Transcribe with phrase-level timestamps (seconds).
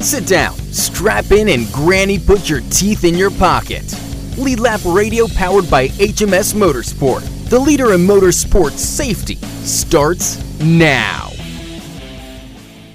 [0.00, 3.82] Sit down, strap in, and Granny put your teeth in your pocket.
[4.38, 9.34] Lead Lap Radio powered by HMS Motorsport, the leader in motorsport safety,
[9.64, 11.32] starts now.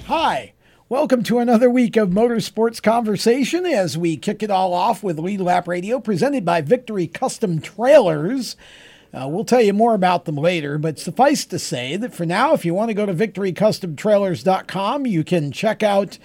[0.06, 0.54] Hi,
[0.88, 5.42] welcome to another week of Motorsports Conversation as we kick it all off with Lead
[5.42, 8.56] Lap Radio presented by Victory Custom Trailers.
[9.14, 12.54] Uh, we'll tell you more about them later, but suffice to say that for now,
[12.54, 16.18] if you want to go to victorycustomtrailers.com, you can check out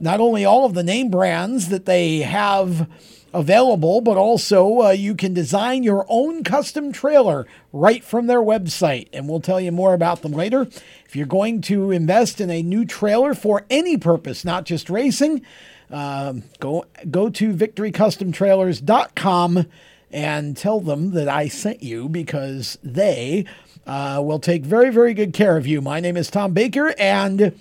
[0.00, 2.88] not only all of the name brands that they have
[3.32, 9.08] available, but also uh, you can design your own custom trailer right from their website.
[9.12, 10.62] And we'll tell you more about them later.
[11.06, 15.42] If you're going to invest in a new trailer for any purpose, not just racing,
[15.90, 19.66] um, go go to victorycustomtrailers.com
[20.12, 23.44] and tell them that I sent you because they
[23.86, 25.80] uh, will take very, very good care of you.
[25.80, 27.58] My name is Tom Baker, and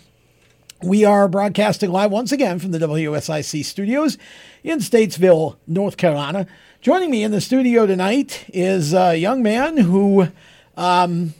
[0.81, 4.17] we are broadcasting live once again from the WSIC studios
[4.63, 6.47] in Statesville, North Carolina.
[6.81, 10.30] Joining me in the studio tonight is a young man who
[10.77, 11.33] um,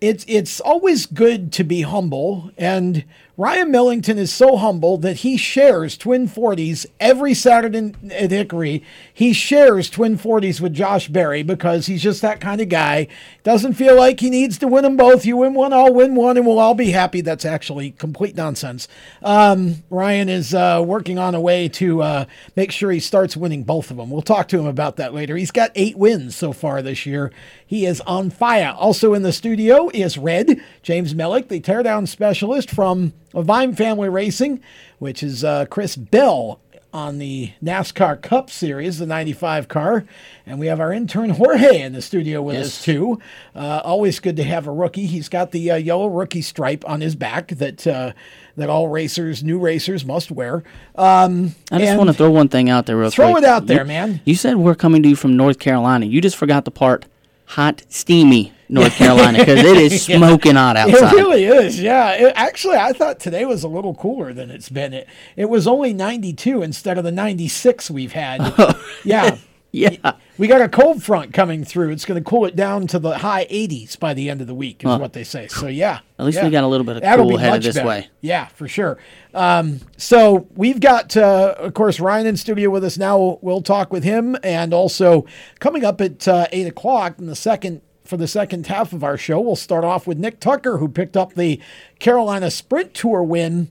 [0.00, 3.04] it's it's always good to be humble and
[3.38, 8.82] Ryan Millington is so humble that he shares Twin 40s every Saturday at Hickory.
[9.14, 13.06] He shares Twin 40s with Josh Berry because he's just that kind of guy.
[13.48, 15.24] Doesn't feel like he needs to win them both.
[15.24, 17.22] You win one, I'll win one, and we'll all be happy.
[17.22, 18.88] That's actually complete nonsense.
[19.22, 22.24] Um, Ryan is uh, working on a way to uh,
[22.56, 24.10] make sure he starts winning both of them.
[24.10, 25.34] We'll talk to him about that later.
[25.34, 27.32] He's got eight wins so far this year.
[27.66, 28.74] He is on fire.
[28.76, 34.60] Also in the studio is Red, James Mellick, the teardown specialist from Leavine Family Racing,
[34.98, 36.60] which is uh, Chris Bell
[36.98, 40.04] on the NASCAR Cup Series, the 95 car.
[40.44, 42.66] And we have our intern Jorge in the studio with yes.
[42.66, 43.20] us, too.
[43.54, 45.06] Uh, always good to have a rookie.
[45.06, 47.86] He's got the uh, yellow rookie stripe on his back that.
[47.86, 48.12] Uh,
[48.56, 50.64] that all racers, new racers, must wear.
[50.96, 53.44] Um, I just want to throw one thing out there, real throw quick.
[53.44, 54.20] Throw it out there, you, man.
[54.24, 56.06] You said we're coming to you from North Carolina.
[56.06, 57.06] You just forgot the part
[57.44, 61.12] hot, steamy North Carolina because it is smoking hot outside.
[61.12, 61.80] It really is.
[61.80, 62.12] Yeah.
[62.12, 64.92] It, actually, I thought today was a little cooler than it's been.
[64.92, 68.54] It it was only 92 instead of the 96 we've had.
[69.04, 69.38] yeah.
[69.70, 70.14] Yeah.
[70.38, 71.90] We got a cold front coming through.
[71.90, 74.54] It's going to cool it down to the high 80s by the end of the
[74.54, 75.46] week, is what they say.
[75.48, 76.00] So, yeah.
[76.18, 76.44] At least yeah.
[76.44, 77.86] we got a little bit of That'll cool headed this better.
[77.86, 78.08] way.
[78.22, 78.96] Yeah, for sure.
[79.34, 83.38] Um, so, we've got, uh, of course, Ryan in studio with us now.
[83.42, 84.36] We'll talk with him.
[84.42, 85.26] And also,
[85.60, 89.18] coming up at uh, 8 o'clock in the second for the second half of our
[89.18, 91.60] show, we'll start off with Nick Tucker, who picked up the
[91.98, 93.68] Carolina Sprint Tour win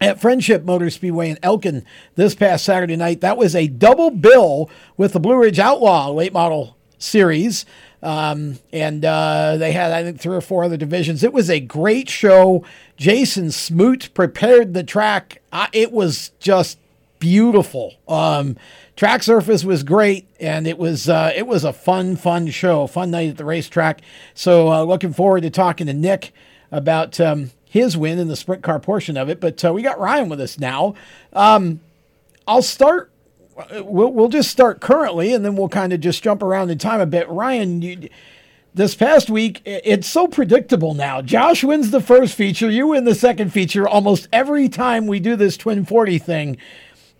[0.00, 3.20] at Friendship Motor Speedway in Elkin this past Saturday night.
[3.20, 7.66] That was a double bill with the Blue Ridge Outlaw late model series.
[8.00, 11.24] Um, and uh, they had, I think, three or four other divisions.
[11.24, 12.64] It was a great show.
[12.96, 15.42] Jason Smoot prepared the track.
[15.52, 16.78] Uh, it was just
[17.18, 17.94] beautiful.
[18.06, 18.56] Um,
[18.96, 23.10] track surface was great, and it was uh, it was a fun, fun show, fun
[23.10, 24.00] night at the racetrack.
[24.34, 26.32] So uh, looking forward to talking to Nick
[26.70, 29.40] about um, his win in the sprint car portion of it.
[29.40, 30.94] But uh, we got Ryan with us now.
[31.32, 31.80] Um,
[32.46, 33.10] I'll start.
[33.72, 37.00] We'll, we'll just start currently, and then we'll kind of just jump around in time
[37.00, 37.28] a bit.
[37.28, 38.08] Ryan, you,
[38.78, 41.20] this past week, it's so predictable now.
[41.20, 45.34] Josh wins the first feature, you win the second feature almost every time we do
[45.34, 46.56] this Twin 40 thing.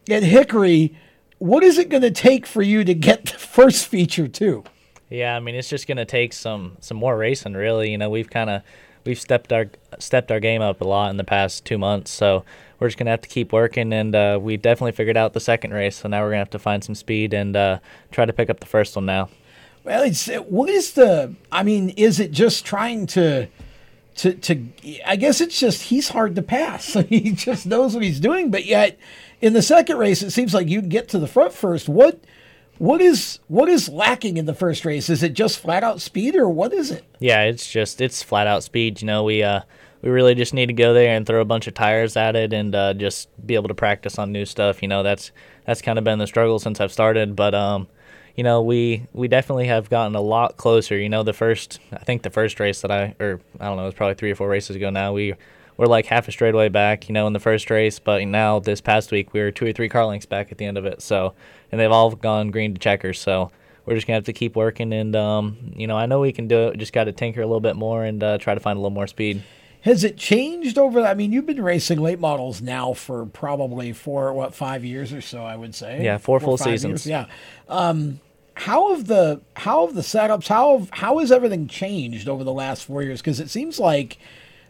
[0.09, 0.97] At Hickory,
[1.39, 4.65] what is it going to take for you to get the first feature too?
[5.11, 7.55] Yeah, I mean it's just going to take some some more racing.
[7.55, 8.63] Really, you know, we've kind of
[9.05, 12.11] we've stepped our stepped our game up a lot in the past two months.
[12.11, 12.45] So
[12.79, 15.73] we're just gonna have to keep working, and uh, we definitely figured out the second
[15.73, 15.97] race.
[15.97, 17.79] So now we're gonna have to find some speed and uh,
[18.13, 19.31] try to pick up the first one now.
[19.85, 21.35] Well, it's what is the?
[21.51, 23.49] I mean, is it just trying to?
[24.17, 24.67] To, to
[25.07, 26.93] I guess it's just he's hard to pass.
[27.09, 28.99] he just knows what he's doing, but yet
[29.41, 31.89] in the second race, it seems like you get to the front first.
[31.89, 32.21] What
[32.79, 35.11] what is what is lacking in the first race?
[35.11, 37.05] Is it just flat out speed, or what is it?
[37.19, 39.01] Yeah, it's just it's flat out speed.
[39.01, 39.61] You know, we uh
[40.03, 42.53] we really just need to go there and throw a bunch of tires at it
[42.53, 44.81] and uh, just be able to practice on new stuff.
[44.81, 45.33] You know, that's
[45.67, 47.89] that's kind of been the struggle since I've started, but um,
[48.37, 50.97] you know, we we definitely have gotten a lot closer.
[50.97, 53.83] You know, the first I think the first race that I or I don't know,
[53.83, 55.13] it was probably three or four races ago now.
[55.13, 55.35] We
[55.79, 57.99] we're like half a straightaway back, you know, in the first race.
[57.99, 60.67] But now this past week, we were two or three car lengths back at the
[60.67, 61.01] end of it.
[61.01, 61.33] So,
[61.73, 63.19] and they've all gone green to checkers.
[63.21, 63.51] So
[63.87, 64.93] we're just gonna have to keep working.
[64.93, 66.79] And um, you know, I know we can do it.
[66.79, 68.91] Just got to tinker a little bit more and uh, try to find a little
[68.91, 69.43] more speed.
[69.83, 71.01] Has it changed over?
[71.01, 75.21] I mean, you've been racing late models now for probably four, what, five years or
[75.21, 76.03] so, I would say.
[76.03, 77.07] Yeah, four, four full seasons.
[77.07, 77.07] Years.
[77.07, 77.27] Yeah.
[77.69, 78.19] Um,
[78.55, 82.53] how have the how have the setups how have how has everything changed over the
[82.53, 83.21] last four years?
[83.21, 84.19] Because it seems like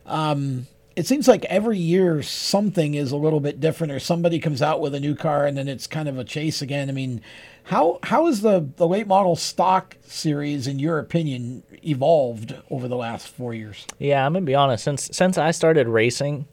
[0.04, 0.66] um,
[0.98, 4.80] it seems like every year something is a little bit different, or somebody comes out
[4.80, 6.88] with a new car, and then it's kind of a chase again.
[6.88, 7.20] I mean,
[7.64, 12.96] how how has the the late model stock series, in your opinion, evolved over the
[12.96, 13.86] last four years?
[14.00, 14.82] Yeah, I'm gonna be honest.
[14.82, 16.46] Since since I started racing,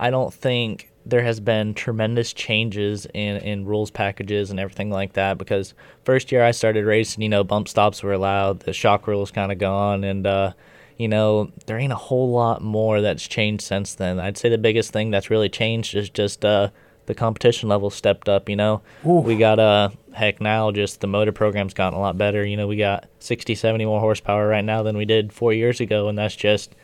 [0.00, 5.12] I don't think there has been tremendous changes in, in rules packages and everything like
[5.12, 9.06] that because first year I started racing, you know, bump stops were allowed, the shock
[9.06, 10.52] rules kind of gone, and uh,
[10.96, 14.18] you know, there ain't a whole lot more that's changed since then.
[14.18, 16.70] I'd say the biggest thing that's really changed is just uh,
[17.06, 18.48] the competition level stepped up.
[18.48, 19.20] You know, Ooh.
[19.20, 22.44] we got uh heck now just the motor program's gotten a lot better.
[22.44, 25.80] You know, we got 60, 70 more horsepower right now than we did four years
[25.80, 26.74] ago, and that's just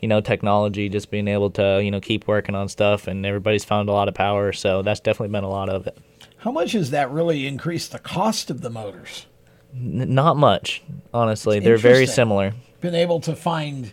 [0.00, 3.64] you know technology, just being able to you know keep working on stuff, and everybody's
[3.64, 4.52] found a lot of power.
[4.52, 5.98] So that's definitely been a lot of it.
[6.38, 9.26] How much has that really increased the cost of the motors?
[9.74, 10.82] N- not much,
[11.14, 11.60] honestly.
[11.60, 12.52] They're very similar.
[12.82, 13.92] Been able to find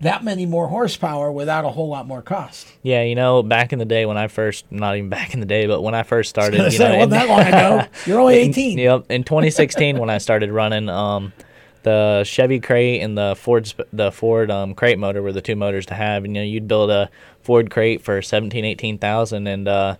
[0.00, 2.68] that many more horsepower without a whole lot more cost.
[2.82, 5.46] Yeah, you know, back in the day when I first, not even back in the
[5.46, 7.88] day, but when I first started, you say, know, wasn't that long ago.
[8.06, 8.78] You're only 18.
[8.78, 11.32] In, yep, in 2016 when I started running, um,
[11.82, 15.86] the Chevy crate and the Ford the Ford um, crate motor were the two motors
[15.86, 16.24] to have.
[16.24, 17.10] And, you know, you'd build a
[17.42, 19.96] Ford crate for 17, 18,000 and uh,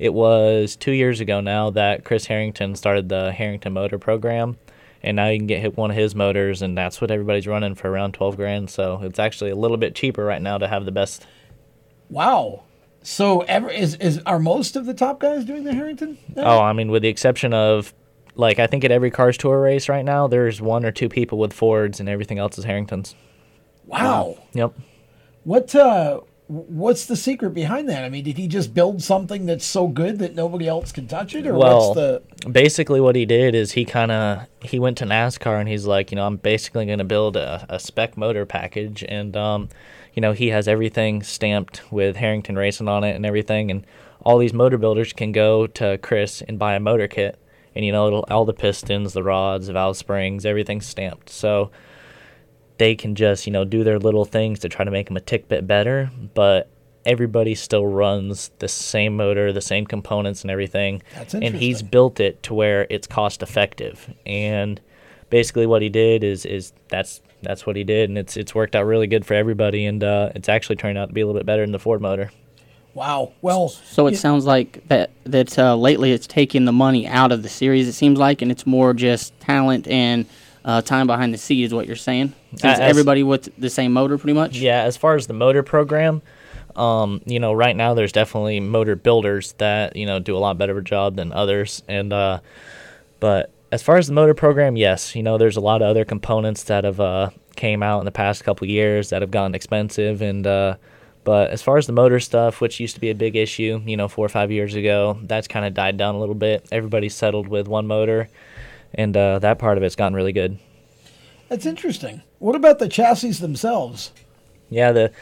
[0.00, 4.56] it was two years ago now that Chris Harrington started the Harrington Motor Program,
[5.02, 7.90] and now you can get one of his motors, and that's what everybody's running for
[7.90, 8.70] around 12 grand.
[8.70, 11.26] So it's actually a little bit cheaper right now to have the best.
[12.08, 12.64] Wow.
[13.02, 16.18] So ever is is are most of the top guys doing the Harrington?
[16.36, 16.58] Now?
[16.58, 17.94] Oh, I mean, with the exception of
[18.34, 21.38] like I think at every Cars Tour race right now, there's one or two people
[21.38, 23.14] with Fords, and everything else is Harringtons.
[23.86, 24.38] Wow.
[24.52, 24.74] Yep.
[25.44, 26.20] What uh,
[26.50, 28.04] what's the secret behind that?
[28.04, 31.34] I mean, did he just build something that's so good that nobody else can touch
[31.34, 32.50] it, or well, what's the?
[32.50, 36.10] Basically, what he did is he kind of he went to NASCAR and he's like,
[36.10, 39.68] you know, I'm basically going to build a, a spec motor package, and um,
[40.12, 43.86] you know, he has everything stamped with Harrington Racing on it and everything, and
[44.22, 47.38] all these motor builders can go to Chris and buy a motor kit
[47.74, 51.30] and you know all the pistons, the rods, the valve springs, everything's stamped.
[51.30, 51.70] So
[52.80, 55.20] they can just you know do their little things to try to make them a
[55.20, 56.70] tick bit better, but
[57.04, 61.02] everybody still runs the same motor, the same components and everything.
[61.14, 61.44] That's interesting.
[61.44, 64.12] and he's built it to where it's cost effective.
[64.24, 64.80] And
[65.28, 68.74] basically what he did is is that's that's what he did and it's it's worked
[68.74, 71.38] out really good for everybody and uh, it's actually turned out to be a little
[71.38, 72.30] bit better than the Ford motor.
[72.94, 73.32] Wow.
[73.42, 77.42] Well, so it sounds like that that uh, lately it's taking the money out of
[77.42, 77.86] the series.
[77.86, 80.24] It seems like, and it's more just talent and
[80.64, 82.32] uh, time behind the seat, is what you're saying.
[82.50, 84.58] Since as, everybody with the same motor, pretty much.
[84.58, 84.82] Yeah.
[84.82, 86.22] As far as the motor program,
[86.76, 90.58] um, you know, right now there's definitely motor builders that you know do a lot
[90.58, 92.40] better of a job than others, and uh,
[93.20, 96.04] but as far as the motor program, yes, you know, there's a lot of other
[96.04, 100.22] components that have uh, came out in the past couple years that have gotten expensive
[100.22, 100.74] and uh,
[101.22, 103.96] but as far as the motor stuff, which used to be a big issue, you
[103.96, 106.66] know, four or five years ago, that's kind of died down a little bit.
[106.72, 108.28] Everybody's settled with one motor,
[108.94, 110.58] and uh, that part of it's gotten really good.
[111.48, 112.22] That's interesting.
[112.40, 114.12] What about the chassis themselves?
[114.70, 115.12] Yeah, the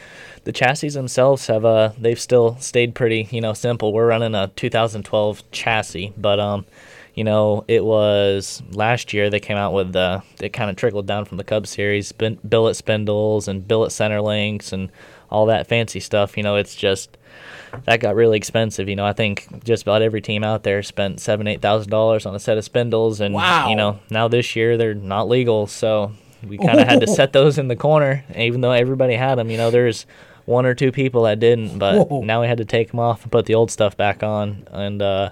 [0.45, 3.91] the chassis themselves have uh they've still stayed pretty you know simple.
[3.91, 6.65] We're running a 2012 chassis, but um
[7.15, 11.07] you know, it was last year they came out with the it kind of trickled
[11.07, 14.89] down from the Cup series, billet spindles and billet center links and
[15.29, 16.37] all that fancy stuff.
[16.37, 17.17] You know, it's just
[17.83, 18.87] that got really expensive.
[18.87, 22.25] You know, I think just about every team out there spent seven, eight thousand dollars
[22.25, 23.67] on a set of spindles, and wow.
[23.67, 27.33] you know now this year they're not legal, so we kind of had to set
[27.33, 28.23] those in the corner.
[28.35, 30.05] Even though everybody had them, you know, there's
[30.45, 32.21] one or two people that didn't, but Whoa.
[32.21, 35.01] now we had to take them off and put the old stuff back on, and
[35.01, 35.29] uh,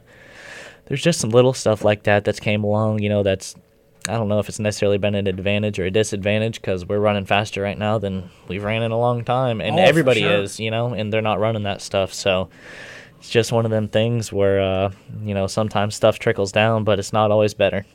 [0.85, 2.99] there's just some little stuff like that that's came along.
[2.99, 3.55] You know, that's
[4.07, 7.25] I don't know if it's necessarily been an advantage or a disadvantage because we're running
[7.25, 10.43] faster right now than we've ran in a long time, and oh, everybody sure.
[10.43, 12.13] is, you know, and they're not running that stuff.
[12.13, 12.49] So
[13.19, 14.91] it's just one of them things where, uh,
[15.23, 17.85] you know, sometimes stuff trickles down, but it's not always better.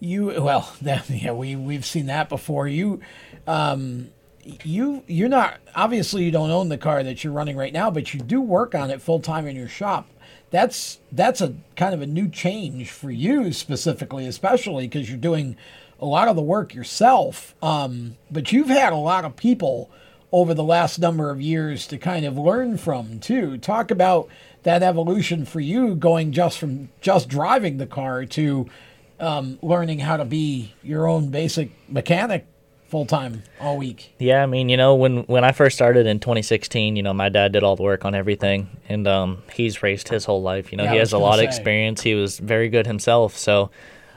[0.00, 2.68] You well, yeah, we we've seen that before.
[2.68, 3.00] You,
[3.46, 4.10] um,
[4.42, 8.14] you you're not obviously you don't own the car that you're running right now, but
[8.14, 10.08] you do work on it full time in your shop
[10.54, 15.56] that's that's a kind of a new change for you specifically, especially because you're doing
[15.98, 17.56] a lot of the work yourself.
[17.60, 19.90] Um, but you've had a lot of people
[20.30, 23.58] over the last number of years to kind of learn from too.
[23.58, 24.28] Talk about
[24.62, 28.70] that evolution for you, going just from just driving the car to
[29.20, 32.46] um, learning how to be your own basic mechanic
[32.88, 34.14] full time all week.
[34.18, 37.28] Yeah, I mean, you know, when when I first started in 2016, you know, my
[37.28, 40.70] dad did all the work on everything, and um, he's raced his whole life.
[40.72, 41.44] You know, yeah, he has a lot say.
[41.44, 42.02] of experience.
[42.02, 43.70] He was very good himself, so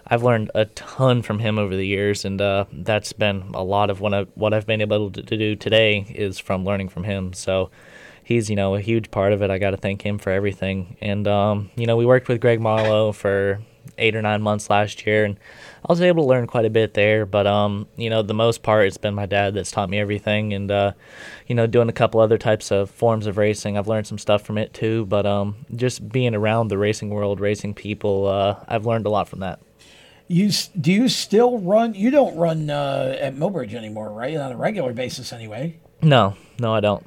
[0.06, 3.90] I've learned a ton from him over the years, and uh, that's been a lot
[3.90, 7.04] of what I what I've been able to, to do today is from learning from
[7.04, 7.34] him.
[7.34, 7.72] So
[8.24, 9.50] he's you know a huge part of it.
[9.50, 10.96] I got to thank him for everything.
[11.02, 13.60] And um, you know, we worked with Greg Marlowe for
[13.98, 15.38] eight or nine months last year, and
[15.84, 17.26] I was able to learn quite a bit there.
[17.26, 20.54] But um, you know, the most part, it's been my dad that's taught me everything,
[20.54, 20.92] and uh,
[21.48, 24.44] you know, doing a couple other types of forms of racing, I've learned some stuff
[24.44, 25.06] from it too.
[25.06, 29.28] But um, just being around the racing world, racing people, uh, I've learned a lot
[29.28, 29.60] from that.
[30.28, 31.94] You do you still run?
[31.94, 34.36] You don't run uh, at Millbridge anymore, right?
[34.36, 35.80] On a regular basis, anyway.
[36.02, 37.06] No, no, I don't.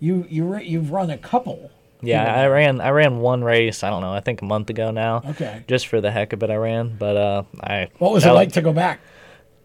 [0.00, 1.70] You you you've run a couple.
[2.02, 3.82] Yeah, I ran I ran one race.
[3.82, 4.12] I don't know.
[4.12, 5.22] I think a month ago now.
[5.24, 5.64] Okay.
[5.68, 6.96] Just for the heck of it, I ran.
[6.96, 7.88] But uh, I.
[7.98, 9.00] What was it like to go back?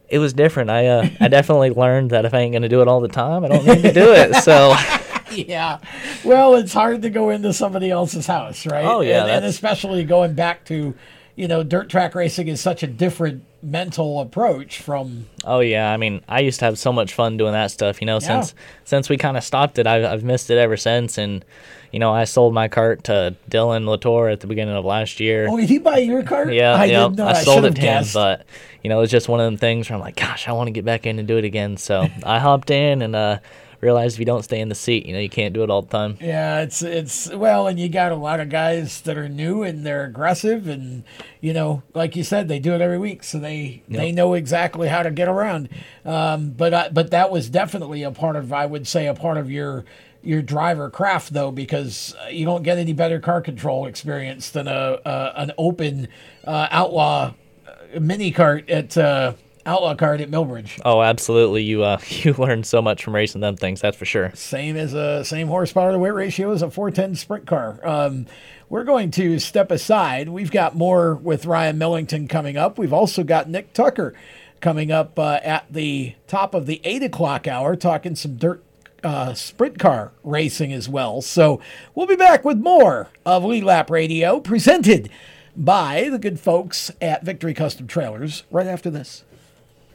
[0.09, 0.69] It was different.
[0.69, 3.43] I uh, I definitely learned that if I ain't gonna do it all the time,
[3.43, 4.35] I don't need to do it.
[4.43, 4.75] So.
[5.31, 5.79] yeah.
[6.23, 8.85] Well, it's hard to go into somebody else's house, right?
[8.85, 10.93] Oh yeah, and, and especially going back to,
[11.35, 15.97] you know, dirt track racing is such a different mental approach from oh yeah i
[15.97, 18.41] mean i used to have so much fun doing that stuff you know Yeah.
[18.41, 21.43] since since we kind of stopped it I've, I've missed it ever since and
[21.91, 25.47] you know i sold my cart to dylan latour at the beginning of last year
[25.49, 26.53] Oh, did he buy your cart?
[26.53, 27.25] yeah I didn't know.
[27.25, 28.45] i I sold it to him but
[28.83, 30.67] you know it was just one of them things where i'm like gosh i want
[30.67, 33.39] to get back in and do it again so i hopped in and uh
[33.81, 35.81] realized if you don't stay in the seat you know you can't do it all
[35.81, 39.29] the time Yeah, it's it's well, and you got a lot of guys that are
[39.29, 41.03] new and they're aggressive, and
[41.41, 44.87] you know, like you said, they do it every week, so they they know exactly
[44.87, 45.69] how to get around.
[46.05, 49.37] Um, but I, but that was definitely a part of, I would say, a part
[49.37, 49.85] of your
[50.23, 54.67] your driver craft though, because uh, you don't get any better car control experience than
[54.67, 56.07] a, a an open
[56.45, 57.33] uh, outlaw
[57.67, 59.33] uh, mini cart at uh,
[59.67, 60.79] outlaw card at Millbridge.
[60.85, 64.31] oh absolutely you uh you learn so much from racing them things that's for sure
[64.33, 67.79] Same as a same horsepower to weight ratio as a 410 sprint car.
[67.83, 68.25] Um,
[68.69, 70.27] we're going to step aside.
[70.29, 72.77] We've got more with Ryan Millington coming up.
[72.77, 74.13] We've also got Nick Tucker
[74.59, 78.63] coming up uh, at the top of the eight o'clock hour, talking some dirt
[79.03, 81.21] uh, sprint car racing as well.
[81.21, 81.61] So
[81.95, 85.09] we'll be back with more of Lead Lap Radio, presented
[85.55, 88.43] by the good folks at Victory Custom Trailers.
[88.51, 89.23] Right after this.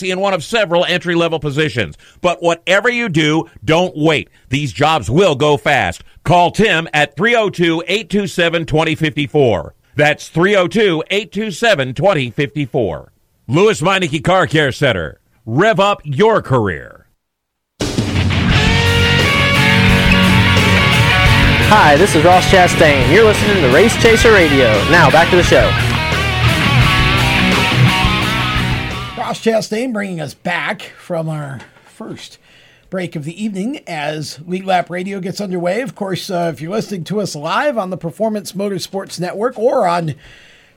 [0.00, 1.98] in one of several entry level positions.
[2.20, 4.30] But whatever you do, don't wait.
[4.48, 6.04] These jobs will go fast.
[6.22, 9.74] Call Tim at 302 827 2054.
[9.96, 13.12] That's 302 827 2054.
[13.48, 15.20] Lewes Meineke Car Care Center.
[15.44, 17.08] Rev up your career.
[21.74, 23.12] Hi, this is Ross Chastain.
[23.12, 24.70] You're listening to Race Chaser Radio.
[24.90, 25.91] Now, back to the show.
[29.32, 32.38] Ross Chastain bringing us back from our first
[32.90, 35.80] break of the evening as Lead Lap Radio gets underway.
[35.80, 39.88] Of course, uh, if you're listening to us live on the Performance Motorsports Network or
[39.88, 40.16] on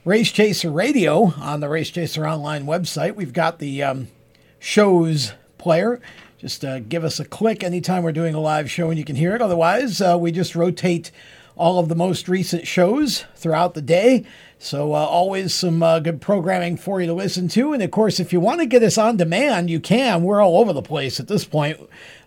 [0.06, 4.08] Race Chaser Radio on the Race Chaser Online website, we've got the um,
[4.58, 6.00] shows player
[6.38, 9.18] just uh, give us a click anytime we're doing a live show and you can
[9.18, 9.42] hear it.
[9.42, 11.12] Otherwise, uh, we just rotate
[11.58, 14.24] all of the most recent shows throughout the day.
[14.58, 17.74] So, uh, always some uh, good programming for you to listen to.
[17.74, 20.24] And of course, if you want to get us on demand, you can.
[20.24, 21.80] We're all over the place at this point.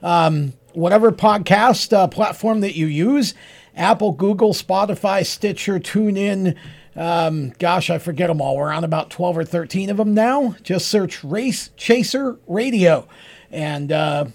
[0.02, 3.35] Um, whatever podcast uh, platform that you use
[3.75, 6.56] Apple, Google, Spotify, Stitcher, TuneIn.
[6.94, 8.56] Um, gosh, I forget them all.
[8.56, 10.56] We're on about 12 or 13 of them now.
[10.62, 13.08] Just search Race Chaser Radio
[13.50, 14.26] and uh,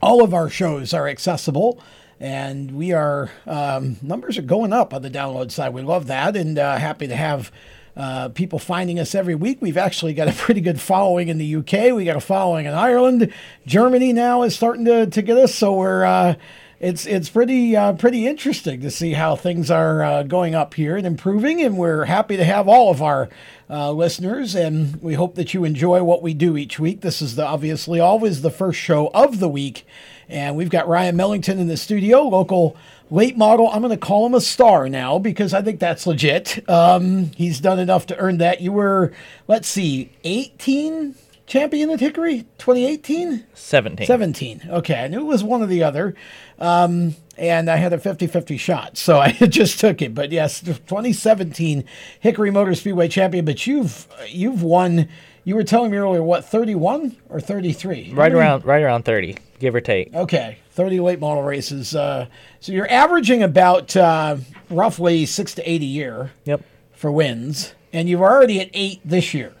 [0.00, 1.82] all of our shows are accessible.
[2.20, 5.72] And we are um, numbers are going up on the download side.
[5.72, 7.50] We love that, and uh, happy to have
[7.96, 9.58] uh, people finding us every week.
[9.60, 11.94] We've actually got a pretty good following in the UK.
[11.94, 13.32] We got a following in Ireland.
[13.66, 16.34] Germany now is starting to, to get us, so we're uh,
[16.80, 20.96] it's it's pretty uh, pretty interesting to see how things are uh, going up here
[20.96, 21.60] and improving.
[21.60, 23.28] And we're happy to have all of our
[23.68, 27.02] uh, listeners, and we hope that you enjoy what we do each week.
[27.02, 29.86] This is the, obviously always the first show of the week,
[30.30, 32.76] and we've got Ryan Millington in the studio, local
[33.10, 33.68] late model.
[33.68, 36.68] I'm going to call him a star now because I think that's legit.
[36.68, 38.60] Um, he's done enough to earn that.
[38.60, 39.12] You were,
[39.48, 43.44] let's see, 18 champion at Hickory 2018?
[43.54, 44.06] 17.
[44.06, 44.62] 17.
[44.68, 46.14] Okay, I knew it was one or the other.
[46.58, 48.96] Um, and I had a 50 50 shot.
[48.96, 50.14] So I just took it.
[50.14, 51.84] But yes, 2017
[52.20, 53.44] Hickory Motor Speedway champion.
[53.44, 55.08] But you've you've won.
[55.44, 58.12] You were telling me earlier what 31 or 33?
[58.12, 60.14] Right around right around 30, give or take.
[60.14, 61.94] Okay, 30 late model races.
[61.94, 62.26] Uh,
[62.60, 64.36] so you're averaging about uh,
[64.68, 66.32] roughly six to eight a year.
[66.44, 66.62] Yep.
[66.92, 69.54] For wins, and you're already at eight this year.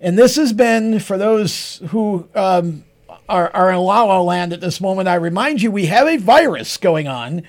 [0.00, 2.84] And this has been for those who um,
[3.28, 5.08] are, are in La La Land at this moment.
[5.08, 7.42] I remind you, we have a virus going on.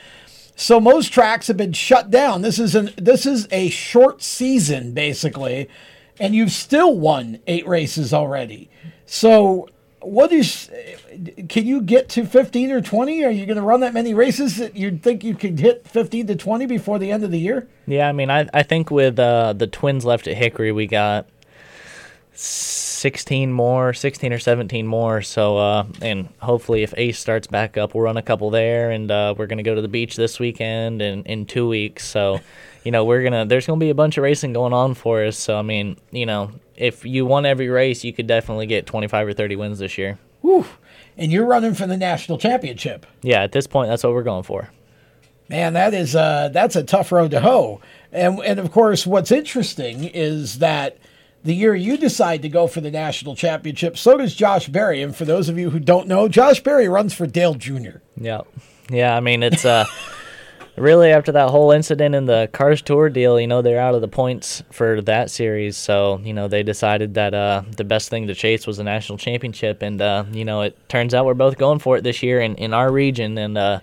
[0.55, 2.41] So most tracks have been shut down.
[2.41, 5.67] This is an this is a short season basically,
[6.19, 8.69] and you've still won eight races already.
[9.05, 10.69] So what is
[11.49, 14.57] can you get to 15 or 20 are you going to run that many races
[14.57, 17.67] that you'd think you could hit 15 to 20 before the end of the year
[17.87, 21.25] yeah i mean i, I think with uh, the twins left at hickory we got
[22.35, 25.21] 16 more, 16 or 17 more.
[25.21, 29.09] So, uh, and hopefully, if Ace starts back up, we'll run a couple there, and
[29.09, 32.05] uh, we're gonna go to the beach this weekend and in two weeks.
[32.05, 32.41] So,
[32.85, 35.37] you know, we're gonna there's gonna be a bunch of racing going on for us.
[35.37, 39.27] So, I mean, you know, if you won every race, you could definitely get 25
[39.27, 40.19] or 30 wins this year.
[40.41, 40.65] Whew.
[41.17, 43.05] And you're running for the national championship.
[43.21, 44.69] Yeah, at this point, that's what we're going for.
[45.49, 47.81] Man, that is uh, that's a tough road to hoe.
[48.11, 50.97] And and of course, what's interesting is that
[51.43, 53.97] the year you decide to go for the national championship.
[53.97, 55.01] So does Josh Berry.
[55.01, 57.97] And for those of you who don't know, Josh Berry runs for Dale Jr.
[58.17, 58.41] Yeah.
[58.89, 59.15] Yeah.
[59.15, 59.85] I mean, it's uh,
[60.77, 64.01] really after that whole incident in the Cars Tour deal, you know, they're out of
[64.01, 65.77] the points for that series.
[65.77, 69.17] So, you know, they decided that uh, the best thing to chase was the national
[69.17, 69.81] championship.
[69.81, 72.55] And, uh, you know, it turns out we're both going for it this year in,
[72.55, 73.37] in our region.
[73.37, 73.79] And, uh,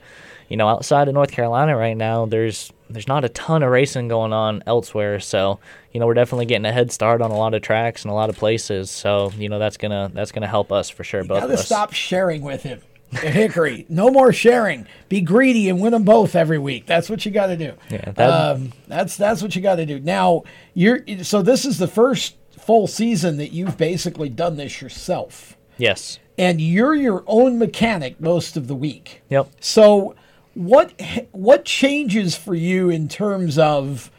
[0.48, 4.08] you know, outside of North Carolina right now, there's there's not a ton of racing
[4.08, 5.18] going on elsewhere.
[5.18, 5.60] So,
[5.92, 8.14] you know, we're definitely getting a head start on a lot of tracks and a
[8.14, 8.90] lot of places.
[8.90, 11.22] So, you know, that's gonna that's gonna help us for sure.
[11.22, 12.82] You both gotta stop sharing with him.
[13.20, 14.86] Hickory, no more sharing.
[15.08, 16.86] Be greedy and win them both every week.
[16.86, 17.74] That's what you got to do.
[17.90, 20.00] Yeah, that, um, that's that's what you got to do.
[20.00, 25.58] Now you're so this is the first full season that you've basically done this yourself.
[25.76, 26.18] Yes.
[26.38, 29.22] And you're your own mechanic most of the week.
[29.28, 29.50] Yep.
[29.60, 30.14] So
[30.54, 30.92] what
[31.32, 34.10] what changes for you in terms of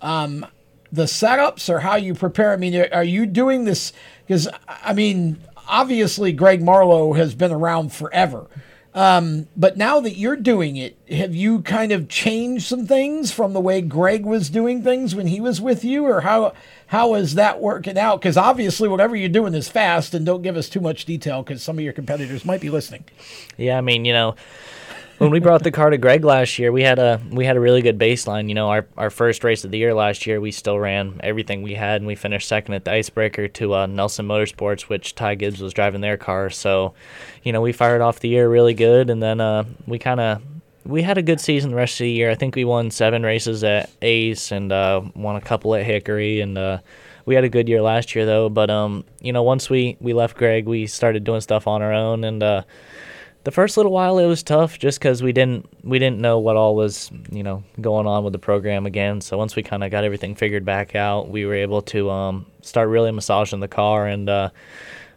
[0.00, 0.46] um,
[0.92, 2.52] the setups or how you prepare?
[2.52, 3.92] I mean, are you doing this?
[4.26, 8.46] Because I mean, obviously, Greg Marlowe has been around forever.
[8.94, 13.52] Um, but now that you're doing it, have you kind of changed some things from
[13.52, 16.52] the way Greg was doing things when he was with you, or how
[16.88, 18.20] how is that working out?
[18.20, 21.62] Because obviously, whatever you're doing is fast, and don't give us too much detail because
[21.62, 23.04] some of your competitors might be listening.
[23.56, 24.34] Yeah, I mean, you know,
[25.18, 27.60] when we brought the car to Greg last year, we had a we had a
[27.60, 28.48] really good baseline.
[28.48, 31.62] You know, our our first race of the year last year, we still ran everything
[31.62, 35.34] we had, and we finished second at the Icebreaker to uh, Nelson Motorsports, which Ty
[35.34, 36.50] Gibbs was driving their car.
[36.50, 36.94] So,
[37.42, 40.42] you know, we fired off the year really good, and then uh, we kind of
[40.84, 42.30] we had a good season the rest of the year.
[42.30, 46.40] I think we won seven races at Ace and uh, won a couple at Hickory,
[46.40, 46.78] and uh,
[47.26, 48.48] we had a good year last year though.
[48.48, 51.92] But um, you know, once we we left Greg, we started doing stuff on our
[51.92, 52.62] own, and uh,
[53.48, 56.54] the first little while it was tough just because we didn't we didn't know what
[56.54, 59.22] all was you know going on with the program again.
[59.22, 62.44] So once we kind of got everything figured back out, we were able to um,
[62.60, 64.28] start really massaging the car and.
[64.28, 64.50] Uh,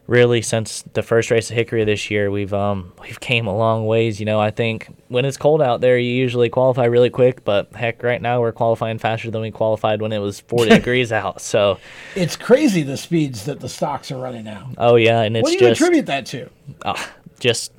[0.08, 3.86] really since the first race of Hickory this year, we've um we've came a long
[3.86, 4.20] ways.
[4.20, 7.74] You know, I think when it's cold out there, you usually qualify really quick, but
[7.74, 11.40] heck, right now we're qualifying faster than we qualified when it was 40 degrees out.
[11.40, 11.78] So
[12.16, 14.72] it's crazy the speeds that the stocks are running now.
[14.78, 16.50] Oh yeah, and it's what do you just, attribute that to?
[16.82, 17.02] Uh,
[17.40, 17.72] just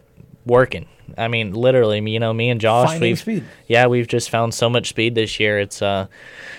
[0.44, 0.86] working.
[1.18, 3.44] I mean, literally, you know, me and Josh, Finding we've speed.
[3.66, 5.58] yeah, we've just found so much speed this year.
[5.58, 6.06] It's uh,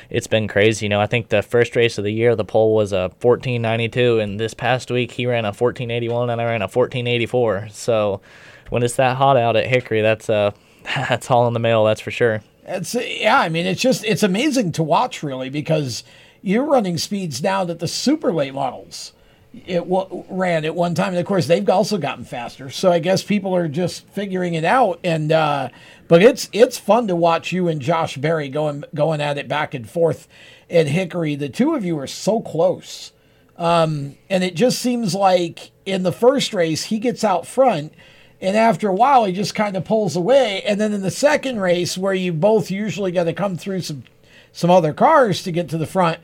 [0.10, 0.86] it's been crazy.
[0.86, 4.20] You know, I think the first race of the year, the pole was a 1492,
[4.20, 7.70] and this past week he ran a 1481, and I ran a 1484.
[7.72, 8.22] So
[8.70, 10.52] when it's that hot out at Hickory, that's uh,
[10.84, 11.84] that's all in the mail.
[11.86, 12.42] That's for sure.
[12.66, 13.40] It's yeah.
[13.40, 16.04] I mean, it's just it's amazing to watch really because
[16.42, 19.14] you're running speeds now that the super late models
[19.54, 21.10] it w- ran at one time.
[21.10, 22.70] And of course, they've also gotten faster.
[22.70, 25.00] So I guess people are just figuring it out.
[25.04, 25.70] And uh,
[26.08, 29.74] but it's it's fun to watch you and Josh Berry going going at it back
[29.74, 30.28] and forth
[30.70, 31.36] at Hickory.
[31.36, 33.12] The two of you are so close,
[33.58, 37.94] um, and it just seems like in the first race he gets out front.
[38.42, 40.62] And after a while, he just kind of pulls away.
[40.64, 44.04] And then in the second race, where you both usually got to come through some
[44.52, 46.20] some other cars to get to the front,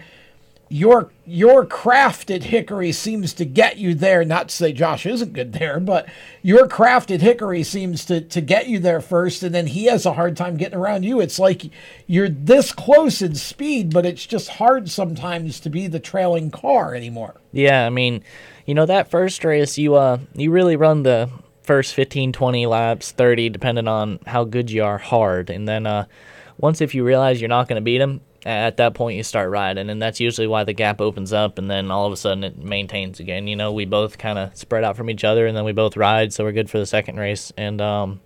[0.69, 4.23] your your craft at Hickory seems to get you there.
[4.23, 6.07] Not to say Josh isn't good there, but
[6.43, 10.05] your craft at Hickory seems to to get you there first, and then he has
[10.05, 11.19] a hard time getting around you.
[11.19, 11.63] It's like
[12.05, 16.93] you're this close in speed, but it's just hard sometimes to be the trailing car
[16.93, 17.35] anymore.
[17.51, 18.23] Yeah, I mean,
[18.67, 21.31] you know that first race, you uh, you really run the
[21.63, 26.05] first 15, 20 laps, 30, depending on how good you are, hard, and then uh,
[26.57, 29.49] once if you realize you're not going to beat him, at that point you start
[29.49, 32.43] riding and that's usually why the gap opens up and then all of a sudden
[32.43, 33.47] it maintains again.
[33.47, 35.97] You know we both kind of spread out from each other and then we both
[35.97, 38.21] ride so we're good for the second race and um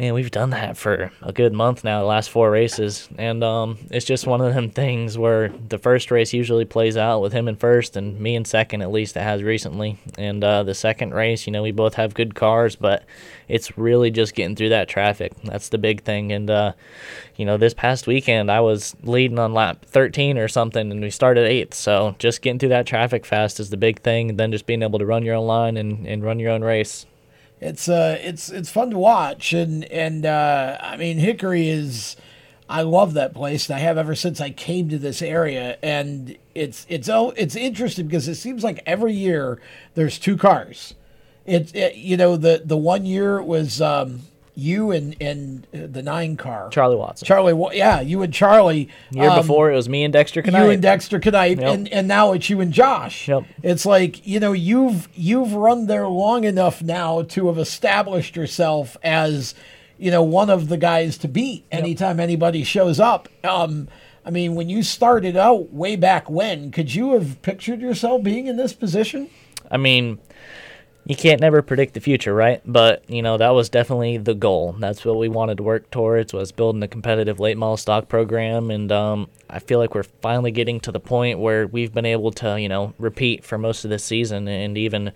[0.00, 3.06] man, we've done that for a good month now, the last four races.
[3.18, 7.20] And um, it's just one of them things where the first race usually plays out
[7.20, 9.98] with him in first and me in second, at least it has recently.
[10.16, 13.04] And uh, the second race, you know, we both have good cars, but
[13.46, 15.34] it's really just getting through that traffic.
[15.44, 16.32] That's the big thing.
[16.32, 16.72] And, uh,
[17.36, 21.10] you know, this past weekend, I was leading on lap 13 or something, and we
[21.10, 21.74] started eighth.
[21.74, 24.30] So just getting through that traffic fast is the big thing.
[24.30, 26.62] And then just being able to run your own line and, and run your own
[26.62, 27.04] race
[27.60, 32.16] it's uh it's it's fun to watch and and uh, I mean Hickory is
[32.68, 36.36] I love that place and I have ever since I came to this area and
[36.54, 39.60] it's it's oh it's interesting because it seems like every year
[39.94, 40.94] there's two cars.
[41.44, 44.22] It, it you know the the one year it was um,
[44.54, 47.26] you and and uh, the nine car Charlie Watson.
[47.26, 48.88] Charlie, yeah, you and Charlie.
[49.10, 50.64] Year um, before it was me and Dexter Knight.
[50.64, 51.74] You and Dexter Knight, yep.
[51.74, 53.28] and and now it's you and Josh.
[53.28, 53.44] Yep.
[53.62, 58.96] It's like you know you've you've run there long enough now to have established yourself
[59.02, 59.54] as
[59.98, 62.24] you know one of the guys to beat anytime yep.
[62.24, 63.28] anybody shows up.
[63.44, 63.88] Um,
[64.24, 68.46] I mean, when you started out way back when, could you have pictured yourself being
[68.46, 69.30] in this position?
[69.70, 70.18] I mean,
[71.10, 72.62] you can't never predict the future, right?
[72.64, 74.76] But you know that was definitely the goal.
[74.78, 78.70] That's what we wanted to work towards was building a competitive late model stock program,
[78.70, 82.30] and um, I feel like we're finally getting to the point where we've been able
[82.32, 85.10] to you know repeat for most of this season and even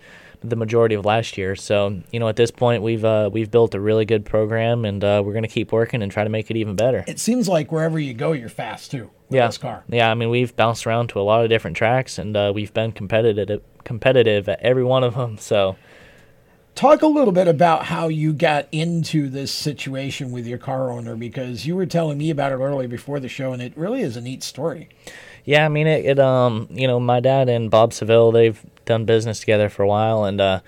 [0.49, 1.55] the majority of last year.
[1.55, 5.03] So you know at this point we've uh, we've built a really good program, and
[5.03, 7.03] uh, we're going to keep working and try to make it even better.
[7.07, 9.09] It seems like wherever you go, you're fast too.
[9.29, 9.83] yeah, this car.
[9.87, 12.73] Yeah, I mean we've bounced around to a lot of different tracks, and uh, we've
[12.73, 15.37] been competitive competitive at every one of them.
[15.45, 15.77] So,
[16.73, 21.15] talk a little bit about how you got into this situation with your car owner
[21.15, 24.17] because you were telling me about it early before the show, and it really is
[24.17, 24.89] a neat story.
[25.45, 26.05] Yeah, I mean it.
[26.05, 29.87] it um, you know, my dad and Bob Seville, they've done business together for a
[29.87, 30.59] while, and uh,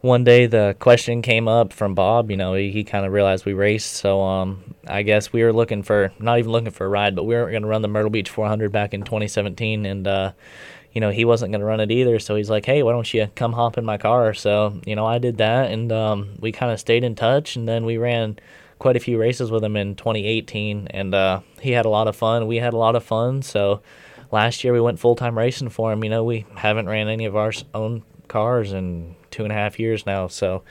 [0.00, 2.30] one day the question came up from Bob.
[2.30, 5.52] You know, he, he kind of realized we raced, so um, I guess we were
[5.52, 7.88] looking for not even looking for a ride, but we were going to run the
[7.88, 10.32] Myrtle Beach 400 back in 2017, and uh,
[10.92, 12.18] you know, he wasn't going to run it either.
[12.18, 14.34] So he's like, hey, why don't you come hop in my car?
[14.34, 17.56] So, you know, I did that and um, we kind of stayed in touch.
[17.56, 18.38] And then we ran
[18.78, 20.88] quite a few races with him in 2018.
[20.88, 22.46] And uh, he had a lot of fun.
[22.46, 23.42] We had a lot of fun.
[23.42, 23.82] So
[24.30, 26.04] last year we went full time racing for him.
[26.04, 29.78] You know, we haven't ran any of our own cars in two and a half
[29.78, 30.28] years now.
[30.28, 30.62] So,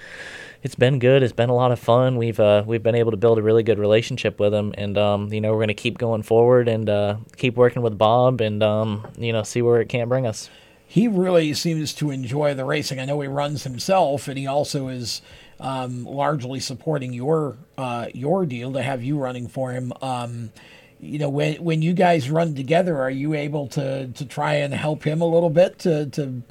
[0.62, 1.24] it's been good.
[1.24, 2.17] It's been a lot of fun.
[2.17, 5.32] We've uh, we've been able to build a really good relationship with him, and um,
[5.32, 9.08] you know we're to keep going forward and uh, keep working with Bob, and um,
[9.17, 10.50] you know see where it can bring us.
[10.86, 13.00] He really seems to enjoy the racing.
[13.00, 15.22] I know he runs himself, and he also is
[15.60, 19.93] um, largely supporting your uh, your deal to have you running for him.
[21.00, 24.74] You know, when when you guys run together, are you able to to try and
[24.74, 26.44] help him a little bit to to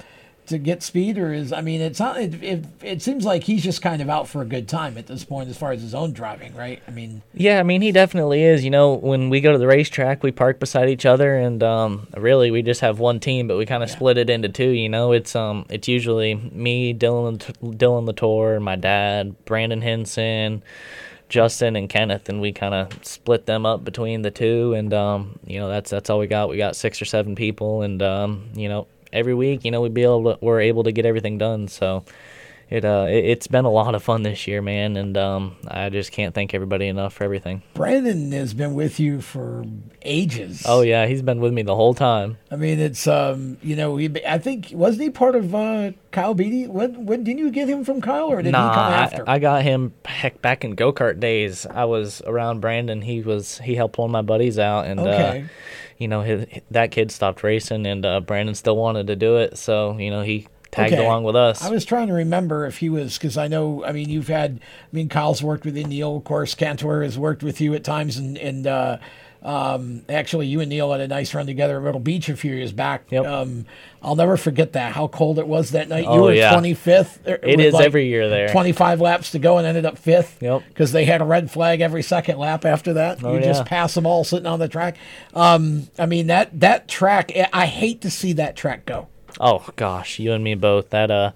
[0.49, 2.19] to get speed, or is I mean, it's not.
[2.19, 5.07] It, it, it seems like he's just kind of out for a good time at
[5.07, 6.81] this point, as far as his own driving, right?
[6.87, 8.63] I mean, yeah, I mean, he definitely is.
[8.63, 12.07] You know, when we go to the racetrack, we park beside each other, and um,
[12.17, 13.95] really, we just have one team, but we kind of yeah.
[13.95, 14.69] split it into two.
[14.69, 17.37] You know, it's um, it's usually me, Dylan,
[17.77, 20.63] Dylan Latour, my dad, Brandon Henson.
[21.29, 25.39] Justin and Kenneth, and we kind of split them up between the two, and um,
[25.45, 26.49] you know that's that's all we got.
[26.49, 29.93] We got six or seven people, and um, you know every week, you know, we'd
[29.93, 31.67] be able to, we're able to get everything done.
[31.67, 32.03] So
[32.69, 35.89] it uh it, has been a lot of fun this year, man, and um I
[35.89, 37.63] just can't thank everybody enough for everything.
[37.73, 39.65] Brandon has been with you for
[40.03, 40.63] ages.
[40.67, 42.37] Oh yeah, he's been with me the whole time.
[42.51, 46.33] I mean, it's um you know he I think wasn't he part of uh, Kyle
[46.33, 46.67] Beatty?
[46.67, 49.29] When when didn't you get him from Kyle or did nah, he come after?
[49.29, 51.65] I, I got him heck back in go kart days.
[51.65, 53.01] I was around Brandon.
[53.01, 54.99] He was he helped one of my buddies out and.
[54.99, 55.41] Uh, okay.
[55.41, 55.47] Uh,
[55.99, 59.57] you know, his, that kid stopped racing, and uh, Brandon still wanted to do it.
[59.57, 61.05] So, you know, he tagged okay.
[61.05, 61.63] along with us.
[61.63, 63.83] I was trying to remember if he was because I know.
[63.83, 64.59] I mean, you've had.
[64.61, 66.55] I mean, Kyle's worked with Neil, of course.
[66.55, 68.97] Cantor has worked with you at times, and and uh,
[69.41, 72.53] um, actually, you and Neil had a nice run together at Myrtle Beach a few
[72.53, 73.09] years back.
[73.09, 73.25] Yep.
[73.25, 73.65] Um,
[74.01, 74.93] I'll never forget that.
[74.93, 76.05] How cold it was that night.
[76.07, 76.53] Oh, you were yeah.
[76.53, 77.25] 25th.
[77.25, 78.49] It is like every year there.
[78.49, 80.41] 25 laps to go and ended up fifth.
[80.41, 80.63] Yep.
[80.67, 83.23] Because they had a red flag every second lap after that.
[83.23, 83.45] Oh, you yeah.
[83.45, 84.97] just pass them all sitting on the track.
[85.33, 87.31] Um, I mean that that track.
[87.53, 89.07] I hate to see that track go.
[89.39, 90.89] Oh gosh, you and me both.
[90.89, 91.31] That uh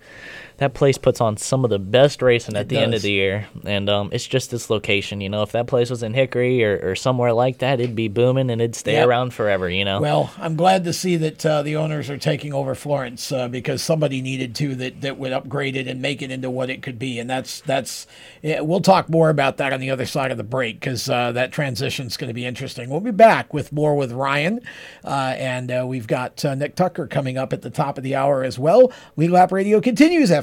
[0.57, 2.83] that place puts on some of the best racing at it the does.
[2.83, 5.21] end of the year, and um, it's just this location.
[5.21, 8.07] You know, if that place was in Hickory or, or somewhere like that, it'd be
[8.07, 9.07] booming and it'd stay yep.
[9.07, 9.69] around forever.
[9.69, 10.01] You know.
[10.01, 13.81] Well, I'm glad to see that uh, the owners are taking over Florence uh, because
[13.81, 16.99] somebody needed to that that would upgrade it and make it into what it could
[16.99, 18.07] be, and that's that's.
[18.41, 21.31] Yeah, we'll talk more about that on the other side of the break because uh,
[21.31, 22.89] that transition is going to be interesting.
[22.89, 24.59] We'll be back with more with Ryan,
[25.03, 28.15] uh, and uh, we've got uh, Nick Tucker coming up at the top of the
[28.15, 28.91] hour as well.
[29.15, 30.42] Lead Lap Radio continues after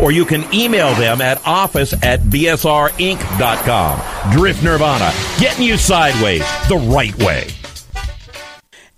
[0.00, 4.00] or you can email them at office at bsrinc.com.
[4.32, 7.48] Drift Nirvana, getting you sideways the right way.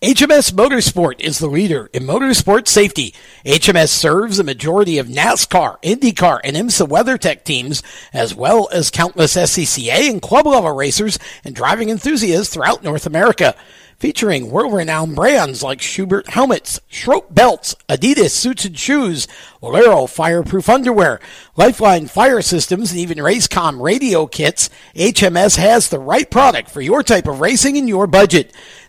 [0.04, 3.14] HMS Motorsport is the leader in motorsport safety.
[3.46, 9.34] HMS serves a majority of NASCAR, IndyCar, and IMSA WeatherTech teams, as well as countless
[9.34, 13.56] SCCA and club level racers and driving enthusiasts throughout North America
[13.98, 19.26] featuring world-renowned brands like Schuberth helmets, Schroth belts, Adidas suits and shoes,
[19.62, 21.20] Walero fireproof underwear,
[21.56, 24.70] Lifeline fire systems, and even Racecom radio kits.
[24.94, 28.52] HMS has the right product for your type of racing and your budget.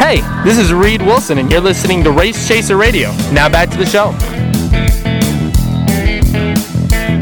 [0.00, 3.10] Hey, this is Reed Wilson, and you're listening to Race Chaser Radio.
[3.32, 4.12] Now back to the show.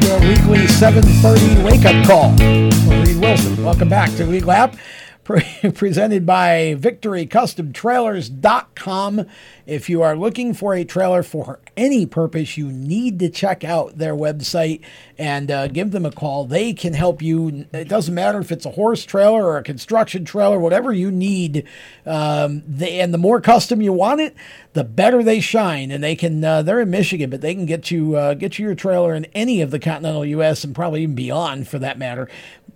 [0.06, 3.64] Your weekly 7:30 wake-up call for Reed Wilson.
[3.64, 4.76] Welcome back to Lead Lap,
[5.24, 5.42] pre-
[5.74, 9.26] presented by VictoryCustomTrailers.com.
[9.68, 13.98] If you are looking for a trailer for any purpose, you need to check out
[13.98, 14.80] their website
[15.18, 16.46] and uh, give them a call.
[16.46, 17.66] They can help you.
[17.74, 21.64] It doesn't matter if it's a horse trailer or a construction trailer, whatever you need.
[22.06, 24.34] Um, they, and the more custom you want it,
[24.72, 25.90] the better they shine.
[25.90, 26.42] And they can.
[26.42, 29.26] Uh, they're in Michigan, but they can get you uh, get you your trailer in
[29.34, 30.64] any of the continental U.S.
[30.64, 32.26] and probably even beyond, for that matter.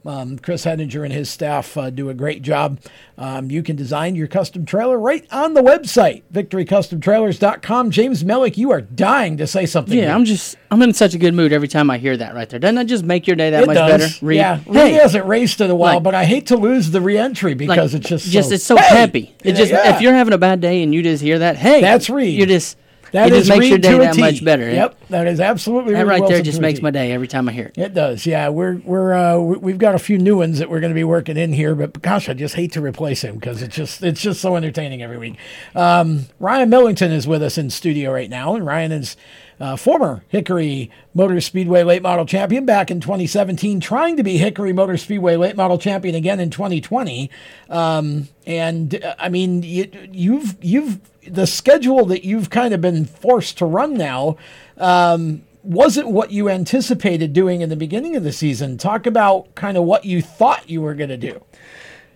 [0.04, 2.80] Um, Chris Henninger and his staff uh, do a great job.
[3.16, 6.22] Um, you can design your custom trailer right on the website,
[6.88, 7.90] victorycustomtrailers.com.
[7.90, 9.96] James Mellick, you are dying to say something.
[9.96, 10.14] Yeah, here.
[10.14, 12.58] I'm just I'm in such a good mood every time I hear that right there.
[12.58, 14.00] Doesn't that just make your day that It much does.
[14.18, 14.26] better?
[14.26, 14.36] Reed?
[14.38, 17.00] Yeah, Hey, Reed hasn't raced in a while, Like- but I hate to lose the
[17.00, 18.96] reentry because like, it's just just so, it's so Hey!
[18.96, 19.34] happy.
[19.44, 19.94] It just Yeah.
[19.94, 22.36] if you're having a bad day and you just hear that, hey, That's Reed.
[22.38, 22.76] You're just
[23.12, 24.70] That it is just makes your day that much better.
[24.70, 27.66] Yep, that is absolutely That right there just makes my day every time I hear
[27.66, 27.78] it.
[27.78, 28.48] It does, yeah.
[28.48, 31.04] We're we're uh, we- we've got a few new ones that we're going to be
[31.04, 34.20] working in here, but gosh, I just hate to replace him because it's just it's
[34.20, 35.36] just so entertaining every week.
[35.74, 39.16] Um, Ryan Millington is with us in studio right now, and Ryan is
[39.62, 44.72] uh, former Hickory Motor Speedway late model champion back in 2017, trying to be Hickory
[44.72, 47.30] Motor Speedway late model champion again in 2020.
[47.70, 53.04] Um, and uh, I mean, you, you've you've the schedule that you've kind of been
[53.04, 54.36] forced to run now.
[54.78, 58.78] Um, wasn't what you anticipated doing in the beginning of the season.
[58.78, 61.40] Talk about kind of what you thought you were going to do.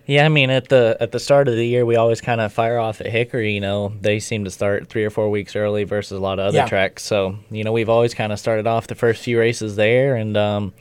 [0.06, 2.52] Yeah, I mean at the at the start of the year, we always kind of
[2.52, 3.52] fire off at Hickory.
[3.54, 6.46] You know, they seem to start three or four weeks early versus a lot of
[6.46, 6.66] other Yeah.
[6.66, 7.02] tracks.
[7.02, 10.36] So you know, we've always kind of started off the first few races there, and
[10.36, 10.72] um,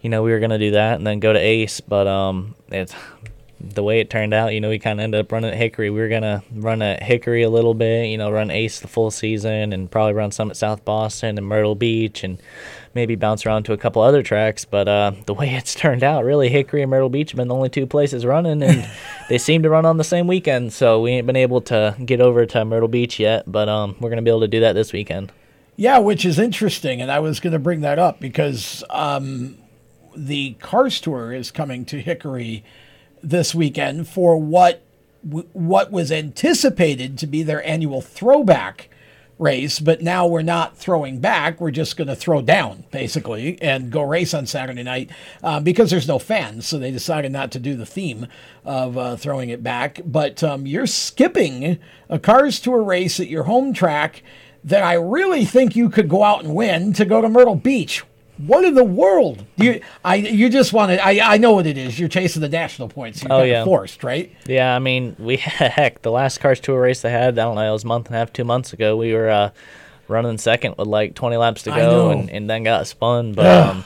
[0.00, 2.94] you know, we were gonna do that and then go to Ace, but um, it's
[3.60, 4.54] the way it turned out.
[4.54, 5.90] You know, we kind of ended up running at Hickory.
[5.90, 8.06] We were gonna run at Hickory a little bit.
[8.06, 11.46] You know, run Ace the full season, and probably run some at South Boston and
[11.46, 12.38] Myrtle Beach, and
[12.94, 14.64] maybe bounce around to a couple other tracks.
[14.64, 17.54] But uh, the way it's turned out, really, Hickory and Myrtle Beach have been the
[17.54, 18.88] only two places running, and
[19.28, 20.72] they seem to run on the same weekend.
[20.72, 24.10] So we ain't been able to get over to Myrtle Beach yet, but um, we're
[24.10, 25.32] gonna be able to do that this weekend.
[25.80, 29.56] Yeah, which is interesting, and I was going to bring that up because um,
[30.14, 32.62] the Cars Tour is coming to Hickory
[33.22, 34.82] this weekend for what
[35.26, 38.90] w- what was anticipated to be their annual throwback
[39.40, 41.60] race, but now we're not throwing back.
[41.60, 45.10] We're just going to throw down basically and go race on Saturday night
[45.42, 48.26] uh, because there's no fans, so they decided not to do the theme
[48.64, 50.00] of uh, throwing it back.
[50.04, 54.22] But um, you're skipping a Cars Tour race at your home track
[54.62, 58.04] that I really think you could go out and win to go to Myrtle Beach.
[58.46, 59.44] What in the world?
[59.56, 61.04] You, I, you just want to.
[61.04, 61.98] I, I know what it is.
[61.98, 63.22] You're chasing the national points.
[63.22, 63.64] You're Oh, yeah.
[63.64, 64.34] forced, right?
[64.46, 67.68] Yeah, I mean, we heck, the last Cars Tour race they had, I don't know,
[67.68, 68.96] it was a month and a half, two months ago.
[68.96, 69.50] We were uh,
[70.08, 73.32] running second with like 20 laps to go, and, and then got spun.
[73.34, 73.84] But um,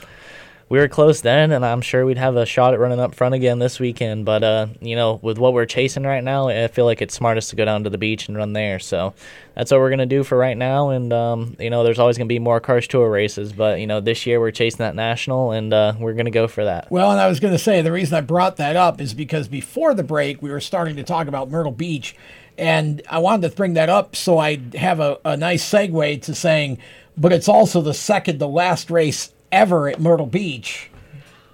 [0.69, 3.35] we were close then, and I'm sure we'd have a shot at running up front
[3.35, 4.25] again this weekend.
[4.25, 7.51] But uh, you know, with what we're chasing right now, I feel like it's smartest
[7.51, 8.79] to go down to the beach and run there.
[8.79, 9.15] So
[9.55, 10.91] that's what we're gonna do for right now.
[10.91, 14.01] And um, you know, there's always gonna be more Cars Tour races, but you know,
[14.01, 16.91] this year we're chasing that national, and uh, we're gonna go for that.
[16.91, 19.93] Well, and I was to say the reason I brought that up is because before
[19.95, 22.17] the break, we were starting to talk about Myrtle Beach,
[22.57, 26.35] and I wanted to bring that up so I'd have a, a nice segue to
[26.35, 26.79] saying,
[27.17, 30.91] but it's also the second to last race ever at Myrtle Beach.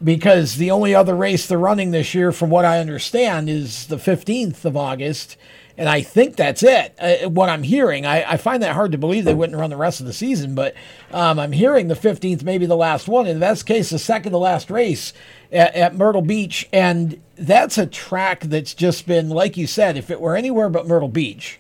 [0.03, 3.97] Because the only other race they're running this year, from what I understand, is the
[3.97, 5.37] 15th of August.
[5.77, 6.95] And I think that's it.
[6.99, 9.77] Uh, what I'm hearing, I, I find that hard to believe they wouldn't run the
[9.77, 10.75] rest of the season, but
[11.11, 13.27] um, I'm hearing the 15th may be the last one.
[13.27, 15.13] In the case, the second to last race
[15.51, 16.69] at, at Myrtle Beach.
[16.73, 20.87] And that's a track that's just been, like you said, if it were anywhere but
[20.87, 21.59] Myrtle Beach,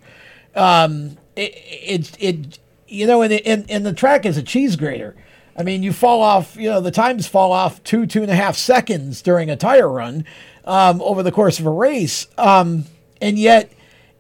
[0.55, 5.17] um, it, it, it you know, and, and, and the track is a cheese grater.
[5.61, 8.35] I mean, you fall off, you know, the times fall off two, two and a
[8.35, 10.25] half seconds during a tire run
[10.65, 12.27] um, over the course of a race.
[12.39, 12.87] Um,
[13.21, 13.71] and yet,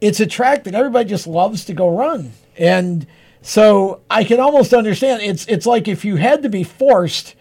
[0.03, 2.32] it's a track that everybody just loves to go run.
[2.59, 3.07] And
[3.41, 5.22] so I can almost understand.
[5.22, 7.34] It's, it's like if you had to be forced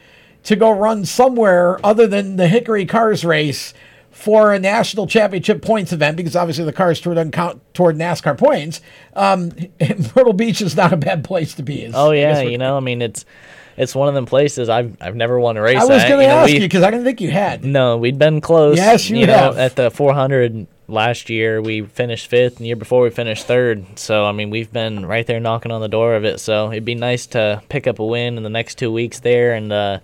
[0.43, 3.73] to go run somewhere other than the Hickory Cars race
[4.11, 8.37] for a national championship points event, because obviously the cars tour doesn't count toward NASCAR
[8.37, 8.81] points,
[9.13, 9.51] um,
[10.15, 11.83] Myrtle Beach is not a bad place to be.
[11.83, 13.25] Is, oh yeah, you know, I mean, it's
[13.79, 15.81] it's one of them places I've I've never won a race.
[15.81, 17.63] I was going to ask you because I didn't think you had.
[17.63, 18.75] No, we'd been close.
[18.75, 19.55] Yes, you, you have.
[19.55, 23.47] Know, at the 400 last year, we finished fifth, and the year before we finished
[23.47, 23.97] third.
[23.97, 26.41] So I mean, we've been right there knocking on the door of it.
[26.41, 29.53] So it'd be nice to pick up a win in the next two weeks there,
[29.53, 29.71] and.
[29.71, 29.99] uh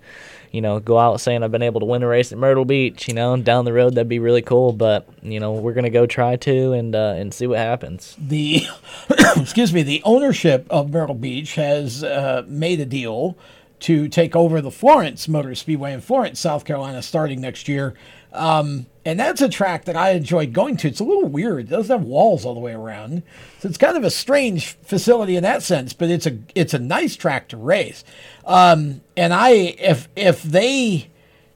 [0.52, 3.08] you know, go out saying I've been able to win a race at Myrtle Beach,
[3.08, 4.72] you know, down the road that'd be really cool.
[4.72, 8.16] But you know, we're gonna go try to and uh, and see what happens.
[8.18, 8.62] The
[9.36, 13.36] excuse me, the ownership of Myrtle Beach has uh, made a deal
[13.80, 17.94] to take over the Florence Motor Speedway in Florence, South Carolina, starting next year.
[18.32, 20.88] Um, and that's a track that I enjoyed going to.
[20.88, 21.60] It's a little weird.
[21.60, 23.22] It doesn't have walls all the way around,
[23.60, 25.92] so it's kind of a strange facility in that sense.
[25.92, 28.04] But it's a it's a nice track to race.
[28.44, 31.08] Um, and I if if they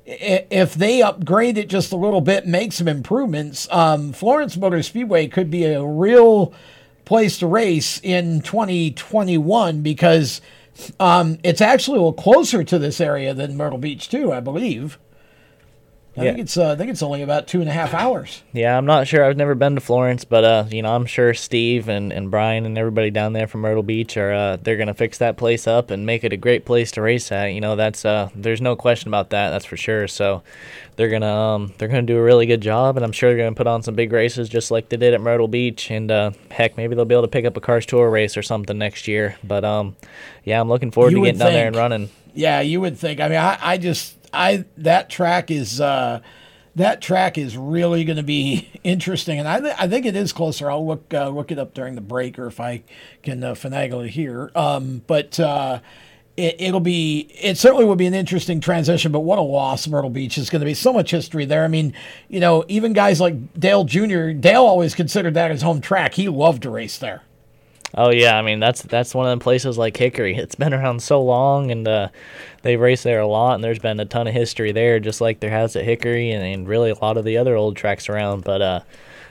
[0.06, 5.26] if they upgrade it just a little bit, make some improvements, um, Florence Motor Speedway
[5.26, 6.54] could be a real
[7.04, 10.40] place to race in 2021 because
[10.98, 14.98] um, it's actually a little closer to this area than Myrtle Beach too, I believe.
[16.20, 16.30] I Yeah.
[16.32, 18.42] think it's uh, I think it's only about two and a half hours.
[18.52, 19.24] Yeah, I'm not sure.
[19.24, 22.66] I've never been to Florence, but uh, you know, I'm sure Steve and, and Brian
[22.66, 25.90] and everybody down there from Myrtle Beach are uh, they're gonna fix that place up
[25.90, 27.46] and make it a great place to race at.
[27.46, 29.50] You know, that's uh, there's no question about that.
[29.50, 30.06] That's for sure.
[30.08, 30.42] So
[30.96, 33.56] they're gonna um, they're gonna do a really good job, and I'm sure they're gonna
[33.56, 35.90] put on some big races just like they did at Myrtle Beach.
[35.90, 38.42] And uh, heck, maybe they'll be able to pick up a Cars Tour race or
[38.42, 39.36] something next year.
[39.42, 39.96] But um,
[40.44, 42.10] yeah, I'm looking forward You to getting down there and running.
[42.34, 43.18] Yeah, you would think.
[43.20, 46.20] I mean, I, I just I that track is uh,
[46.76, 50.32] that track is really going to be interesting, and I th- I think it is
[50.32, 50.70] closer.
[50.70, 52.82] I'll look uh, look it up during the break, or if I
[53.22, 54.50] can uh, finagle it here.
[54.54, 55.38] Um, but.
[55.38, 55.80] Uh,
[56.36, 60.08] it, it'll be it certainly will be an interesting transition but what a loss myrtle
[60.10, 61.92] beach is going to be so much history there i mean
[62.28, 66.28] you know even guys like dale jr dale always considered that his home track he
[66.28, 67.22] loved to race there
[67.96, 70.36] Oh yeah, I mean that's that's one of the places like Hickory.
[70.36, 72.08] It's been around so long, and uh,
[72.62, 75.40] they've raced there a lot, and there's been a ton of history there, just like
[75.40, 78.44] there has at Hickory, and, and really a lot of the other old tracks around.
[78.44, 78.80] But uh,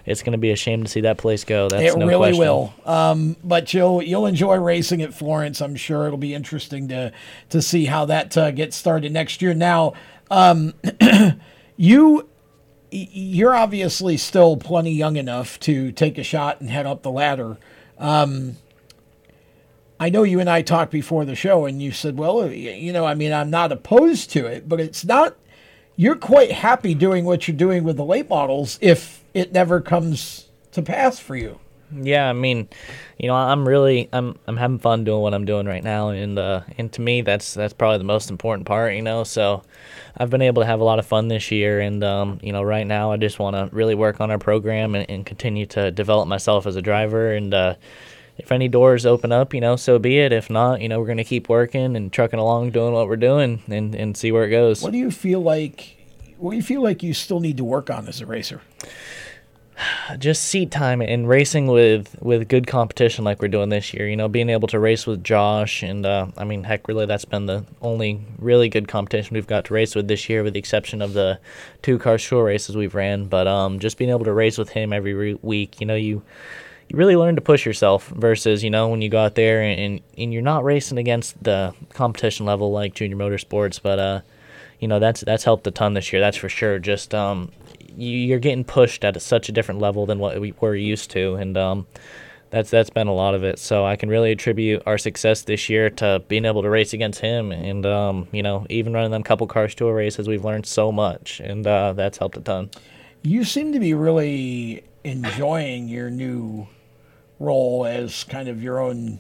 [0.05, 1.69] it's going to be a shame to see that place go.
[1.69, 2.39] That's it no really question.
[2.39, 2.73] will.
[2.85, 5.61] Um, but you'll you'll enjoy racing at Florence.
[5.61, 7.13] I'm sure it'll be interesting to
[7.49, 9.53] to see how that uh, gets started next year.
[9.53, 9.93] Now,
[10.29, 10.73] um,
[11.77, 12.27] you
[12.91, 17.57] you're obviously still plenty young enough to take a shot and head up the ladder.
[17.99, 18.57] Um,
[19.99, 23.05] I know you and I talked before the show, and you said, "Well, you know,
[23.05, 25.35] I mean, I'm not opposed to it, but it's not."
[25.97, 30.47] You're quite happy doing what you're doing with the late models if it never comes
[30.71, 31.59] to pass for you.
[31.91, 32.69] Yeah, I mean,
[33.17, 36.37] you know, I'm really I'm I'm having fun doing what I'm doing right now, and
[36.37, 39.23] uh, and to me, that's that's probably the most important part, you know.
[39.23, 39.63] So,
[40.19, 42.61] I've been able to have a lot of fun this year, and um, you know,
[42.61, 45.91] right now, I just want to really work on our program and, and continue to
[45.91, 47.75] develop myself as a driver, and uh,
[48.37, 50.33] if any doors open up, you know, so be it.
[50.33, 53.61] If not, you know, we're gonna keep working and trucking along, doing what we're doing,
[53.69, 54.81] and and see where it goes.
[54.81, 55.95] What do you feel like?
[56.37, 58.61] What do you feel like you still need to work on as a racer?
[60.17, 64.07] Just seat time and racing with with good competition like we're doing this year.
[64.07, 67.25] You know, being able to race with Josh and uh, I mean, heck, really, that's
[67.25, 70.59] been the only really good competition we've got to race with this year, with the
[70.59, 71.39] exception of the
[71.81, 73.25] two car show races we've ran.
[73.25, 76.21] But um, just being able to race with him every re- week, you know, you
[76.89, 79.79] you really learn to push yourself versus you know when you go out there and,
[79.79, 84.21] and, and you're not racing against the competition level like junior motorsports but uh
[84.79, 87.51] you know that's that's helped a ton this year that's for sure just um
[88.01, 91.35] you're getting pushed at a, such a different level than what we were used to
[91.35, 91.85] and um
[92.51, 95.69] that's that's been a lot of it so i can really attribute our success this
[95.69, 99.23] year to being able to race against him and um you know even running them
[99.23, 102.69] couple cars tour races we've learned so much and uh that's helped a ton
[103.21, 106.67] You seem to be really enjoying your new
[107.39, 109.19] role as kind of your own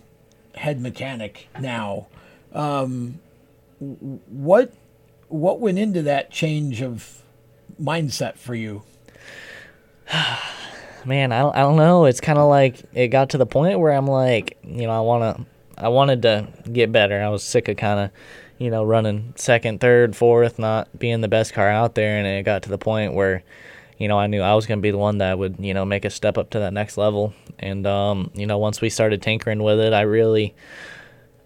[0.55, 2.07] head mechanic now.
[2.53, 3.19] Um,
[3.79, 4.73] what
[5.27, 7.23] what went into that change of
[7.79, 8.83] mindset for you?
[11.05, 12.05] man, I don't, I don't know.
[12.05, 15.01] It's kind of like it got to the point where I'm like, you know, I
[15.01, 15.45] want to,
[15.77, 17.21] I wanted to get better.
[17.21, 18.11] I was sick of kind of,
[18.57, 22.43] you know, running second, third, fourth, not being the best car out there, and it
[22.43, 23.43] got to the point where,
[23.97, 25.85] you know, I knew I was going to be the one that would, you know,
[25.85, 27.33] make a step up to that next level.
[27.57, 30.55] And, um, you know, once we started tinkering with it, I really,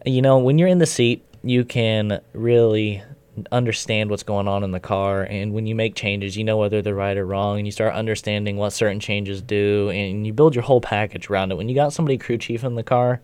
[0.06, 3.04] you know, when you're in the seat, you can really
[3.52, 6.82] understand what's going on in the car and when you make changes you know whether
[6.84, 10.54] they're right or wrong and you start understanding what certain changes do and you build
[10.54, 11.56] your whole package around it.
[11.56, 13.22] When you got somebody crew chief in the car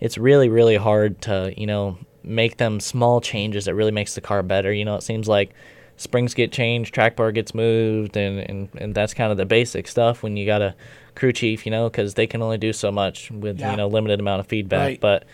[0.00, 4.20] it's really really hard to you know make them small changes that really makes the
[4.20, 4.72] car better.
[4.72, 5.54] You know it seems like
[5.96, 9.86] springs get changed track bar gets moved and and, and that's kind of the basic
[9.86, 10.74] stuff when you got a
[11.14, 13.70] crew chief, you know, because they can only do so much with Yeah.
[13.72, 14.80] you know limited amount of feedback.
[14.86, 15.00] Right.
[15.00, 15.24] But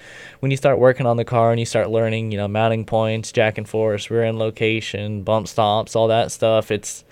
[0.41, 3.33] when you start working on the car and you start learning, you know, mounting points,
[3.33, 7.05] jack and force, rear end location, bump stops, all that stuff, it's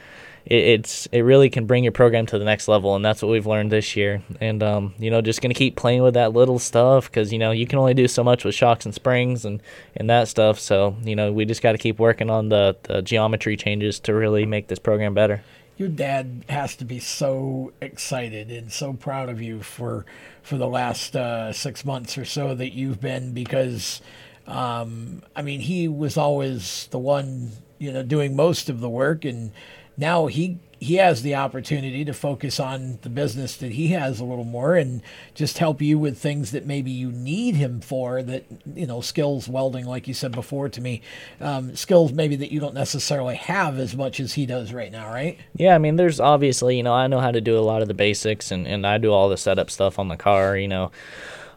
[0.45, 3.31] it, it's it really can bring your program to the next level, and that's what
[3.33, 4.23] we've learned this year.
[4.41, 7.51] And um, you know, just gonna keep playing with that little stuff because you know
[7.51, 9.61] you can only do so much with shocks and springs and
[9.97, 10.61] and that stuff.
[10.61, 14.15] So you know, we just got to keep working on the, the geometry changes to
[14.15, 15.43] really make this program better.
[15.77, 20.07] Your dad has to be so excited and so proud of you for
[20.43, 24.01] for the last uh, six months or so that you've been because,
[24.47, 29.25] um, I mean, he was always the one you know doing most of the work,
[29.25, 29.53] and
[29.99, 34.25] now he he has the opportunity to focus on the business that he has a
[34.25, 35.03] little more and
[35.35, 39.49] just help you with things that maybe you need him for that you know skills
[39.49, 41.01] welding like you said before to me
[41.41, 45.07] um, skills maybe that you don't necessarily have as much as he does right now
[45.13, 45.39] right?
[45.55, 47.89] Yeah, I mean, there's obviously, you know, I know how to do a lot of
[47.89, 50.91] the basics and, and I do all the setup stuff on the car, you know,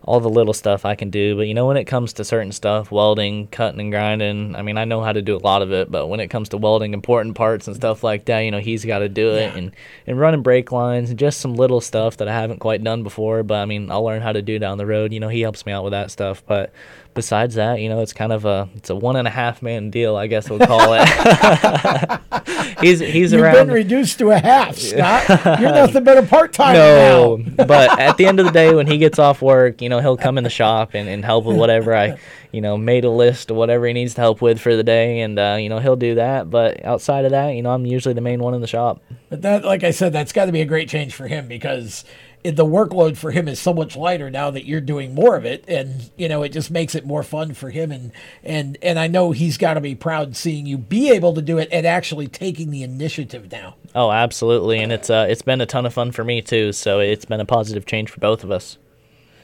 [0.04, 1.36] all the little stuff I can do.
[1.36, 4.78] But, you know, when it comes to certain stuff, welding, cutting and grinding, I mean,
[4.78, 5.92] I know how to do a lot of it.
[5.92, 8.86] But when it comes to welding important parts and stuff like that, you know, he's
[8.86, 9.56] got to do it.
[9.56, 9.72] And,
[10.08, 13.44] and running brake lines and just some little stuff that I haven't quite done before.
[13.44, 15.12] But, I mean, I'll learn how to do down the road.
[15.12, 16.44] You know, he helps me out with that stuff.
[16.48, 16.72] But
[17.20, 19.90] besides that, you know, it's kind of a, it's a one and a half man
[19.90, 21.06] deal, I guess we'll call it.
[22.82, 23.34] he's, he's around.
[23.34, 23.68] You've around.
[23.68, 25.28] been reduced to a half, Scott.
[25.60, 27.66] You're nothing but a part time No, now.
[27.66, 30.16] but at the end of the day, when he gets off work, you know, he'll
[30.16, 32.18] come in the shop and, and help with whatever I,
[32.54, 35.20] you know, made a list of whatever he needs to help with for the day,
[35.20, 36.50] and uh, you know, he'll do that.
[36.50, 39.02] But outside of that, you know, I'm usually the main one in the shop.
[39.30, 42.06] But that, like I said, that's got to be a great change for him because
[42.44, 45.66] the workload for him is so much lighter now that you're doing more of it,
[45.68, 47.92] and you know it just makes it more fun for him.
[47.92, 48.12] And
[48.44, 51.58] and and I know he's got to be proud seeing you be able to do
[51.58, 53.76] it and actually taking the initiative now.
[53.94, 56.72] Oh, absolutely, and it's uh, it's been a ton of fun for me too.
[56.72, 58.78] So it's been a positive change for both of us.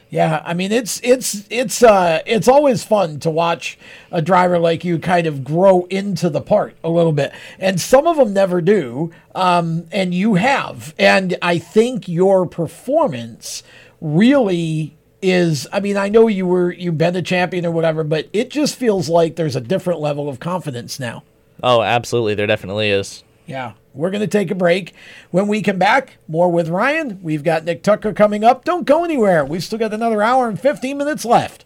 [0.08, 3.76] Yeah, I mean it's it's it's uh it's always fun to watch
[4.12, 8.06] a driver like you kind of grow into the part a little bit, and some
[8.06, 13.64] of them never do, um, and you have, and I think your performance
[14.00, 15.66] really is.
[15.72, 18.76] I mean, I know you were you've been a champion or whatever, but it just
[18.76, 21.24] feels like there's a different level of confidence now.
[21.64, 23.24] Oh, absolutely, there definitely is.
[23.46, 23.72] Yeah.
[23.94, 24.92] We're going to take a break.
[25.30, 27.20] When we come back, more with Ryan.
[27.22, 28.64] We've got Nick Tucker coming up.
[28.64, 29.44] Don't go anywhere.
[29.44, 31.65] We've still got another hour and 15 minutes left.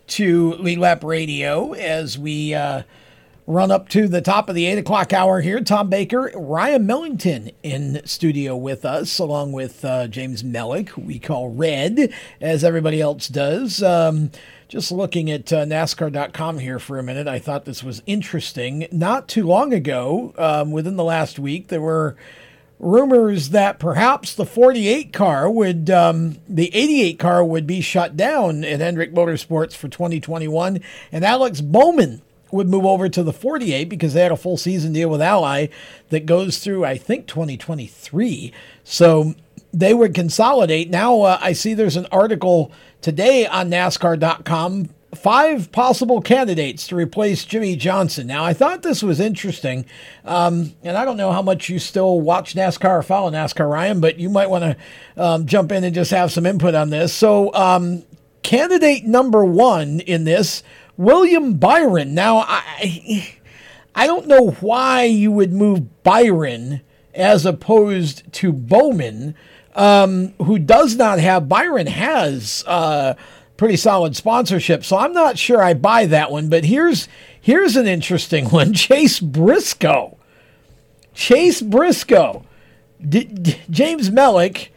[0.11, 2.83] to Lead Lap Radio as we uh,
[3.47, 5.61] run up to the top of the 8 o'clock hour here.
[5.61, 11.49] Tom Baker, Ryan Millington in studio with us, along with uh, James Mellick, we call
[11.49, 13.81] Red, as everybody else does.
[13.81, 14.31] Um,
[14.67, 18.87] just looking at uh, NASCAR.com here for a minute, I thought this was interesting.
[18.91, 22.17] Not too long ago, um, within the last week, there were
[22.81, 28.63] rumors that perhaps the 48 car would, um, the 88 car would be shut down
[28.63, 32.21] at Hendrick Motorsports for 2021, and Alex Bowman
[32.51, 35.67] would move over to the 48 because they had a full season deal with Ally
[36.09, 38.51] that goes through, I think, 2023.
[38.83, 39.35] So
[39.71, 40.89] they would consolidate.
[40.89, 47.43] Now uh, I see there's an article today on NASCAR.com five possible candidates to replace
[47.45, 48.27] Jimmie Johnson.
[48.27, 49.85] Now, I thought this was interesting,
[50.23, 53.99] um, and I don't know how much you still watch NASCAR or follow NASCAR, Ryan,
[53.99, 57.13] but you might want to um, jump in and just have some input on this.
[57.13, 58.03] So, um,
[58.43, 60.63] candidate number one in this,
[60.97, 62.13] William Byron.
[62.13, 63.35] Now, I,
[63.93, 66.81] I don't know why you would move Byron
[67.13, 69.35] as opposed to Bowman,
[69.75, 72.63] um, who does not have, Byron has.
[72.65, 73.15] Uh,
[73.61, 74.83] pretty solid sponsorship.
[74.83, 76.49] So I'm not sure I buy that one.
[76.49, 77.07] But here's
[77.39, 80.17] here's an interesting one: Chase Briscoe.
[81.13, 82.43] Chase Briscoe.
[83.07, 84.69] D- D- James Mellick.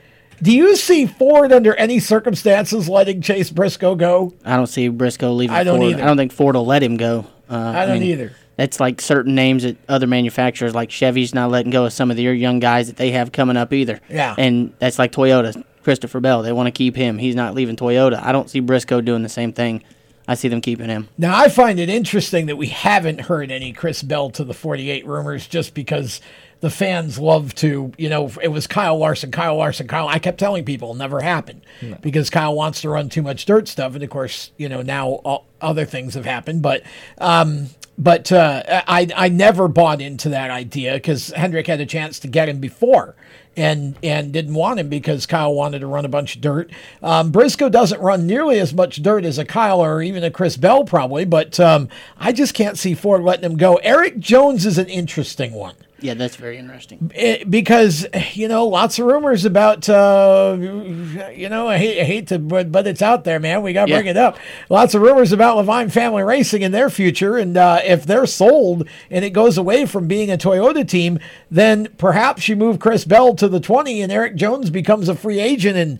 [0.43, 4.35] Do you see Ford under any circumstances letting Chase Briscoe go?
[4.45, 5.57] I don't see Briscoe leaving.
[5.57, 5.93] I don't Ford.
[5.93, 6.03] either.
[6.03, 7.25] I don't think Ford will let him go.
[7.49, 8.33] Uh, I don't mean, either.
[8.57, 12.19] That's like certain names that other manufacturers, like Chevy's, not letting go of some of
[12.19, 14.01] their young guys that they have coming up either.
[14.11, 14.35] Yeah.
[14.37, 15.65] And that's like Toyota.
[15.85, 16.43] Christopher Bell.
[16.43, 17.19] They want to keep him.
[17.19, 18.21] He's not leaving Toyota.
[18.23, 19.85] I don't see Briscoe doing the same thing.
[20.27, 21.09] I see them keeping him.
[21.19, 25.07] Now, I find it interesting that we haven't heard any Chris Bell to the 48
[25.07, 26.23] rumors just because
[26.61, 30.09] the fans love to, you know, it was Kyle Larson, Kyle Larson, Kyle.
[30.09, 31.99] I kept telling people it never happened No.
[32.01, 33.95] because Kyle wants to run too much dirt stuff.
[33.95, 36.63] And of course, you know, now all, other things have happened.
[36.63, 36.85] But,
[37.19, 37.69] um,
[37.99, 42.29] but uh, I, I never bought into that idea because Hendrick had a chance to
[42.29, 43.15] get him before
[43.57, 46.71] and and didn't want him because Kyle wanted to run a bunch of dirt.
[47.03, 50.57] Um, Briscoe doesn't run nearly as much dirt as a Kyle or even a Chris
[50.57, 51.89] Bell probably, but um,
[52.19, 53.77] I just can't see Ford letting him go.
[53.77, 55.75] Erik Jones is an interesting one.
[56.05, 57.11] Yeah, that's very interesting.
[57.15, 62.27] It, because you know lots of rumors about uh, you know I hate, I hate
[62.29, 63.97] to but, but it's out there man we got to Yeah.
[63.97, 64.37] bring it up
[64.69, 68.87] lots of rumors about Leavine Family Racing and their future and uh, if they're sold
[69.11, 71.19] and it goes away from being a Toyota team
[71.51, 75.41] then perhaps you move Chris Bell to the 20 and Erik Jones becomes a free
[75.41, 75.99] agent and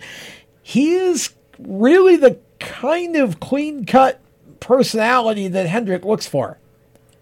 [0.63, 4.21] he is really the kind of clean cut
[4.61, 6.59] personality that Hendrick looks for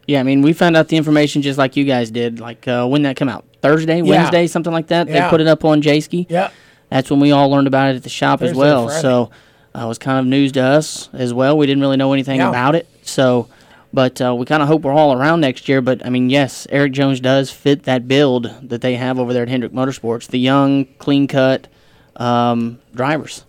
[0.07, 2.41] Yeah, I mean, we found out the information just like you guys did.
[2.41, 4.03] Like uh, when that come out, Thursday, Yeah.
[4.23, 5.09] Wednesday, something like that.
[5.09, 5.25] Yeah.
[5.25, 6.27] They put it up on Jayski.
[6.29, 6.51] Yeah.
[6.91, 8.89] That's when we all learned about it at the shop as well.
[8.91, 9.31] So
[9.75, 11.57] uh, it was kind of news to us as well.
[11.57, 12.49] We didn't really know anything Yeah.
[12.51, 12.87] about it.
[13.03, 13.49] So,
[13.95, 15.81] but uh, we kind of hope we're all around next year.
[15.81, 19.45] But I mean, yes, Erik Jones does fit that build that they have over there
[19.45, 20.27] at Hendrick Motorsports.
[20.27, 21.69] The young, clean cut
[22.17, 23.45] um, drivers.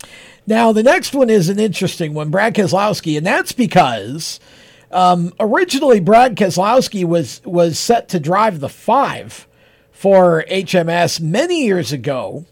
[0.46, 4.40] Now, the next one is an interesting one, Brad Keselowski, and that's because
[4.94, 9.48] um, originally Brad Keselowski was was set to drive the five
[9.92, 12.46] for HMS many years ago,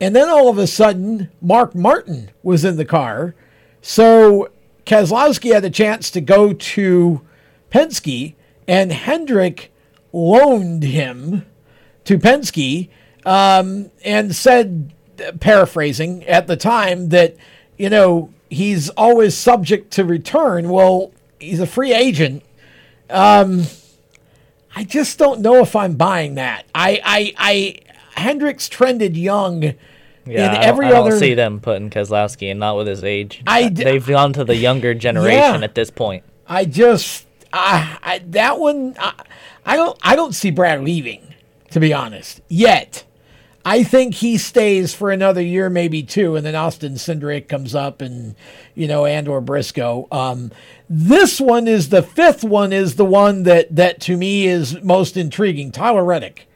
[0.00, 3.34] and then all of a sudden Mark Martin was in the car,
[3.80, 4.50] so
[4.86, 7.20] Keselowski had a chance to go to
[7.70, 8.34] Penske,
[8.66, 9.70] and Hendrick
[10.12, 11.44] loaned him
[12.04, 12.88] to Penske
[13.26, 14.94] um, and said,
[15.40, 17.36] paraphrasing at the time, that,
[17.76, 20.70] you know, he's always subject to return.
[20.70, 22.42] Well, he's a free agent.
[23.10, 23.64] Um,
[24.74, 26.66] I just don't know if I'm buying that.
[26.74, 27.34] I, I,
[28.16, 29.62] I Hendricks trended young.
[29.62, 29.74] Yeah,
[30.26, 33.42] in I, don't, I don't other see them putting Keselowski and not with his age.
[33.46, 35.64] I d- They've gone to the younger generation Yeah.
[35.64, 36.22] at this point.
[36.46, 39.14] I just I, I that one I,
[39.64, 41.34] I don't I don't see Brad leaving
[41.70, 43.04] to be honest yet.
[43.64, 48.00] I think he stays for another year, maybe two, and then Austin Cindric comes up,
[48.00, 48.34] and
[48.74, 50.08] you know, and or Briscoe.
[50.10, 50.52] Um,
[50.88, 55.16] this one is the fifth one is the one that that to me is most
[55.16, 55.70] intriguing.
[55.70, 56.48] Tyler Reddick.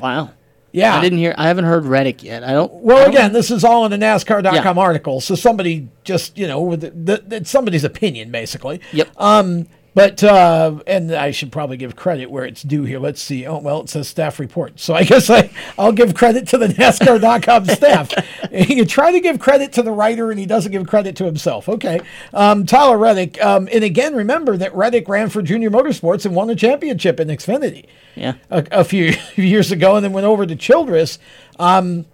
[0.00, 0.30] Wow.
[0.72, 0.96] Yeah.
[0.96, 1.34] I didn't hear.
[1.36, 2.44] I haven't heard Reddick yet.
[2.44, 2.72] I don't.
[2.72, 4.72] Well, I don't- again, this is all in a NASCAR.com Yeah.
[4.82, 6.90] article, so somebody just you know, with the,
[7.26, 8.80] the, it's somebody's opinion basically.
[8.92, 9.08] Yep.
[9.16, 12.98] Um, but uh, and I should probably give credit where it's due here.
[12.98, 13.46] Let's see.
[13.46, 16.68] Oh well, it says staff report, so I guess I I'll give credit to the
[16.68, 18.12] NASCAR.com staff.
[18.52, 21.68] you try to give credit to the writer, and he doesn't give credit to himself.
[21.68, 22.00] Okay.
[22.32, 26.50] Um, Tyler Reddick, um, and again, remember that Reddick ran for Junior Motorsports and won
[26.50, 28.34] a championship in Xfinity Yeah.
[28.50, 31.18] a, a few years ago, and then went over to Childress.
[31.58, 32.06] Um,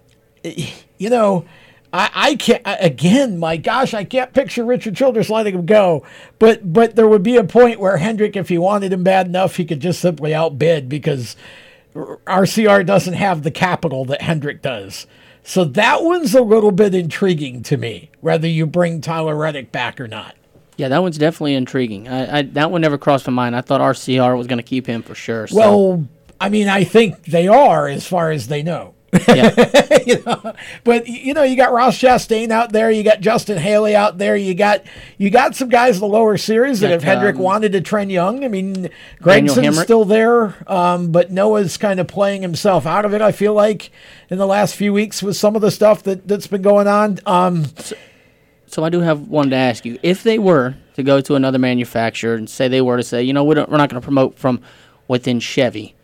[0.43, 1.45] you know,
[1.93, 3.37] I, I can't again.
[3.37, 6.05] My gosh, I can't picture Richard Childress letting him go.
[6.37, 9.55] But but there would be a point where Hendrick, if he wanted him bad enough,
[9.55, 11.35] he could just simply outbid because
[11.95, 15.07] RCR doesn't have the capital that Hendrick does.
[15.43, 19.99] So that one's a little bit intriguing to me, whether you bring Tyler Reddick back
[20.01, 20.35] or not.
[20.75, 22.07] Yeah, that one's definitely intriguing.
[22.07, 23.55] I, I that one never crossed my mind.
[23.55, 25.47] I thought RCR was going to keep him for sure.
[25.47, 25.57] So.
[25.57, 26.07] Well,
[26.39, 28.93] I mean, I think they are as far as they know.
[30.05, 30.53] you know,
[30.83, 34.35] but you know, you got Ross Chastain out there, you got Justin Haley out there,
[34.35, 34.83] you got
[35.17, 38.11] you got some guys in the lower series that if Hendrick um, wanted to trend
[38.11, 38.89] young, I mean,
[39.21, 43.21] Gragson's still there, um, but Noah's kind of playing himself out of it.
[43.21, 43.91] I feel like
[44.29, 47.19] in the last few weeks with some of the stuff that that's been going on.
[47.25, 47.65] Um,
[48.69, 49.97] So I do have one to ask you.
[50.03, 53.31] If they were to go to another manufacturer and say they were to say, you
[53.31, 54.61] know, we don't, we're not going to promote from
[55.07, 55.95] within Chevy,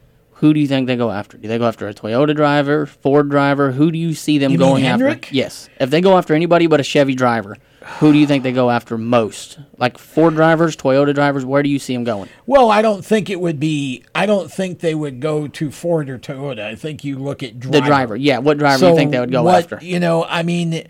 [0.44, 1.38] who do you think they go after?
[1.38, 3.72] Do they go after a Toyota driver, Ford driver?
[3.72, 5.18] Who do you see them You going after?
[5.32, 5.70] Yes.
[5.80, 7.56] If they go after anybody but a Chevy driver,
[8.00, 9.58] who do you think they go after most?
[9.78, 12.28] Like Ford drivers, Toyota drivers, where do you see them going?
[12.46, 14.04] Well, I don't think it would be.
[14.14, 16.66] I don't think they would go to Ford or Toyota.
[16.66, 17.80] I think you look at driver.
[17.80, 18.16] The driver.
[18.18, 19.80] Yeah, what driver do you think they would go what- after?
[19.82, 20.86] You know, I mean,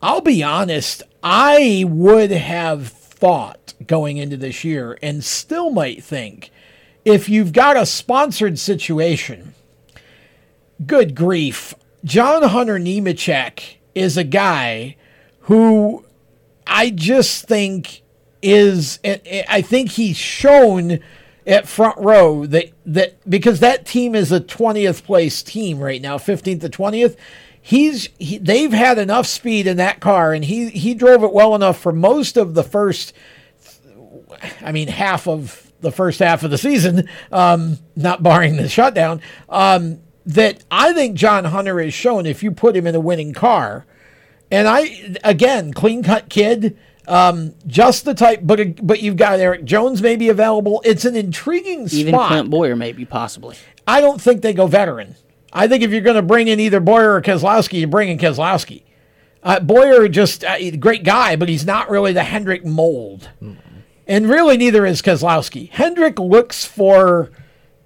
[0.00, 1.02] I'll be honest.
[1.20, 6.52] I would have thought going into this year, and still might think,
[7.04, 9.54] if you've got a sponsored situation,
[10.86, 11.74] good grief,
[12.04, 14.96] John Hunter Nemechek is a guy
[15.40, 16.04] who
[16.66, 18.02] I just think
[18.42, 18.98] is
[19.48, 21.00] I think he's shown
[21.46, 26.18] at front row that that because that team is a 20th place team right now
[26.18, 27.16] 15th to 20th
[27.60, 31.54] he's he, they've had enough speed in that car and he he drove it well
[31.54, 33.14] enough for most of the first
[34.60, 39.20] I mean half of the first half of the season um not barring the shutdown
[39.48, 43.34] um that I think John Hunter has shown if you put him in a winning
[43.34, 43.84] car
[44.50, 46.78] and I again, clean cut kid,
[47.08, 48.40] um, just the type.
[48.42, 50.80] But but you've got Eric Jones maybe available.
[50.84, 52.28] It's an intriguing Even spot.
[52.28, 53.56] Clint Bowyer, maybe, possibly.
[53.86, 55.16] I don't think they go veteran.
[55.52, 58.18] I think if you're going to bring in either Bowyer or Keselowski, you bring in
[58.18, 58.82] Keselowski.
[59.42, 63.28] Uh, Bowyer just uh, great guy, but he's not really the Hendrick mold,
[64.06, 65.70] and really neither is Keselowski.
[65.70, 67.30] Hendrick looks for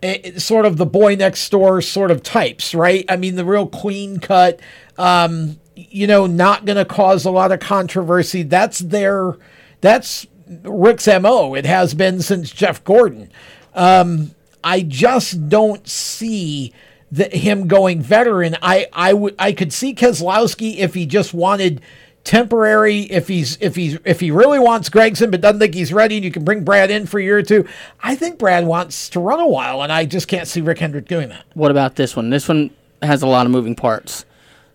[0.03, 3.05] eh, sort of the boy next door sort of types, right?
[3.09, 4.61] I mean, the real clean cut,
[4.97, 8.43] um, you know, not going to cause a lot of controversy.
[8.43, 9.37] That's their,
[9.81, 10.27] that's
[10.63, 11.55] Rick's mo.
[11.55, 13.31] It has been since Jeff Gordon.
[13.75, 14.33] Um,
[14.65, 16.73] I just don't see
[17.11, 18.57] him going veteran.
[18.61, 21.81] I I I could see Keselowski if he just wanted
[22.29, 23.05] temporary.
[23.05, 26.25] If he's if he's if he really wants Gragson but doesn't think he's ready, and
[26.25, 27.67] you can bring Brad in for a year or two.
[28.03, 31.09] I think Brad wants to run a while, and I just can't see Rick Hendrick
[31.09, 31.47] doing that.
[31.55, 32.29] What about this one?
[32.29, 32.71] This one
[33.01, 34.27] has a lot of moving parts.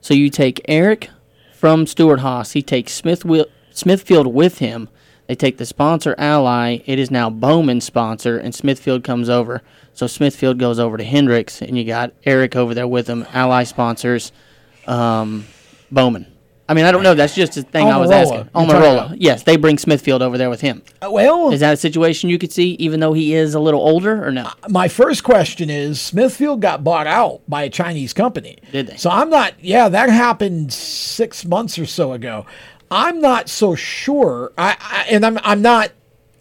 [0.02, 1.10] So you take Aric
[1.54, 2.54] from Stewart Haas.
[2.54, 3.24] He takes Smith
[3.72, 4.90] Smithfield with him.
[5.28, 6.80] They take the sponsor Ally.
[6.88, 9.62] It is now Bowman's sponsor, and Smithfield comes over.
[9.94, 13.28] So Smithfield goes over to Hendricks, and you got Aric over there with him.
[13.32, 14.32] Ally sponsors
[14.88, 15.46] um,
[15.92, 16.33] Bowman.
[16.74, 17.14] I mean, I don't know.
[17.14, 18.36] That's just a thing I was asking.
[18.36, 19.06] you're talking Almirola.
[19.06, 19.22] about.
[19.22, 20.82] Yes, they bring Smithfield over there with him.
[21.04, 23.80] Uh, well, Is that a situation you could see, even though he is a little
[23.80, 24.50] older, or no?
[24.70, 28.58] my first question is Smithfield got bought out by a Chinese company.
[28.72, 28.98] Did they?
[28.98, 32.48] So I'm not, yeah, that happened six months or so ago.
[32.90, 34.52] I'm not so sure.
[34.58, 35.92] I, I and I'm I'm not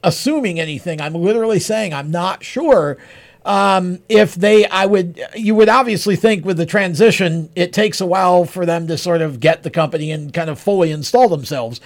[0.03, 0.99] assuming anything.
[1.01, 2.97] I'm literally saying I'm not sure.
[3.45, 8.07] Um, if they, I would, you would obviously think with the transition, it takes a
[8.07, 11.80] while for them to sort of get the company and kind of fully install themselves.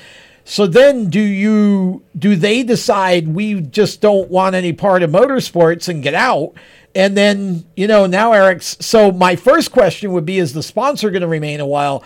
[0.48, 5.88] So then, do you do they decide we just don't want any part of motorsports
[5.88, 6.52] and get out?
[6.94, 8.76] And then you know now Aric's.
[8.80, 12.04] So my first question would be: Is the sponsor going to remain a while?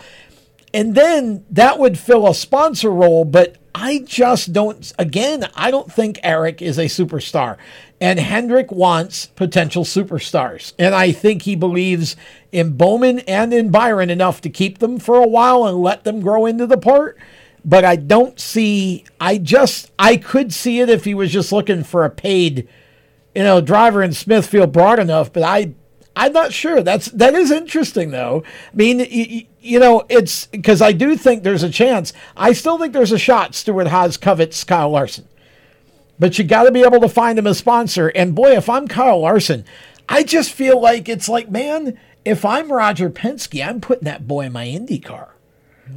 [0.73, 5.91] And then that would fill a sponsor role, but I just don't, again, I don't
[5.91, 7.57] think Aric is a superstar.
[7.99, 10.73] And Hendrick wants potential superstars.
[10.79, 12.15] And I think he believes
[12.51, 16.21] in Bowman and in Byron enough to keep them for a while and let them
[16.21, 17.17] grow into the part.
[17.63, 21.83] But I don't see, I just, I could see it if he was just looking
[21.83, 22.67] for a paid,
[23.35, 25.31] you know, driver in Smithfield broad enough.
[25.31, 25.73] But I,
[26.15, 26.81] I'm not sure.
[26.81, 28.43] That's that is interesting though.
[28.71, 32.11] I mean, you, you know, it's because I do think there's a chance.
[32.35, 33.55] I still think there's a shot.
[33.55, 35.27] Stewart Haas covets Kyle Larson,
[36.19, 38.09] but you got to be able to find him a sponsor.
[38.09, 39.63] And boy, if I'm Kyle Larson,
[40.09, 44.45] I just feel like it's like, man, if I'm Roger Penske, I'm putting that boy
[44.45, 45.29] in my Indy car.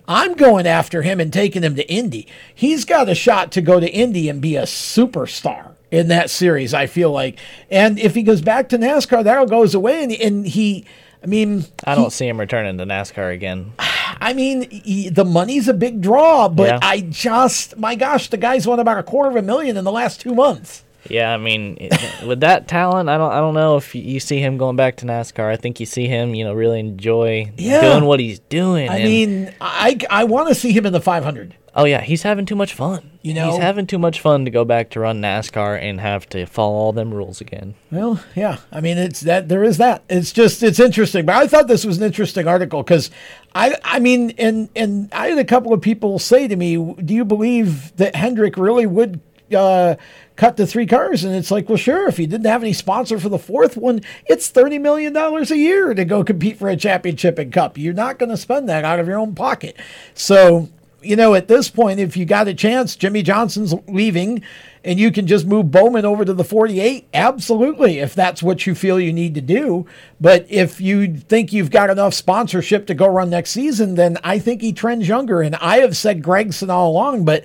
[0.08, 2.26] I'm going after him and taking him to Indy.
[2.52, 6.74] He's got a shot to go to Indy and be a superstar in that series,
[6.74, 7.38] I feel like.
[7.70, 10.02] And if he goes back to NASCAR, that all goes away.
[10.02, 10.84] And, and he,
[11.22, 13.72] I mean, I don't he, see him returning to NASCAR again.
[13.78, 16.78] I mean, he, the money's a big draw, but yeah.
[16.82, 19.92] I just, my gosh, the guy's won about a quarter of a million in the
[19.92, 20.82] last two months.
[21.08, 21.76] Yeah, I mean,
[22.26, 25.06] with that talent, I don't, I don't know if you see him going back to
[25.06, 25.48] NASCAR.
[25.48, 27.82] I think you see him, you know, really enjoy yeah.
[27.82, 28.88] doing what he's doing.
[28.88, 31.54] I mean, I, I want to see him in the 500.
[31.76, 33.18] Oh yeah, he's having too much fun.
[33.22, 36.28] You know, he's having too much fun to go back to run NASCAR and have
[36.28, 37.74] to follow all them rules again.
[37.90, 40.04] Well, yeah, I mean, it's that there is that.
[40.08, 43.10] It's just it's interesting, but I thought this was an interesting article because
[43.54, 47.12] I I mean, and and I had a couple of people say to me, "Do
[47.12, 49.20] you believe that Hendrick really would?"
[49.54, 49.94] Uh,
[50.36, 51.22] cut to three cars.
[51.22, 54.00] And it's like, well, sure, if you didn't have any sponsor for the fourth one,
[54.26, 57.76] it's $30 million a year to go compete for a championship and cup.
[57.78, 59.76] You're not going to spend that out of your own pocket.
[60.14, 60.70] So
[61.04, 64.42] you know, at this point, if you got a chance, Jimmie Johnson's leaving
[64.84, 68.74] and you can just move Bowman over to the 48, absolutely, if that's what you
[68.74, 69.86] feel you need to do.
[70.20, 74.38] But if you think you've got enough sponsorship to go run next season, then I
[74.38, 75.40] think he trends younger.
[75.40, 77.44] And I have said Gragson all along, but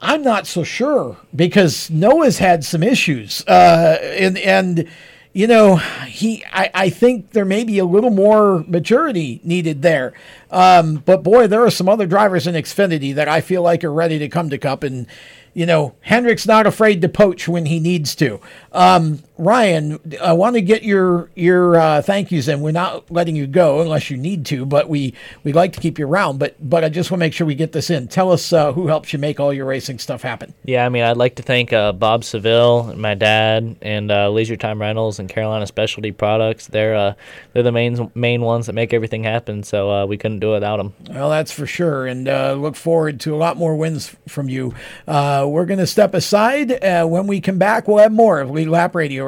[0.00, 3.44] I'm not so sure because Noah's had some issues.
[3.46, 4.88] Uh, and, and,
[5.32, 10.12] you know, he I, I think there may be a little more maturity needed there.
[10.50, 13.92] Um, but boy, there are some other drivers in Xfinity that I feel like are
[13.92, 15.06] ready to come to Cup and
[15.54, 18.40] you know, Hendrick's not afraid to poach when he needs to.
[18.70, 22.60] Um, Ryan, I want to get your your uh, thank yous in.
[22.60, 25.14] We're not letting you go unless you need to, but we
[25.44, 26.38] we'd like to keep you around.
[26.40, 28.08] But but I just want to make sure we get this in.
[28.08, 30.54] Tell us uh, who helps you make all your racing stuff happen.
[30.64, 34.56] Yeah, I mean, I'd like to thank uh, Bob Seville, my dad, and uh, Leisure
[34.56, 36.66] Time Rentals and Carolina Specialty Products.
[36.66, 37.14] They're uh,
[37.52, 39.62] they're the main main ones that make everything happen.
[39.62, 40.94] So uh, we couldn't do it without them.
[41.10, 42.24] Well, that's for sure, and
[42.60, 44.74] look forward to a lot more wins from you.
[45.06, 46.70] we're going to step aside.
[46.82, 49.27] when we come back, we'll have more of Lead Lap Radio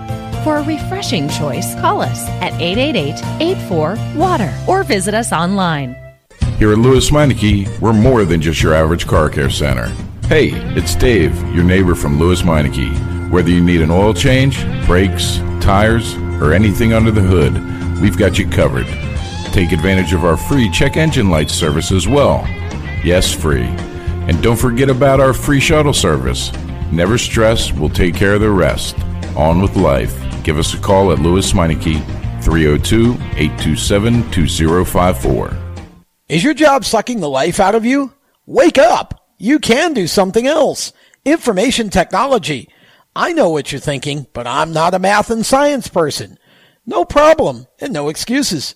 [0.43, 5.95] For a refreshing choice, call us at 888 84 Water or visit us online.
[6.57, 9.85] Here at Lewes Meineke, we're more than just your average car care center.
[10.25, 13.29] Hey, it's Dave, your neighbor from Lewes Meineke.
[13.29, 17.53] Whether you need an oil change, brakes, tires, or anything under the hood,
[18.01, 18.87] we've got you covered.
[19.53, 22.47] Take advantage of our free check engine light service as well.
[23.03, 23.65] Yes, free.
[24.27, 26.51] And don't forget about our free shuttle service.
[26.91, 28.97] Never stress, we'll take care of the rest.
[29.35, 30.30] On with life.
[30.43, 32.03] Give us a call at Lewes Meineke,
[32.43, 35.57] 302 827 2054.
[36.29, 38.13] Is your job sucking the life out of you?
[38.45, 39.27] Wake up!
[39.37, 40.93] You can do something else.
[41.25, 42.69] Information technology.
[43.15, 46.39] I know what you're thinking, but I'm not a math and science person.
[46.85, 48.75] No problem, and no excuses.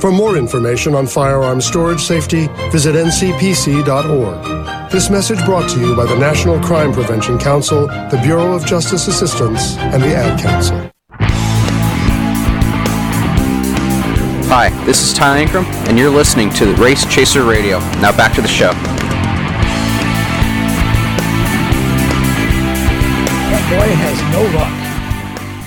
[0.00, 4.90] For more information on firearm storage safety, visit ncpc.org.
[4.92, 9.08] This message brought to you by the National Crime Prevention Council, the Bureau of Justice
[9.08, 10.92] Assistance, and the Ad Council.
[14.48, 17.78] Hi, this is Tyler Ankrum, and you're listening to the Race Chaser Radio.
[18.00, 18.72] Now back to the show.
[23.50, 24.95] That boy has no luck.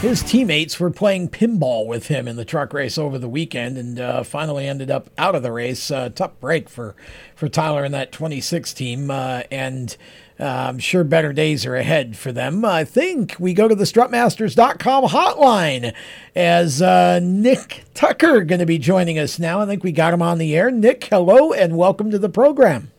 [0.01, 3.99] His teammates were playing pinball with him in the truck race over the weekend, and
[3.99, 5.91] uh, finally ended up out of the race.
[5.91, 6.95] Uh, tough break for
[7.35, 9.97] for Tyler and that 26 team, uh, and
[10.39, 12.63] I'm sure better days are ahead for them.
[12.63, 15.93] I think we go to the strutmasters.com hotline
[16.33, 19.59] as uh, Nick Tucker going to be joining us now.
[19.59, 20.71] I think we got him on the air.
[20.71, 22.89] Nick, hello and welcome to the program.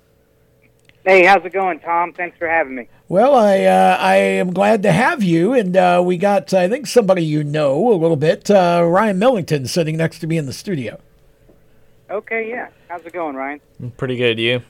[1.05, 2.12] Hey, how's it going, Tom?
[2.12, 2.88] Thanks for having me.
[3.09, 6.86] Well, I uh, I am glad to have you, and uh, we got I think
[6.86, 10.53] somebody you know a little bit, uh, Ryan Millington, sitting next to me in the
[10.53, 11.01] studio.
[12.11, 12.68] Okay, yeah.
[12.88, 13.61] How's it going, Ryan?
[13.96, 14.62] Pretty good, you?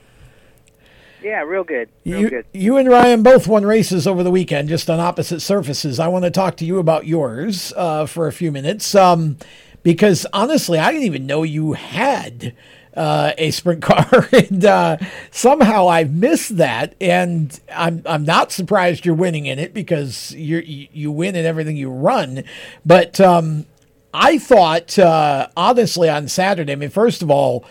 [1.21, 1.89] Yeah, real good.
[2.05, 2.45] Real You, good.
[2.53, 5.99] you and Ryan both won races over the weekend, just on opposite surfaces.
[5.99, 9.37] I want to talk to you about yours uh, for a few minutes, um,
[9.83, 12.55] because honestly, I didn't even know you had
[12.95, 14.97] uh, a sprint car, and uh,
[15.31, 16.95] somehow I've missed that.
[16.99, 21.77] And I'm I'm not surprised you're winning in it because you you win in everything
[21.77, 22.43] you run.
[22.85, 23.65] But um,
[24.13, 26.73] I thought uh, honestly on Saturday.
[26.73, 27.65] I mean, first of all.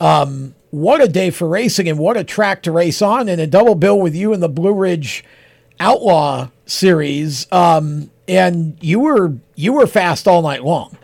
[0.00, 3.46] Um, what a day for racing and what a track to race on and a
[3.46, 5.24] double bill with you in the Blue Ridge
[5.80, 7.50] Outlaw series.
[7.50, 10.96] Um, and you were you were fast all night long.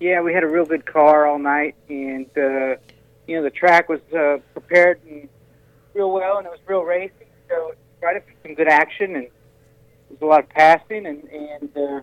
[0.00, 2.76] Yeah, we had a real good car all night, and uh,
[3.26, 5.28] you know the track was uh, prepared and
[5.92, 7.26] real well, and it was real racing.
[7.48, 9.30] So tried to some good action, and there
[10.10, 12.00] was a lot of passing, and and uh,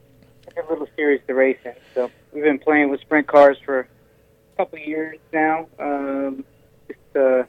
[0.57, 1.73] a little series to race in.
[1.93, 5.67] So we've been playing with sprint cars for a couple years now.
[5.79, 6.43] Um,
[6.87, 7.43] just uh,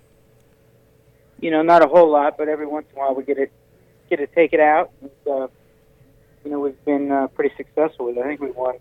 [1.41, 3.51] you know, not a whole lot, but every once in a while we get it
[4.09, 4.93] get to take it out.
[5.01, 5.49] And, uh,
[6.45, 8.25] you know, we've been uh, pretty successful with it.
[8.25, 8.77] I think we won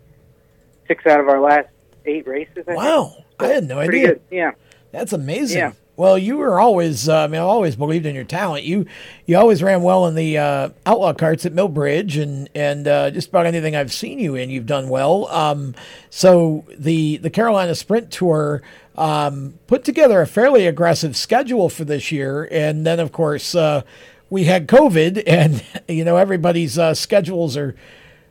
[0.86, 1.68] six out of our last
[2.04, 2.64] eight races.
[2.68, 3.26] I Wow, think.
[3.38, 4.08] I had no Pretty idea.
[4.14, 4.20] Good.
[4.30, 4.50] Yeah.
[4.92, 5.58] That's amazing.
[5.58, 5.72] Yeah.
[5.96, 8.64] Well, you were always, uh, I mean, I always believed in your talent.
[8.64, 8.84] You,
[9.24, 13.30] you always ran well in the uh, outlaw carts at Millbridge, and and uh, just
[13.30, 15.26] about anything I've seen you in, you've done well.
[15.28, 15.74] Um,
[16.10, 18.60] so the the Carolina Sprint Tour
[18.96, 23.80] um, put together a fairly aggressive schedule for this year, and then of course uh,
[24.28, 27.74] we had COVID, and you know everybody's uh, schedules are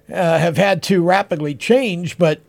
[0.09, 2.41] uh, have had to rapidly change, but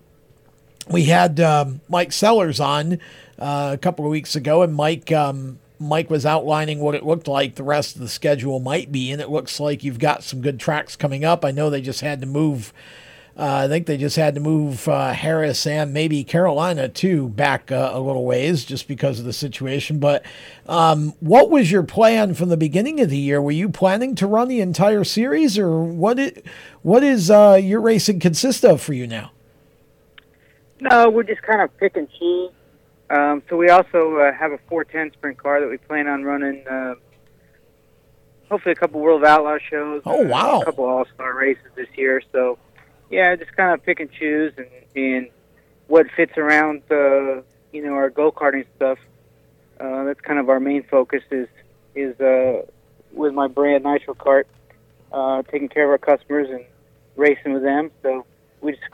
[0.88, 3.00] we had um, Mike Sellers on
[3.38, 7.28] uh, a couple of weeks ago, and Mike um, Mike was outlining what it looked
[7.28, 10.40] like the rest of the schedule might be, and it looks like you've got some
[10.40, 11.44] good tracks coming up.
[11.44, 12.72] I know they just had to move.
[13.38, 17.70] Uh, I think they just had to move uh, Harris and maybe Carolina too back
[17.70, 19.98] uh, a little ways just because of the situation.
[19.98, 20.24] But
[20.66, 23.42] um, what was your plan from the beginning of the year?
[23.42, 26.18] Were you planning to run the entire series, or what?
[26.18, 26.46] It,
[26.80, 29.32] what is uh, your racing consist of for you now?
[30.80, 32.52] No, we're just kind of pick and choose.
[33.10, 36.66] Um, so we also uh, have a 410 sprint car that we plan on running.
[36.66, 36.94] Uh,
[38.48, 40.02] hopefully, a couple World of Outlaw shows.
[40.06, 40.62] Oh, wow.
[40.62, 42.22] A couple All Star races this year.
[42.32, 42.58] So,
[43.10, 45.28] yeah, just kind of pick and choose and, and
[45.86, 48.98] what fits around, you know, our go karting stuff.
[49.78, 51.48] Uh, that's kind of our main focus is
[51.94, 52.62] is uh,
[53.12, 54.44] with my brand Nitro Kart,
[55.12, 56.64] uh, taking care of our customers and
[57.16, 57.90] racing with them.
[58.02, 58.24] So
[58.60, 58.84] we just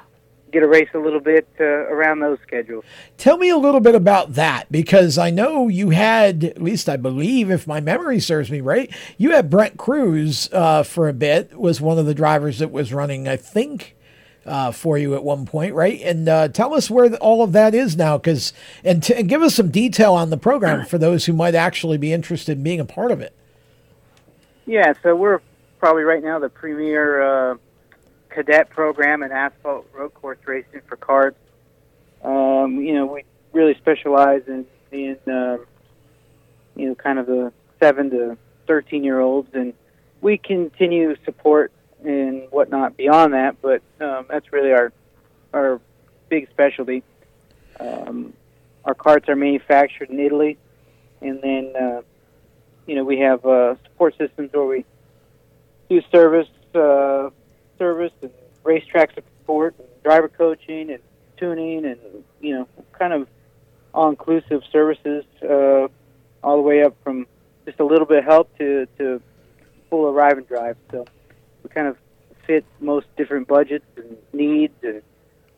[0.52, 2.84] get a race a little bit uh, around those schedules.
[3.16, 6.96] Tell me a little bit about that because I know you had, at least I
[6.96, 11.58] believe, if my memory serves me right, you had Brent Crews uh, for a bit,
[11.58, 13.96] was one of the drivers that was running, I think.
[14.44, 16.00] Uh, for you at one point, right?
[16.00, 19.40] And uh, tell us where all of that is now, because and, t- and give
[19.40, 22.80] us some detail on the program for those who might actually be interested in being
[22.80, 23.32] a part of it.
[24.66, 25.40] Yeah, so we're
[25.78, 27.56] probably right now the premier uh,
[28.30, 31.36] cadet program in asphalt road course racing for karts.
[32.24, 33.22] Um, you know, we
[33.52, 35.66] really specialize in, in um,
[36.74, 38.36] you know, kind of the seven to
[38.66, 39.72] thirteen year olds, and
[40.20, 41.70] we continue support
[42.04, 43.60] and whatnot beyond that.
[43.60, 44.92] But um, that's really our
[45.52, 45.80] our
[46.28, 47.02] big specialty.
[47.80, 48.32] Um,
[48.84, 50.58] our carts are manufactured in Italy,
[51.20, 52.02] and then uh,
[52.86, 54.84] you know we have uh, support systems where we
[55.88, 57.30] do service, uh,
[57.78, 58.30] service and
[58.64, 61.00] racetrack support, and driver coaching and
[61.36, 61.98] tuning, and
[62.40, 63.28] you know kind of
[63.94, 65.86] all-inclusive services, uh,
[66.42, 67.26] all the way up from
[67.66, 69.20] just a little bit of help to to
[69.90, 70.76] full arrive and drive.
[70.90, 71.06] So
[71.62, 71.96] we kind of
[72.46, 75.02] fit most different budgets and needs and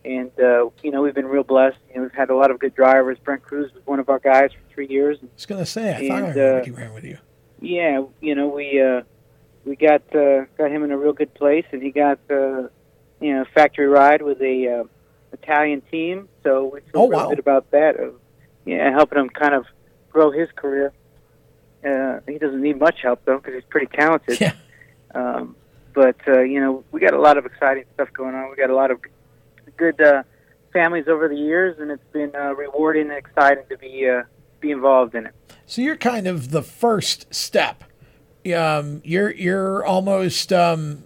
[0.04, 1.78] and uh, you know we've been real blessed.
[1.90, 3.18] You know we've had a lot of good drivers.
[3.24, 5.18] Brent Crews was one of our guys for three years.
[5.22, 7.18] I was gonna say I thought I And, uh, he ran with you.
[7.60, 9.02] Yeah, you know we uh,
[9.64, 12.68] we got uh, got him in a real good place, and he got uh,
[13.20, 14.84] you know factory ride with a uh,
[15.32, 16.28] Italian team.
[16.42, 17.28] So we feel Oh, real wow.
[17.30, 17.96] good about that.
[17.98, 18.14] Of,
[18.66, 19.64] yeah, helping him kind of
[20.10, 20.92] grow his career.
[21.82, 24.38] Uh, he doesn't need much help though because he's pretty talented.
[24.40, 24.52] Yeah.
[25.14, 25.56] Um,
[25.94, 28.50] but uh, you know, we got a lot of exciting stuff going on.
[28.50, 29.00] We got a lot of
[29.76, 30.24] good uh,
[30.72, 34.22] families over the years, and it's been uh, rewarding and exciting to be uh,
[34.60, 35.34] be involved in it.
[35.66, 37.84] So you're kind of the first step.
[38.54, 41.04] Um, you're you're almost, um,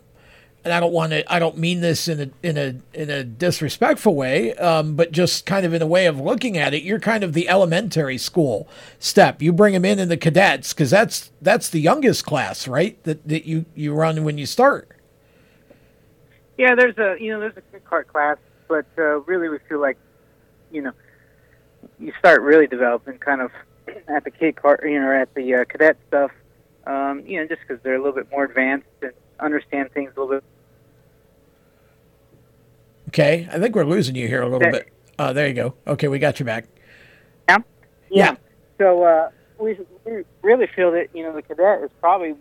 [0.64, 1.32] and I don't want to.
[1.32, 5.46] I don't mean this in a in a in a disrespectful way, um, but just
[5.46, 6.82] kind of in a way of looking at it.
[6.82, 9.40] You're kind of the elementary school step.
[9.40, 13.02] You bring them in in the cadets because that's that's the youngest class, right?
[13.04, 14.90] That that you you run when you start.
[16.56, 19.80] Yeah, there's a you know there's a good cart class, but uh, really we feel
[19.80, 19.96] like
[20.72, 20.92] you know
[22.00, 23.52] you start really developing kind of
[24.08, 26.32] at the kid cart you know at the uh, cadet stuff.
[26.84, 30.20] Um, you know, just because they're a little bit more advanced and understand things a
[30.20, 30.44] little bit.
[33.08, 34.78] Okay, I think we're losing you here a little Okay.
[34.78, 34.92] bit.
[35.18, 35.74] Uh, there you go.
[35.86, 36.66] Okay, we got you back.
[37.48, 37.58] Yeah.
[38.10, 38.36] Yeah.
[38.78, 42.34] So uh, we, we really feel that you know the cadet is probably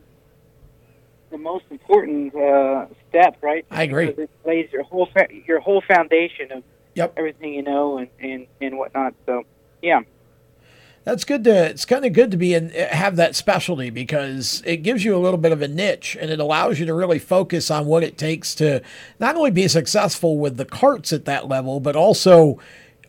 [1.31, 3.65] the most important uh, step, right?
[3.71, 4.07] I agree.
[4.07, 6.63] Because it lays your whole fa- your whole foundation of
[6.95, 7.13] Yep.
[7.15, 9.13] everything you know and, and, and whatnot.
[9.25, 9.43] So
[9.81, 10.01] yeah.
[11.07, 11.67] That's good to.
[11.67, 15.15] It's kind of good to be in eh, have that specialty because it gives you
[15.15, 18.03] a little bit of a niche and it allows you to really focus on what
[18.03, 18.81] it takes to
[19.17, 22.59] not only be successful with the carts at that level, but also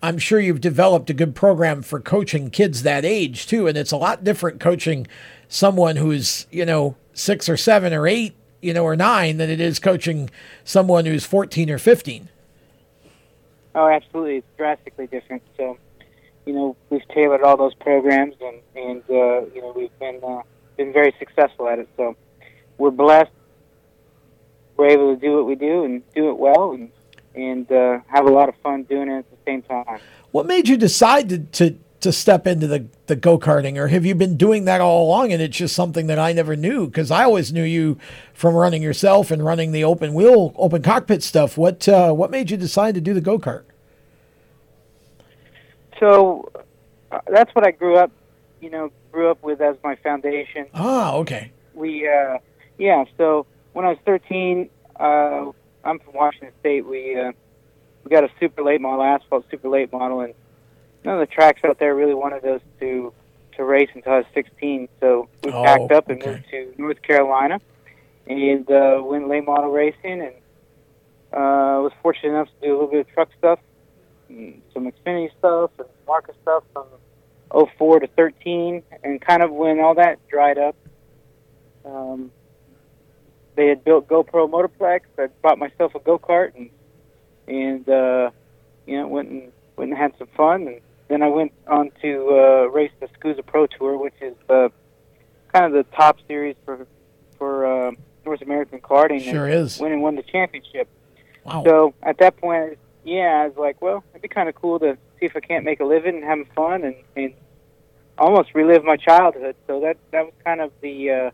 [0.00, 3.66] I'm sure you've developed a good program for coaching kids that age too.
[3.66, 5.08] And it's a lot different coaching
[5.48, 9.60] someone who's you know six or seven or eight, you know, or nine than it
[9.60, 10.30] is coaching
[10.62, 12.28] someone who's 14 or 15.
[13.74, 14.36] Oh, absolutely.
[14.36, 15.42] It's drastically different.
[15.56, 15.78] So,
[16.48, 20.40] you know, we've tailored all those programs, and and uh, you know we've been uh,
[20.78, 21.88] been very successful at it.
[21.94, 22.16] So,
[22.78, 23.30] we're blessed.
[24.78, 26.90] We're able to do what we do and do it well, and
[27.34, 30.00] and uh, have a lot of fun doing it at the same time.
[30.30, 34.06] What made you decide to, to, to step into the, the go karting, or have
[34.06, 36.86] you been doing that all along and it's just something that I never knew?
[36.86, 37.98] Because I always knew you
[38.32, 41.58] from running yourself and running the open wheel, open cockpit stuff.
[41.58, 43.64] What uh, what made you decide to do the go kart?
[46.00, 46.50] So,
[47.10, 48.10] uh, that's what I grew up,
[48.60, 50.66] you know, grew up with as my foundation.
[50.74, 51.50] Ah, okay.
[51.74, 52.38] we uh
[52.76, 54.68] yeah so when i was 13
[55.00, 55.50] uh
[55.84, 57.32] i'm from washington state we uh
[58.04, 60.32] we got a super late model asphalt super late model and
[61.04, 63.12] none of the tracks out there really wanted us to
[63.56, 66.30] to race until i was 16 so we Oh, packed up and okay.
[66.30, 67.60] moved to north carolina
[68.28, 70.34] and uh went late model racing and
[71.32, 73.58] uh was fortunate enough to do a little bit of truck stuff
[74.28, 76.86] and some xfinity stuff and market stuff from
[77.78, 80.76] 04 to 13 and kind of when all that dried up
[81.84, 82.30] um,
[83.58, 85.00] they had built GoPro Motorplex.
[85.18, 86.70] I bought myself a go kart and
[87.48, 88.30] and uh,
[88.86, 90.68] you know went and went and had some fun.
[90.68, 94.68] And then I went on to uh, race the SKUSA Pro Tour, which is uh,
[95.52, 96.86] kind of the top series for
[97.36, 97.90] for uh,
[98.24, 99.24] North American karting.
[99.24, 99.80] Sure and is.
[99.80, 100.88] Went and won the championship.
[101.44, 101.64] Wow.
[101.64, 104.96] So at that point, yeah, I was like, well, it'd be kind of cool to
[105.18, 107.34] see if I can't make a living and having fun and and
[108.18, 109.56] almost relive my childhood.
[109.66, 111.30] So that that was kind of the uh,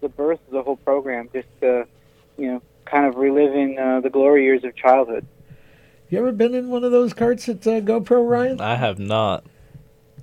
[0.00, 1.84] the birth of the whole program, just uh,
[2.36, 5.26] you know, kind of reliving uh, the glory years of childhood.
[6.08, 8.60] You ever been in one of those carts at uh, GoPro, Ryan?
[8.60, 9.44] I have not.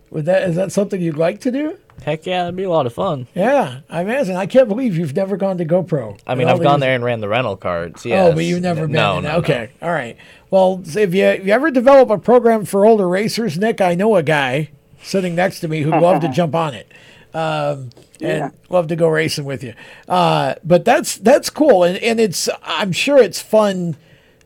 [0.09, 1.77] Would that is that something you'd like to do?
[2.03, 3.27] Heck yeah, it'd be a lot of fun.
[3.35, 4.35] Yeah, I imagine.
[4.37, 6.17] I can't believe you've never gone to GoPro.
[6.25, 8.05] I mean, I've gone these- there and ran the rental carts.
[8.05, 8.91] Oh, but you've never been.
[8.93, 9.25] No, in.
[9.25, 10.15] no, okay, all right.
[10.49, 14.15] Well, if you if you ever develop a program for older racers, Nick, I know
[14.15, 14.69] a guy
[15.01, 16.89] sitting next to me who'd love to jump on it.
[17.33, 17.89] Um,
[18.21, 18.49] and Yeah.
[18.69, 19.73] love to go racing with you.
[20.07, 23.97] Uh, but that's that's cool, and and it's I'm sure it's fun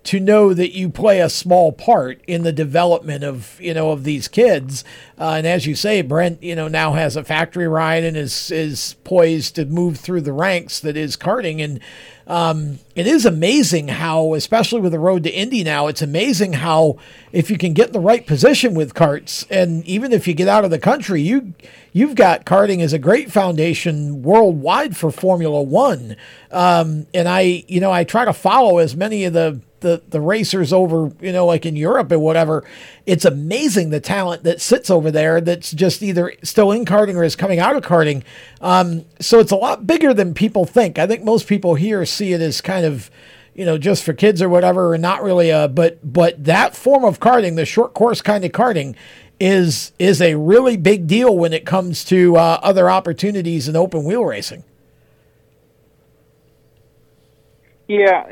[0.03, 4.03] to know that you play a small part in the development of you know of
[4.03, 4.83] these kids.
[5.19, 8.49] Uh, and as you say, Brent, you know now has a factory ride and is
[8.51, 11.63] is poised to move through the ranks that is karting.
[11.63, 11.79] And
[12.25, 16.97] um, it is amazing how, especially with the road to Indy now, it's amazing how
[17.31, 20.47] if you can get in the right position with carts, and even if you get
[20.47, 21.53] out of the country, you
[21.93, 26.15] you've got karting as a great foundation worldwide for Formula One.
[26.51, 30.21] Um, and I, you know, I try to follow as many of the the the
[30.21, 32.63] racers over, you know, like in Europe or whatever.
[33.05, 37.23] It's amazing the talent that sits over there that's just either still in karting or
[37.23, 38.23] is coming out of karting.
[38.61, 40.97] Um, so it's a lot bigger than people think.
[40.97, 43.11] I think most people here see it as kind of
[43.53, 47.03] you know, just for kids or whatever, and not really a but but that form
[47.03, 48.95] of karting, the short course kind of karting,
[49.39, 54.03] is is a really big deal when it comes to uh, other opportunities in open
[54.03, 54.63] wheel racing.
[57.87, 58.25] Yeah,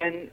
[0.00, 0.30] and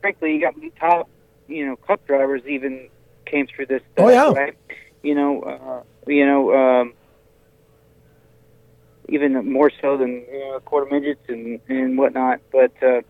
[0.00, 1.08] frankly, you got top,
[1.46, 2.88] you know, cup drivers even
[3.26, 3.82] came through this.
[3.92, 4.30] Stuff, Oh, yeah.
[4.32, 4.56] right?
[5.02, 6.94] You know, uh, you know, um,
[9.08, 12.40] even more so than you know, quarter midgets and and whatnot.
[12.52, 13.02] But uh,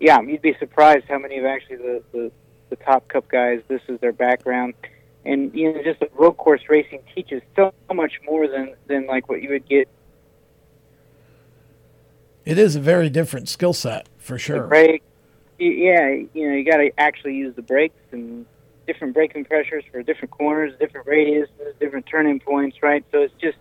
[0.00, 2.32] yeah, you'd be surprised how many of actually the, the
[2.70, 3.60] the top cup guys.
[3.68, 4.74] This is their background.
[5.26, 9.28] And you know, just the road course racing teaches so much more than than like
[9.28, 9.88] what you would get
[12.44, 14.66] It is a very different skill set for the sure.
[14.66, 15.00] y-
[15.58, 18.46] Yeah, you know, you got to actually use the brakes and
[18.86, 23.04] different braking pressures for different corners, different radiuses, different turning points, right?
[23.12, 23.56] So it's just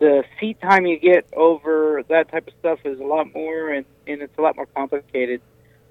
[0.00, 3.86] the seat time you get over that type of stuff is a lot more, and,
[4.06, 5.40] and it's a lot more complicated.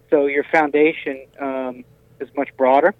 [0.10, 1.84] So your foundation um,
[2.20, 2.94] is much broader.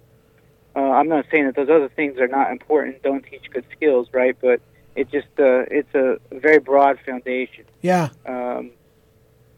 [0.74, 4.08] Uh, I'm not saying that those other things are not important, don't teach good skills,
[4.12, 4.36] right?
[4.40, 4.60] But
[4.94, 7.64] it just uh, it's a very broad foundation.
[7.82, 8.10] Yeah.
[8.26, 8.70] Um,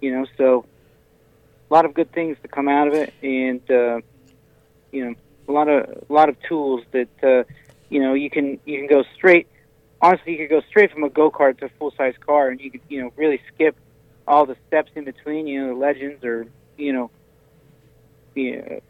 [0.00, 0.64] you know, so
[1.72, 3.98] a lot of good things to come out of it, and uh,
[4.90, 5.14] you know,
[5.48, 7.50] a lot of a lot of tools that uh,
[7.88, 9.48] you know you can you can go straight.
[10.02, 12.60] Honestly, you could go straight from a go kart to a full size car, and
[12.60, 13.74] you could you know really skip
[14.28, 15.46] all the steps in between.
[15.46, 16.46] You know, the legends or
[16.76, 17.10] you know,
[18.34, 18.80] the uh,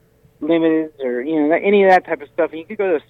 [0.41, 2.51] limited or you know any of that type of stuff.
[2.51, 3.01] And you could go to a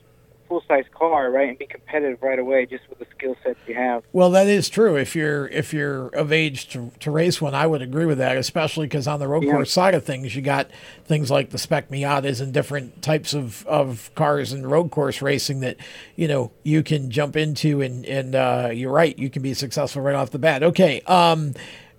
[0.53, 3.75] full size car, right, and be competitive right away just with the skill sets you
[3.75, 4.03] have.
[4.13, 4.97] Well, that is true.
[4.97, 8.37] If you're if you're of age to, to race one, I would agree with that.
[8.37, 9.53] Especially because on the road Yeah.
[9.53, 10.71] course side of things, you got
[11.07, 15.61] things like the Spec Miatas and different types of, of cars and road course racing
[15.61, 15.79] that
[16.17, 20.03] you know you can jump into, and and uh, you're right, you can be successful
[20.03, 20.63] right off the bat.
[20.63, 21.55] Okay, um,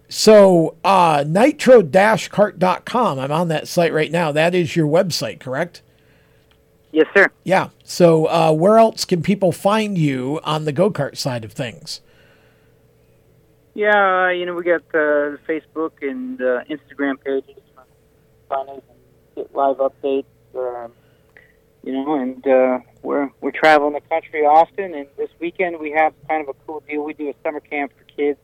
[0.09, 3.19] so uh, nitro-cart.com.
[3.19, 4.31] I'm on that site right now.
[4.31, 5.81] That is your website, correct?
[6.93, 7.27] Yes, sir.
[7.43, 7.69] Yeah.
[7.83, 12.01] So uh, where else can people find you on the go kart side of things?
[13.73, 17.59] Yeah, uh, you know, we got uh, Facebook and uh, Instagram pages.
[18.51, 18.83] And
[19.35, 20.25] get live updates.
[20.55, 20.91] Um,
[21.83, 24.93] you know, and uh, we're we're traveling the country often.
[24.93, 27.03] And this weekend we have kind of a cool deal.
[27.03, 28.37] We do a summer camp for kids.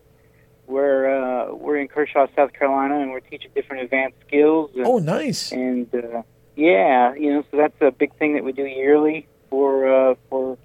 [0.65, 4.71] We're uh, we're in Kershaw, South Carolina, and we're teaching different advanced skills.
[4.75, 5.51] And, Oh, nice.
[5.51, 6.23] And uh,
[6.59, 10.57] yeah, you know, so that's a big thing that we do yearly for uh, for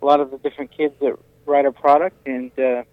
[0.00, 2.84] a lot of the different kids that write our product, and uh,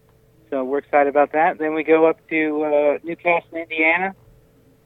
[0.50, 1.60] so we're excited about that.
[1.60, 4.16] Then we go up to uh, Newcastle, Indiana,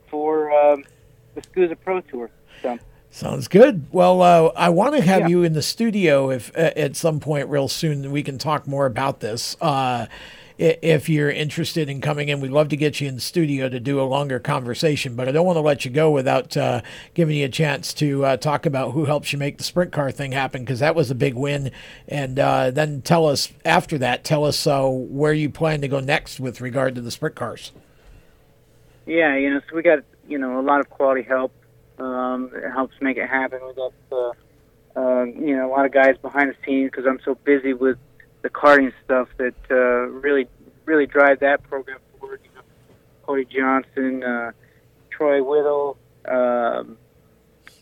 [0.09, 0.83] for um,
[1.35, 2.29] the SKUSA Pro Tour.
[2.61, 2.77] So
[3.09, 3.85] Sounds good.
[3.91, 7.47] Well, uh, I want to have you in the studio if uh, at some point
[7.47, 9.55] real soon we can talk more about this.
[9.61, 10.07] Uh,
[10.57, 13.79] if you're interested in coming in, we'd love to get you in the studio to
[13.79, 15.15] do a longer conversation.
[15.15, 16.81] But I don't want to let you go without uh,
[17.13, 20.11] giving you a chance to uh, talk about who helps you make the sprint car
[20.11, 21.71] thing happen because that was a big win.
[22.07, 25.99] And uh, then tell us after that, tell us uh, where you plan to go
[25.99, 27.71] next with regard to the sprint cars.
[29.05, 31.51] yeah, you know, so we got you know a lot of quality help.
[31.99, 33.59] Um, that helps make it happen.
[33.65, 34.31] We got uh,
[34.95, 37.97] uh, you know a lot of guys behind the scenes because I'm so busy with
[38.43, 40.47] the karting stuff that uh, really
[40.85, 42.41] really drive that program forward.
[42.43, 42.61] You know,
[43.25, 44.51] Cody Johnson, uh,
[45.09, 46.97] Troy Whittle, um,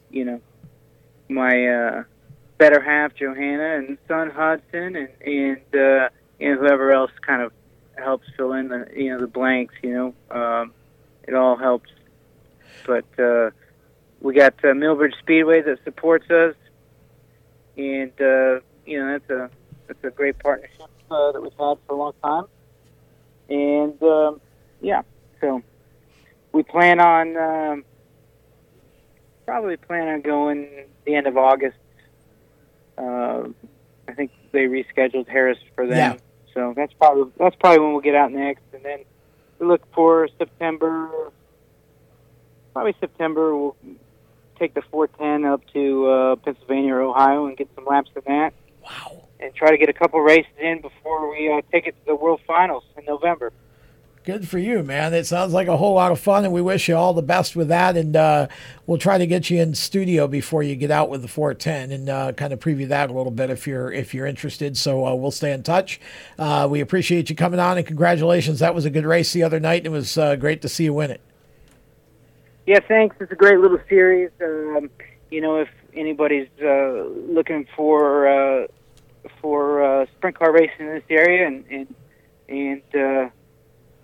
[0.10, 0.42] you know,
[1.28, 2.04] my uh,
[2.58, 6.10] better half Johanna and son Hudson, and and uh,
[6.54, 7.52] know whoever else kind of
[7.98, 9.74] helps fill in the you know the blanks.
[9.82, 10.74] You know, um,
[11.28, 11.90] it all helps.
[12.86, 13.50] But uh,
[14.22, 16.56] we got uh, Millbridge Speedway that supports us,
[17.78, 19.50] and uh, you know that's a
[19.92, 22.46] that's a great partnership uh, that we've had for a long time.
[23.50, 24.40] And um,
[24.82, 25.02] yeah,
[25.42, 25.62] so
[26.54, 27.86] we plan on um,
[29.46, 31.78] probably plan on going the end of August.
[32.98, 33.50] Uh,
[34.08, 36.18] I think they rescheduled Harris for them, Yeah.
[36.54, 38.64] so that's probably that's probably when we'll get out next.
[38.74, 39.00] And then
[39.60, 41.10] we look for September,
[42.74, 43.56] probably September.
[43.58, 43.76] We'll
[44.60, 48.54] take the 410 up to uh, Pennsylvania or Ohio and get some laps in that.
[48.84, 49.24] Wow!
[49.42, 52.16] And try to get a couple races in before we uh, take it to the
[52.16, 53.52] World Finals in November.
[54.24, 55.16] Good for you, man.
[55.16, 57.56] It sounds like a whole lot of fun, and we wish you all the best
[57.56, 57.98] with that.
[57.98, 58.50] And uh,
[58.86, 62.08] we'll try to get you in studio before you get out with the 410 and
[62.08, 64.78] uh, kind of preview that a little bit if you're if you're interested.
[64.78, 66.00] So uh, we'll stay in touch.
[66.38, 68.60] Uh, we appreciate you coming on, and congratulations.
[68.60, 70.84] That was a good race the other night, and it was uh, great to see
[70.84, 71.22] you win it.
[72.68, 73.16] Yeah, thanks.
[73.20, 74.30] It's a great little series.
[74.40, 74.92] Um,
[75.32, 78.68] you know, if anybody's uh, looking for uh,
[79.42, 81.96] for uh, sprint car racing in this area, and and
[82.50, 83.30] and uh,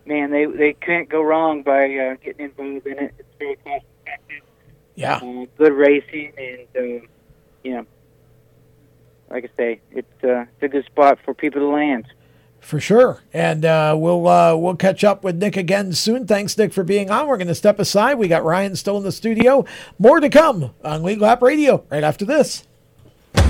[0.06, 3.15] man, they they can't go wrong by uh, getting involved in it.
[3.19, 4.44] It's very cost effective.
[4.95, 5.18] Yeah.
[5.18, 7.06] Uh, good racing, and uh,
[7.64, 7.85] you know,
[9.30, 12.07] like I say, it's uh, it's a good spot for people to land.
[12.60, 16.26] For sure, and uh, we'll uh, we'll catch up with Nick again soon.
[16.26, 17.27] Thanks, Nick, for being on.
[17.27, 18.15] We're going to step aside.
[18.15, 19.64] We got Ryan still in the studio.
[19.99, 22.66] More to come on Lead Lap Radio right after this.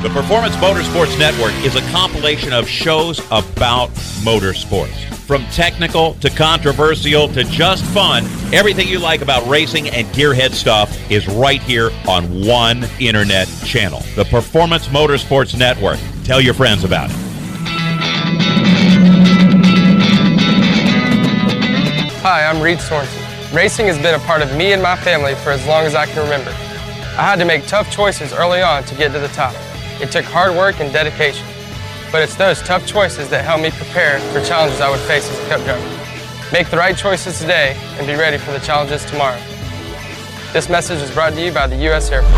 [0.00, 3.90] The Performance Motorsports Network is a compilation of shows about
[4.22, 4.94] motorsports.
[5.26, 10.96] From technical to controversial to just fun, everything you like about racing and gearhead stuff
[11.10, 13.98] is right here on one internet channel.
[14.14, 15.98] The Performance Motorsports Network.
[16.22, 17.16] Tell your friends about it.
[22.22, 23.20] Hi, I'm Reed Sorenson.
[23.52, 26.06] Racing has been a part of me and my family for as long as I
[26.06, 26.50] can remember.
[26.50, 29.56] I had to make tough choices early on to get to the top.
[30.00, 31.46] It took hard work and dedication.
[32.12, 35.38] But it's those tough choices that help me prepare for challenges I would face as
[35.44, 36.52] a cup driver.
[36.52, 39.40] Make the right choices today and be ready for the challenges tomorrow.
[40.52, 42.10] This message is brought to you by the U.S.
[42.10, 42.34] Air Force.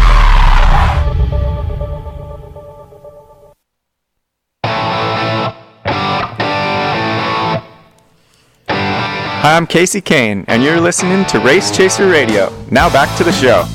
[9.43, 12.53] Hi, I'm Kasey Kahne, and you're listening to Race Chaser Radio.
[12.71, 13.67] Now back to the show.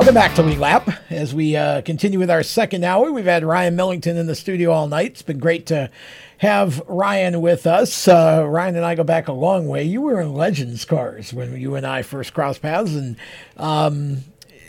[0.00, 0.88] Welcome back to Lead Lap.
[1.10, 4.70] As we uh, continue with our second hour, we've had Ryan Millington in the studio
[4.70, 5.10] all night.
[5.10, 5.90] It's been great to
[6.38, 8.08] have Ryan with us.
[8.08, 9.84] Uh, Ryan and I go back a long way.
[9.84, 13.18] You were in Legends cars when you and I first crossed paths, and
[13.58, 14.24] um,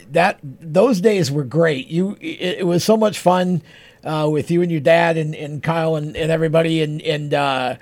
[0.09, 1.87] that those days were great.
[1.87, 3.61] You, it, it was so much fun
[4.03, 7.75] uh, with you and your dad and, and Kyle and, and everybody, and and uh,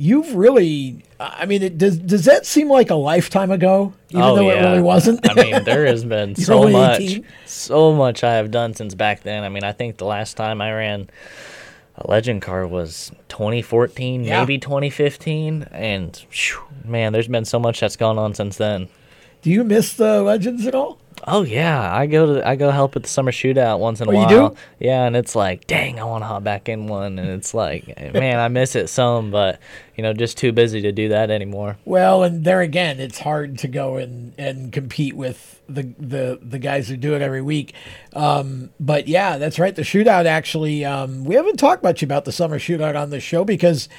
[0.00, 1.04] you've really.
[1.20, 3.92] I mean, it, does does that seem like a lifetime ago?
[4.08, 4.54] Even oh, though yeah.
[4.54, 5.28] it really wasn't.
[5.30, 7.26] I mean, there has been so much, 18.
[7.44, 9.44] so much I have done since back then.
[9.44, 11.10] I mean, I think the last time I ran
[11.96, 14.40] a legend car was 2014, Yeah.
[14.40, 18.88] maybe 2015, and phew, man, there's been so much that's gone on since then.
[19.42, 20.98] Do you miss the Legends at all?
[21.26, 24.10] Oh yeah, I go to I go help at the summer shootout once in a
[24.10, 24.48] Oh, you while.
[24.50, 24.56] do?
[24.78, 27.86] Yeah, and it's like, dang, I want to hop back in one, and it's like,
[28.14, 29.60] man, I miss it some, but
[29.96, 31.76] you know, just too busy to do that anymore.
[31.84, 36.58] Well, and there again, it's hard to go and, and compete with the, the the
[36.58, 37.74] guys who do it every week.
[38.14, 39.76] Um, but yeah, that's right.
[39.76, 43.44] The shootout actually, um, we haven't talked much about the summer shootout on the show
[43.44, 43.90] because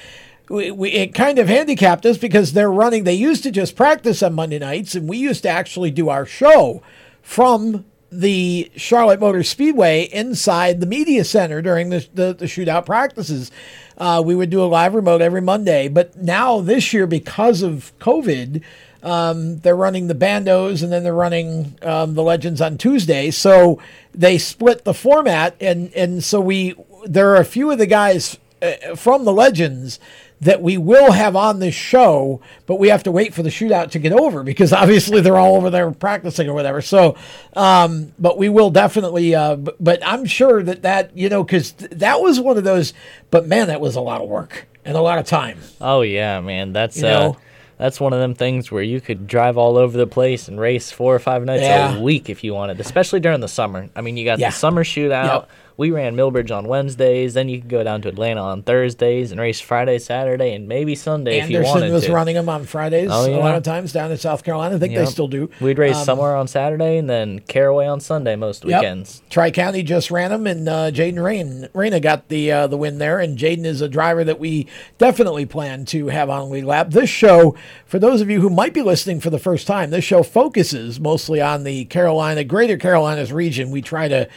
[0.50, 3.04] we, we, it kind of handicapped us because they're running.
[3.04, 6.26] They used to just practice on Monday nights, and we used to actually do our
[6.26, 6.82] show
[7.22, 13.52] from the Charlotte Motor Speedway inside the media center during the, the, the shootout practices.
[13.98, 17.94] Uh, we would do a live remote every Monday, but now this year, because of
[18.00, 18.62] COVID,
[19.04, 23.32] um, they're running the bandos and then they're running um, the legends on Tuesday.
[23.32, 23.80] So
[24.14, 28.38] they split the format, and and so we there are a few of the guys
[28.62, 30.00] uh, from the legends
[30.42, 33.92] that we will have on this show, but we have to wait for the shootout
[33.92, 36.82] to get over because obviously they're all over there practicing or whatever.
[36.82, 37.16] So,
[37.56, 39.36] um, but we will definitely.
[39.36, 42.64] Uh, b- but I'm sure that that you know because th- that was one of
[42.64, 42.94] those.
[43.30, 45.60] But man, that was a lot of work and a lot of time.
[45.80, 47.38] Oh yeah, man, that's You uh, know?
[47.78, 50.92] that's one of them things where you could drive all over the place and race
[50.92, 51.98] four or five nights Yeah.
[51.98, 53.90] a week if you wanted, especially during the summer.
[53.96, 54.50] I mean, you got Yeah.
[54.50, 55.26] the summer shootout.
[55.34, 55.50] Yep.
[55.78, 59.40] We ran Millbridge on Wednesdays, then you could go down to Atlanta on Thursdays and
[59.42, 62.14] race Friday, Saturday, and maybe Sunday if you Anderson wanted was to.
[62.14, 64.76] running them on Fridays Oh, a lot of times down in South Carolina.
[64.76, 65.50] I think they still do.
[65.60, 68.82] We'd race Um, somewhere on Saturday and then Caraway on Sunday most Yep.
[68.82, 69.22] weekends.
[69.30, 72.98] Tri County just ran them, and uh, Jaden Rain Reyna got the uh, the win
[72.98, 73.20] there.
[73.20, 74.68] And Jaden is a driver that we
[74.98, 76.92] definitely plan to have on Lead Lap.
[76.92, 80.04] This show, for those of you who might be listening for the first time, this
[80.04, 83.72] show focuses mostly on the Carolina, Greater Carolinas region.
[83.72, 84.28] We try to.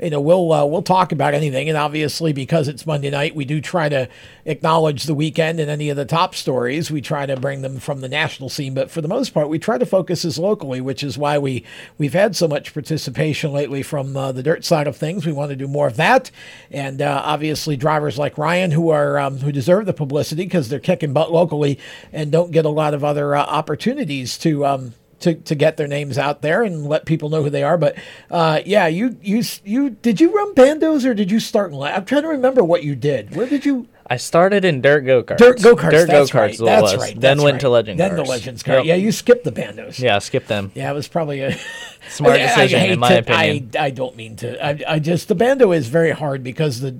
[0.00, 3.44] You know, we'll uh, we'll talk about anything, and obviously because it's Monday night, we
[3.44, 4.08] do try to
[4.44, 6.90] acknowledge the weekend and any of the top stories.
[6.90, 9.58] We try to bring them from the national scene, but for the most part, we
[9.58, 11.64] try to focus as locally, which is why we
[11.98, 15.26] we've had so much participation lately from uh, the dirt side of things.
[15.26, 16.30] We want to do more of that,
[16.70, 20.80] and uh, obviously drivers like Ryan who are um, who deserve the publicity because they're
[20.80, 21.78] kicking butt locally
[22.12, 24.66] and don't get a lot of other uh, opportunities to.
[24.66, 27.76] Um, to, to get their names out there and let people know who they are,
[27.78, 27.96] but
[28.30, 31.80] uh, yeah, you you you did you run bandos or did you start in?
[31.82, 33.34] I'm trying to remember what you did.
[33.36, 33.88] Where did you?
[34.06, 35.38] I started in dirt go karts.
[35.38, 35.90] Dirt go karts.
[35.90, 36.34] Dirt go karts.
[36.34, 36.60] right.
[36.60, 36.96] what That's was.
[36.98, 37.14] right.
[37.14, 37.60] Then that's went right.
[37.62, 38.22] to legend Then cars.
[38.22, 38.76] the legends car.
[38.76, 38.84] Yep.
[38.84, 39.98] Yeah, you skipped the bandos.
[39.98, 40.72] Yeah, skip them.
[40.74, 41.56] Yeah, it was probably a
[42.10, 43.70] Smart I- I decision, in my to- opinion.
[43.78, 44.62] I, I don't mean to.
[44.64, 46.96] I, I just the bando is very hard because the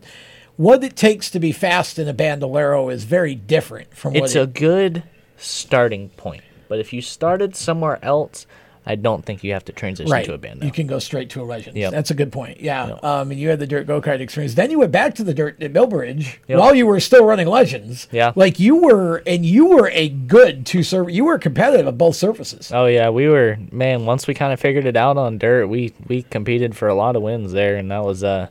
[0.56, 4.34] what it takes to be fast in a bandolero is very different from what It's
[4.36, 5.02] it, a good
[5.36, 6.42] starting point,
[6.74, 8.48] but if you started somewhere else,
[8.84, 10.24] I don't think you have to transition right.
[10.24, 10.66] to a bando.
[10.66, 11.76] You can go straight to a legend.
[11.76, 11.92] Yep.
[11.92, 12.60] That's a good point.
[12.60, 12.98] Yeah.
[13.00, 14.54] Um, and you had the dirt go kart experience.
[14.54, 16.58] Then you went back to the dirt at Millbridge Yep.
[16.58, 18.08] while you were still running legends.
[18.10, 18.32] Yeah.
[18.34, 21.10] Like you were, and you were a good two serv.
[21.10, 22.72] You were competitive at both surfaces.
[22.74, 24.04] Oh yeah, we were man.
[24.04, 27.14] Once we kind of figured it out on dirt, we we competed for a lot
[27.14, 28.48] of wins there, and that was uh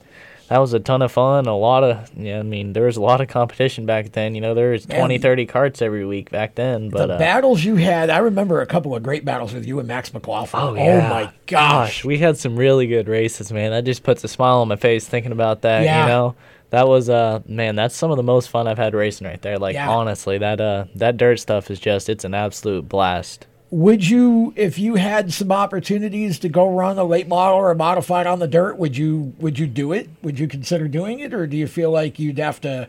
[0.54, 1.48] that was a ton of fun.
[1.48, 4.36] A lot of yeah, I mean there was a lot of competition back then.
[4.36, 5.00] You know there was Man.
[5.00, 6.92] 20, 30 carts every week back then.
[6.92, 9.80] But the uh, battles you had, I remember a couple of great battles with you
[9.80, 10.62] and Max McLaughlin.
[10.62, 11.08] Oh, yeah.
[11.08, 12.06] oh my gosh.
[12.06, 13.72] we had some really good races, man.
[13.72, 15.86] That just puts a smile on my face thinking about that.
[15.86, 16.04] Yeah.
[16.04, 16.36] You know,
[16.70, 19.58] that was uh man, that's some of the most fun I've had racing right there.
[19.58, 19.90] Like Yeah.
[19.90, 23.48] honestly, that uh that dirt stuff is just it's an absolute blast.
[23.74, 27.76] Would you, if you had some opportunities to go run a late model or a
[27.76, 30.12] modified on the dirt, would you would you do it?
[30.22, 32.88] Would you consider doing it, or do you feel like you'd have to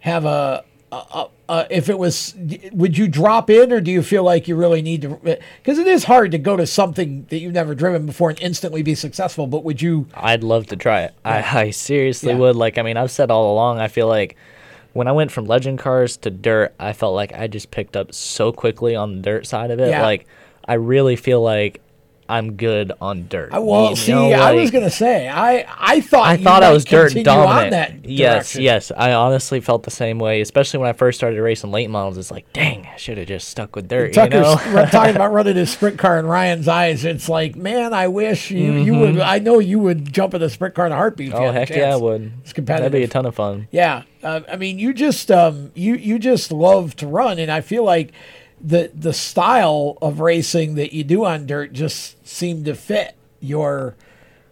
[0.00, 2.34] have a, a, a, a if it was?
[2.72, 5.38] Would you drop in, or do you feel like you really need to?
[5.62, 8.82] Because it is hard to go to something that you've never driven before and instantly
[8.82, 9.46] be successful.
[9.46, 10.08] But would you?
[10.14, 11.14] I'd love to try it.
[11.24, 12.38] I, I seriously Yeah.
[12.38, 12.56] would.
[12.56, 14.36] Like, I mean, I've said all along, I feel like
[14.92, 18.14] when I went from legend cars to dirt, I felt like I just picked up
[18.14, 19.90] so quickly on the dirt side of it.
[19.90, 20.02] Yeah.
[20.02, 20.26] Like,
[20.66, 21.80] I really feel like
[22.28, 23.50] I'm good on dirt.
[23.52, 26.72] I, well, You see, know, I was gonna say, I I thought I thought I
[26.72, 27.70] was dirt dominant.
[27.70, 28.92] that yes, yes.
[28.94, 32.18] I honestly felt the same way, especially when I first started racing late models.
[32.18, 34.14] It's like, dang, I should have just stuck with dirt.
[34.14, 34.56] You know?
[34.90, 37.04] talking about running his sprint car in Ryan's eyes.
[37.04, 39.20] It's like, man, I wish you, you would.
[39.20, 41.32] I know you would jump in a sprint car in a heartbeat.
[41.32, 42.30] Oh heck yeah, I would.
[42.42, 42.92] It's competitive.
[42.92, 43.68] That'd be a ton of fun.
[43.70, 47.62] Yeah, uh, I mean, you just um, you you just love to run, and I
[47.62, 48.12] feel like
[48.60, 53.94] the the style of racing that you do on dirt just seemed to fit your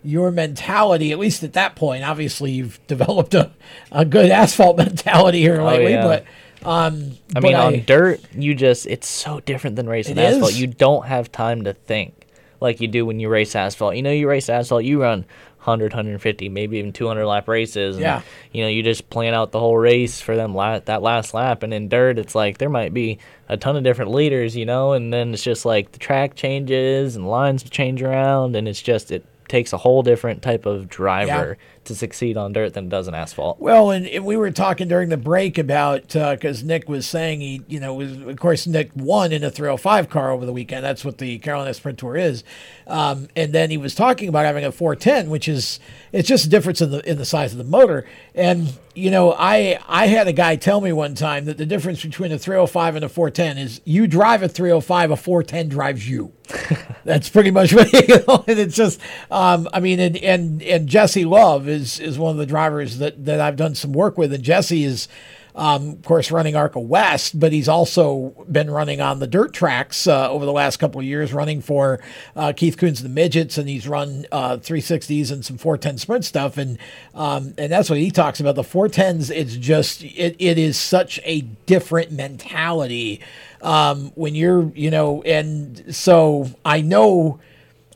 [0.03, 1.11] your mentality.
[1.13, 3.51] At least at that point, obviously you've developed a,
[3.91, 6.05] a good asphalt mentality here Oh, lately, yeah.
[6.07, 6.25] but.
[6.65, 10.51] Um, I but mean, on dirt, you just, it's so different than racing asphalt.
[10.51, 10.61] is?
[10.61, 12.27] You don't have time to think
[12.61, 13.95] like you do when you race asphalt.
[13.95, 15.27] You know, you race asphalt, you run
[15.67, 17.97] 100, 150, maybe even 200 lap races.
[17.97, 18.23] And, Yeah.
[18.53, 21.63] You know, you just plan out the whole race for them la- that last lap.
[21.63, 23.19] And in dirt, it's like there might be
[23.49, 27.17] a ton of different leaders, you know, and then it's just like the track changes
[27.17, 28.57] and lines change around.
[28.57, 31.57] And it's just, it takes a whole different type of driver
[31.87, 33.59] to succeed on dirt than it does on asphalt.
[33.59, 37.63] Well, and, and we were talking during the break about because Nick was saying he,
[37.69, 40.85] you know, was of course Nick won in a 305 car over the weekend.
[40.85, 42.45] That's what the Carolina Sprint Tour is,
[42.87, 45.81] um, and then he was talking about having a 410, which is
[46.17, 48.07] it's just a difference in the in the size of the motor.
[48.35, 52.03] And you know, I I had a guy tell me one time that the difference
[52.03, 56.33] between a 305 and a 410 is you drive a 305, a 410 drives you.
[57.05, 58.99] That's pretty much what you know, and it's just
[59.31, 63.27] um, I mean and, and and Jesse Love is is one of the drivers that
[63.27, 65.09] that I've done some work with and Jesse is
[65.57, 70.07] um, of course running Arca West but he's also been running on the dirt tracks
[70.07, 72.01] uh, over the last couple of years running for
[72.37, 76.25] uh, Keith Kunz and the Midgets and he's run uh, 360s and some 410 sprint
[76.25, 76.57] stuff.
[76.59, 76.79] And
[77.15, 78.55] um, and that's what he talks about.
[78.55, 83.21] The 410s it's just it, it is such a different mentality
[83.63, 87.41] um, when you're you know and so I know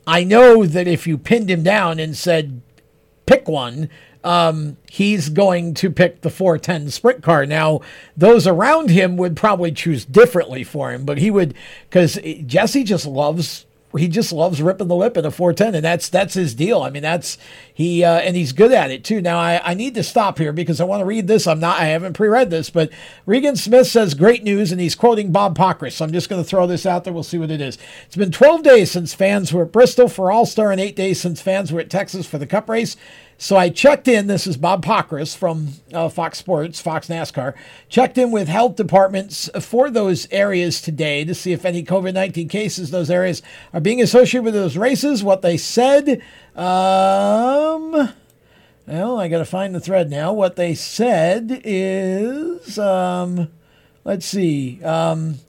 [0.07, 2.61] I know that if you pinned him down and said
[3.25, 3.89] pick one
[4.23, 7.45] um, he's going to pick the 410 sprint car.
[7.45, 7.81] Now,
[8.15, 11.53] those around him would probably choose differently for him, but he would
[11.89, 13.65] because Jesse just loves
[13.97, 16.81] he just loves ripping the lip in a 410 and that's that's his deal.
[16.81, 17.37] I mean that's
[17.73, 19.21] he uh, and he's good at it too.
[19.21, 21.47] Now I, I need to stop here because i want to read this.
[21.47, 22.89] I'm not i haven't pre-read this but
[23.25, 25.93] regan smith says great news and he's quoting Bob Pockrass.
[25.93, 27.13] So i'm just going to throw this out there.
[27.13, 27.77] We'll see what it is.
[28.05, 31.41] It's been 12 days since fans were at bristol for all-star and eight days since
[31.41, 32.95] fans were at texas for the cup race
[33.41, 34.27] so I checked in.
[34.27, 37.55] This is Bob Pockrass from uh, Fox Sports, Fox NASCAR.
[37.89, 42.47] Checked in with health departments for those areas today to see if any COVID 19
[42.49, 43.41] cases those areas
[43.73, 45.23] are being associated with those races.
[45.23, 46.21] What they said,
[46.55, 48.13] um,
[48.85, 50.31] well, I got to find the thread now.
[50.33, 53.51] What they said is, um,
[54.03, 55.39] let's see, um,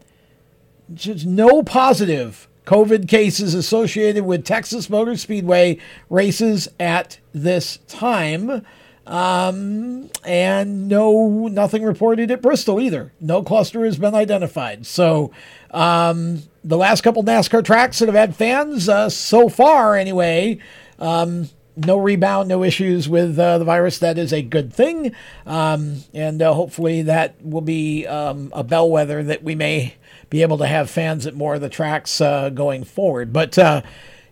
[0.94, 5.78] just no positive COVID cases associated with Texas Motor Speedway
[6.08, 8.64] races at this time.
[9.06, 13.12] Um, and no, nothing reported at Bristol either.
[13.20, 14.86] No cluster has been identified.
[14.86, 15.32] So,
[15.72, 20.58] um, the last couple NASCAR tracks that have had fans, uh, so far anyway,
[21.00, 23.98] um, no rebound, no issues with uh, the virus.
[23.98, 25.12] That is a good thing.
[25.46, 29.94] Um, and uh, hopefully that will be um, a bellwether that we may
[30.32, 33.34] be able to have fans at more of the tracks uh, going forward.
[33.34, 33.82] But uh,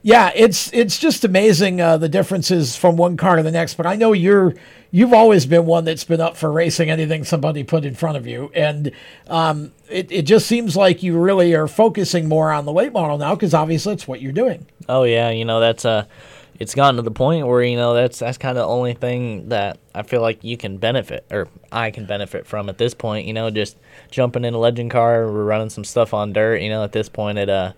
[0.00, 3.74] yeah, it's it's just amazing uh, the differences from one car to the next.
[3.74, 4.54] But I know you're
[4.90, 8.26] you've always been one that's been up for racing anything somebody put in front of
[8.26, 8.92] you, and
[9.28, 13.18] um, it it just seems like you really are focusing more on the late model
[13.18, 14.66] now because obviously it's what you're doing.
[14.88, 16.06] Oh yeah, you know that's uh
[16.58, 19.50] it's gotten to the point where you know that's that's kind of the only thing
[19.50, 23.26] that I feel like you can benefit or I can benefit from at this point.
[23.26, 23.76] You know, just
[24.10, 26.60] jumping in a legend car, we're running some stuff on dirt.
[26.60, 27.72] You know, at this point, it uh.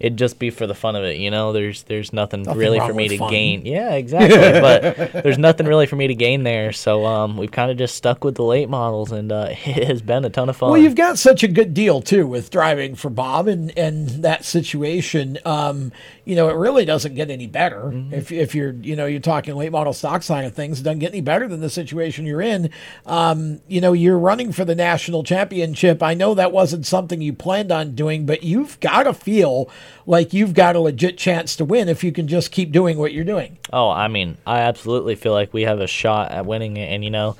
[0.00, 1.52] It'd just be for the fun of it, you know.
[1.52, 3.30] There's there's nothing, Nothing really for me to fun.
[3.30, 3.64] gain.
[3.64, 4.60] Yeah, exactly.
[4.60, 6.72] but there's nothing really for me to gain there.
[6.72, 10.02] So um, we've kind of just stuck with the late models, and uh, it has
[10.02, 10.72] been a ton of fun.
[10.72, 14.44] Well, you've got such a good deal too with driving for Bob and and that
[14.44, 15.38] situation.
[15.44, 15.92] Um,
[16.24, 18.14] you know, it really doesn't get any better Mm-hmm.
[18.14, 20.80] if if you're you know you're talking late model stock side of things.
[20.80, 22.70] It doesn't get any better than the situation you're in.
[23.06, 26.02] Um, you know, you're running for the national championship.
[26.02, 29.68] I know that wasn't something you planned on doing, but you've got to feel
[30.06, 33.12] like you've got a legit chance to win if you can just keep doing what
[33.12, 33.58] you're doing.
[33.72, 37.04] Oh, I mean, I absolutely feel like we have a shot at winning it, and
[37.04, 37.36] you know,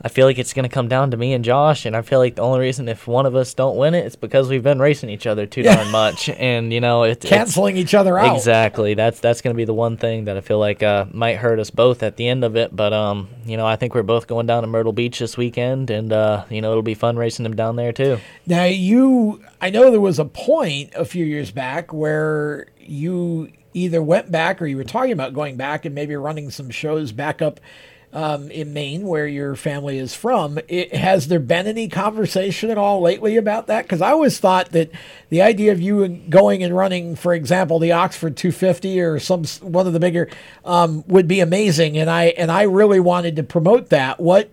[0.00, 2.20] I feel like it's going to come down to me and Josh, and I feel
[2.20, 4.78] like the only reason if one of us don't win it, it's because we've been
[4.78, 8.36] racing each other too darn much, and you know, it, Canceling each other out.
[8.36, 8.94] Exactly.
[8.94, 11.58] That's that's going to be the one thing that I feel like uh, might hurt
[11.58, 12.74] us both at the end of it.
[12.74, 15.90] But um, you know, I think we're both going down to Myrtle Beach this weekend,
[15.90, 18.18] and uh, you know, it'll be fun racing them down there too.
[18.46, 24.02] Now you, I know there was a point a few years back where you either
[24.02, 27.42] went back or you were talking about going back and maybe running some shows back
[27.42, 27.60] up
[28.12, 30.58] um, in Maine, where your family is from.
[30.68, 33.82] It, has there been any conversation at all lately about that?
[33.82, 34.90] Because I always thought that
[35.28, 39.86] the idea of you going and running, for example, the Oxford 250 or some one
[39.86, 40.28] of the bigger
[40.64, 44.18] um, would be amazing, and I and I really wanted to promote that.
[44.18, 44.50] What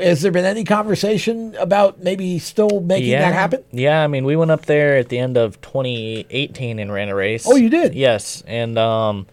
[0.00, 3.64] has there been any conversation about maybe still making yeah, that happen?
[3.70, 7.14] Yeah, I mean, we went up there at the end of 2018 and ran a
[7.14, 7.46] race.
[7.46, 7.94] Oh, you did?
[7.94, 9.26] Yes, and um,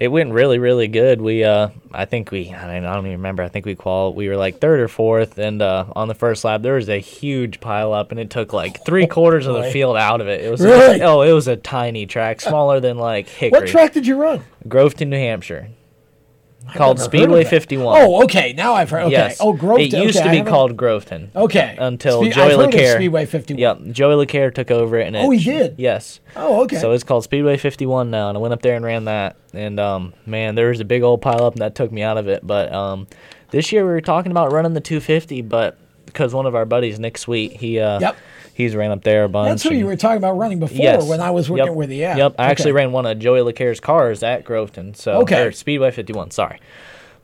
[0.00, 1.20] it went really, really good.
[1.20, 3.42] We, uh, I think we, I don't, I don't even remember.
[3.42, 6.42] I think we qual, we were like third or fourth, and uh, on the first
[6.42, 9.70] lap there was a huge pile up, and it took like three quarters of the
[9.70, 10.42] field out of it.
[10.42, 11.02] It was Really?
[11.02, 13.60] oh, it was a tiny track, smaller than like Hickory.
[13.60, 14.42] What track did you run?
[14.66, 15.68] Groveton, New Hampshire.
[16.74, 18.00] Called Speedway 51.
[18.00, 18.52] Oh, okay.
[18.52, 19.02] Now I've heard.
[19.04, 19.12] Okay.
[19.12, 19.38] Yes.
[19.40, 19.80] Oh, Groveton.
[19.80, 21.30] It used okay, to be called Groveton.
[21.34, 21.76] Okay.
[21.78, 23.58] Until Spe- Joey I've of Speedway 51.
[23.60, 23.94] Yep.
[23.94, 25.06] Joey LeCaire took over it.
[25.06, 25.74] And Oh, he did?
[25.78, 26.20] Yes.
[26.36, 26.78] Oh, okay.
[26.78, 29.36] So it's called Speedway 51 now, and I went up there and ran that.
[29.52, 32.18] And um, man, there was a big old pile up, and that took me out
[32.18, 32.46] of it.
[32.46, 33.06] But um,
[33.50, 36.98] this year we were talking about running the 250, but because one of our buddies,
[36.98, 38.16] Nick Sweet, he uh, Yep.
[38.54, 39.48] He's ran up there a bunch.
[39.48, 41.06] That's who you were talking about running before Yes.
[41.08, 41.74] when I was working Yep.
[41.76, 41.96] with you.
[41.98, 42.16] Yeah.
[42.16, 42.34] Yep.
[42.38, 42.50] I Okay.
[42.50, 44.94] actually ran one of Joey LeCaire's cars at Groveton.
[44.96, 45.50] So Okay.
[45.52, 46.30] Speedway 51.
[46.30, 46.58] Sorry.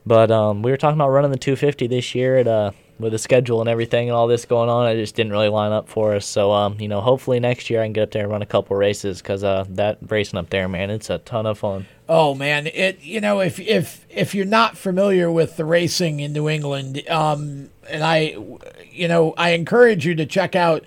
[0.04, 2.70] But um, we were talking about running the 250 this year at uh,
[3.00, 4.88] with the schedule and everything and all this going on.
[4.88, 6.24] It just didn't really line up for us.
[6.24, 8.46] So um, you know, hopefully next year I can get up there and run a
[8.46, 11.86] couple races because uh, that racing up there, man, it's a ton of fun.
[12.08, 16.32] Oh man, it you know if if if you're not familiar with the racing in
[16.32, 18.36] New England, um, and I,
[18.92, 20.84] you know, I encourage you to check out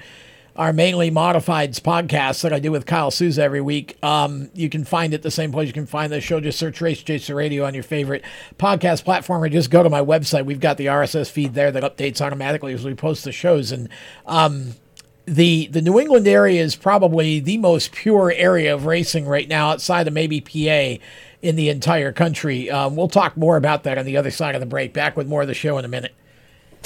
[0.60, 3.98] our mainly modifieds podcast that I do with Kyle Souza every week.
[4.04, 6.42] Um, you can find it the same place you can find the show.
[6.42, 8.26] Just search Race Chaser Radio on your favorite
[8.58, 10.44] podcast platform, or just go to my website.
[10.44, 13.88] We've got the RSS feed there that updates automatically as we post the shows, and
[14.26, 14.74] um,
[15.26, 19.70] the the New England area is probably the most pure area of racing right now,
[19.70, 21.02] outside of maybe PA
[21.42, 22.70] in the entire country.
[22.70, 24.92] Um, we'll talk more about that on the other side of the break.
[24.92, 26.16] Back with more of the show in a minute.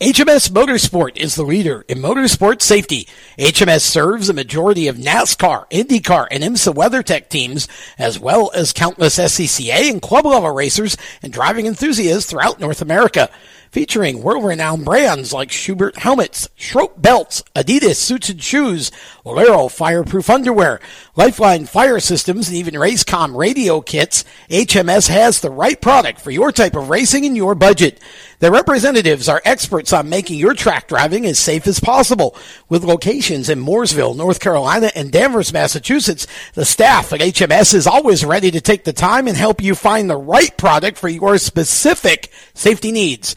[0.00, 3.06] HMS Motorsport is the leader in motorsport safety.
[3.38, 7.68] HMS serves a majority of NASCAR, IndyCar, and IMSA WeatherTech teams,
[7.98, 13.28] as well as countless SCCA and club level racers and driving enthusiasts throughout North America.
[13.72, 18.90] Featuring world-renowned brands like Schuberth helmets, Schroth belts, Adidas suits and shoes,
[19.30, 20.80] Olero fireproof underwear,
[21.14, 26.50] Lifeline fire systems, and even Racecom radio kits, HMS has the right product for your
[26.50, 28.00] type of racing and your budget.
[28.40, 32.34] Their representatives are experts on making your track driving as safe as possible.
[32.68, 38.24] With locations in Mooresville, North Carolina, and Danvers, Massachusetts, the staff at HMS is always
[38.24, 42.32] ready to take the time and help you find the right product for your specific
[42.54, 43.36] safety needs.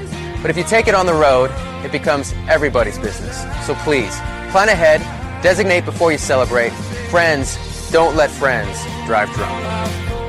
[0.41, 1.51] But if you take it on the road,
[1.85, 3.41] it becomes everybody's business.
[3.65, 4.15] So please,
[4.51, 5.01] plan ahead,
[5.43, 6.71] designate before you celebrate.
[7.09, 7.57] Friends,
[7.91, 9.63] don't let friends drive drunk.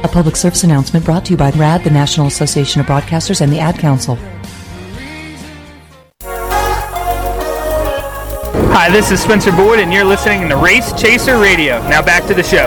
[0.04, 3.52] A public service announcement brought to you by RAD, the National Association of Broadcasters, and
[3.52, 4.18] the Ad Council.
[8.74, 11.78] Hi, this is Spencer Boyd, and you're listening to Race Chaser Radio.
[11.88, 12.66] Now back to the show.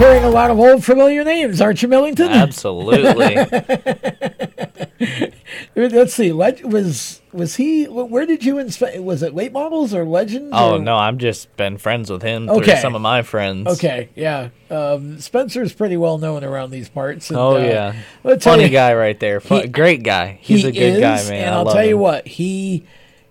[0.00, 2.28] Hearing a lot of old familiar names, aren't you, Millington?
[2.30, 3.36] Absolutely.
[5.76, 6.32] Let's see.
[6.32, 7.84] Leg- was was he?
[7.84, 8.98] Where did you inspect?
[9.02, 10.52] Was it late models or legends?
[10.54, 12.64] Oh or- no, I've just been friends with him Okay.
[12.72, 13.68] through some of my friends.
[13.68, 14.48] Okay, yeah.
[14.70, 17.28] Um, Spencer's pretty well known around these parts.
[17.28, 17.92] and, Oh uh,
[18.24, 19.38] yeah, funny you- guy right there.
[19.40, 20.38] Fu- He- Great guy.
[20.40, 21.44] He's he a good guy, man.
[21.48, 22.84] And I'll tell you what he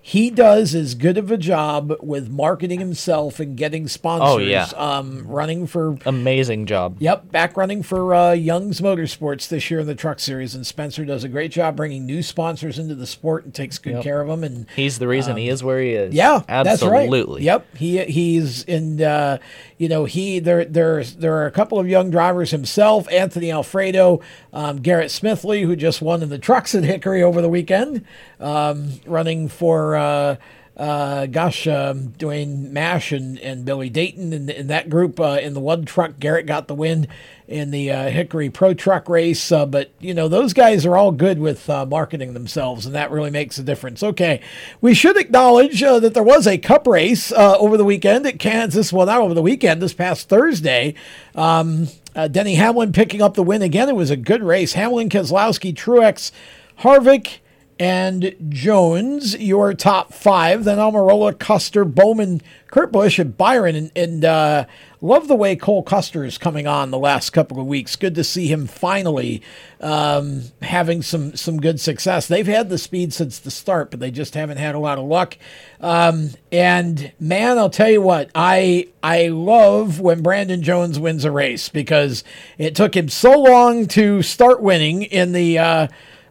[0.10, 4.28] he does as good of a job with marketing himself and getting sponsors.
[4.28, 4.64] Oh, yeah.
[4.76, 6.96] um, running for Amazing job.
[7.00, 11.06] Yep, back running for uh, Young's Motorsports this year in the Truck Series, and Spencer
[11.06, 14.04] does a great job bringing new sponsors into the sport and takes good Yep.
[14.04, 14.44] care of them.
[14.44, 16.10] And He's the reason he is where he is.
[16.10, 16.64] Um, yeah, absolutely.
[16.64, 17.42] That's right.
[17.44, 19.00] Yep, he he's in.
[19.04, 19.38] Uh,
[19.78, 23.08] you know, he there there's there are a couple of young drivers himself.
[23.12, 24.22] Anthony Alfredo,
[24.54, 28.04] um, Garrett Smithley, who just won in the trucks at Hickory over the weekend,
[28.40, 29.96] um, running for.
[29.96, 35.38] Uh, uh, gosh, um, Dwayne Mash and, and Billy Dayton in, in that group uh,
[35.42, 36.20] in the one truck.
[36.20, 37.08] Garrett got the win
[37.50, 39.52] in the uh, Hickory Pro Truck race.
[39.52, 43.12] Uh, but, you know, those guys are all good with uh, marketing themselves, and that
[43.12, 44.02] really makes a difference.
[44.02, 44.40] Okay,
[44.80, 48.40] we should acknowledge uh, that there was a cup race uh, over the weekend at
[48.40, 48.94] Kansas.
[48.94, 50.94] Well, not over the weekend, this past Thursday.
[51.36, 53.90] Um, uh, Denny Hamlin picking up the win again.
[53.90, 54.74] It was a good race.
[54.74, 56.32] Hamlin, Keselowski, Truex,
[56.80, 57.40] Harvick,
[57.80, 60.66] and Jones, your top five.
[60.66, 63.76] Then Almirola, Custer, Bowman, Kurt Busch, and Byron.
[63.76, 64.66] And, and uh,
[65.02, 67.96] love the way Cole Custer is coming on the last couple of weeks.
[67.96, 69.42] Good to see him finally
[69.80, 72.28] um, having some some good success.
[72.28, 75.06] They've had the speed since the start, but they just haven't had a lot of
[75.06, 75.38] luck.
[75.80, 81.32] Um, and man, I'll tell you what, I I love when Brandon Jones wins a
[81.32, 82.26] race because
[82.58, 85.58] it took him so long to start winning in the.
[85.58, 85.88] Uh, uh,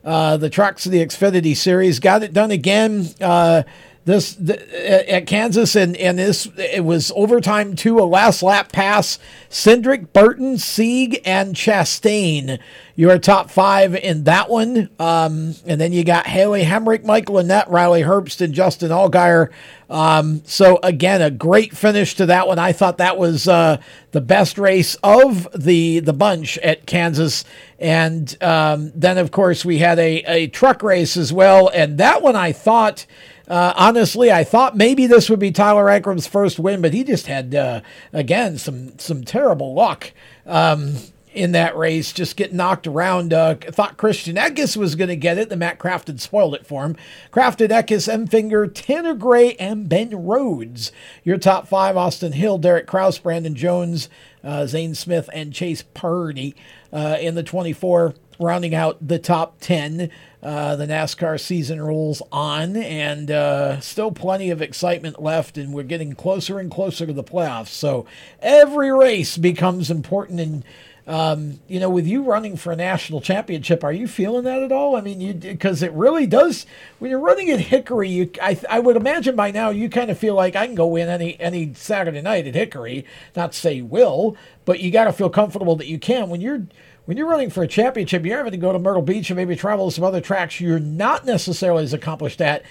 [0.09, 2.01] Uh, the trucks of the Xfinity Series.
[2.01, 3.07] Got it done again.
[3.21, 3.65] Uh,
[4.09, 9.19] This the, at Kansas, and and this it was overtime to a last lap pass.
[9.51, 12.59] Cindric, Burton, Sieg, and Chastain.
[12.97, 14.89] Your top five in that one.
[14.99, 19.51] Um, and then you got Haley Hemric, Michael Annett, Riley Herbst, and Justin Allgaier.
[19.91, 22.59] Um, so again, a great finish to that one.
[22.59, 23.77] I thought that was uh,
[24.13, 27.45] the best race of the the bunch at Kansas.
[27.79, 31.69] And um, then, of course, we had a, a truck race as well.
[31.69, 33.07] And that one I thought,
[33.49, 37.27] uh, honestly, I thought maybe this would be Tyler Ankrum's first win, but he just
[37.27, 37.81] had, uh,
[38.13, 40.13] again, some, some terrible luck.
[40.47, 40.97] Um,
[41.35, 43.33] in that race, just get knocked around.
[43.33, 45.49] Uh, thought Christian Eckes was going to get it.
[45.49, 46.97] The Matt Crafton spoiled it for him.
[47.33, 50.91] Crafton Eckes, Enfinger, Tanner Gray, and Ben Rhodes.
[51.25, 54.09] Your top five Austin Hill, Derek Kraus, Brandon Jones,
[54.43, 56.55] uh, Zane Smith, and Chase Purdy
[56.93, 60.11] uh, in the 24, rounding out the top 10.
[60.41, 65.83] Uh, the NASCAR season rolls on, and uh, still plenty of excitement left, and we're
[65.83, 67.69] getting closer and closer to the playoffs.
[67.69, 68.07] So
[68.41, 70.39] every race becomes important.
[70.39, 70.65] And
[71.09, 74.71] um, you know, with you running for a national championship, are you feeling that at
[74.71, 74.95] all?
[74.95, 76.67] I mean, you because it really does.
[76.99, 80.19] When you're running at Hickory, you I, I would imagine by now you kind of
[80.19, 83.07] feel like I can go win any any Saturday night at Hickory.
[83.35, 84.37] Not say will,
[84.67, 86.67] but you got to feel comfortable that you can when you're
[87.09, 89.57] when you're running for a championship, you're having to go to Myrtle Beach and maybe
[89.57, 92.63] travel to some other tracks you're not necessarily as accomplished at.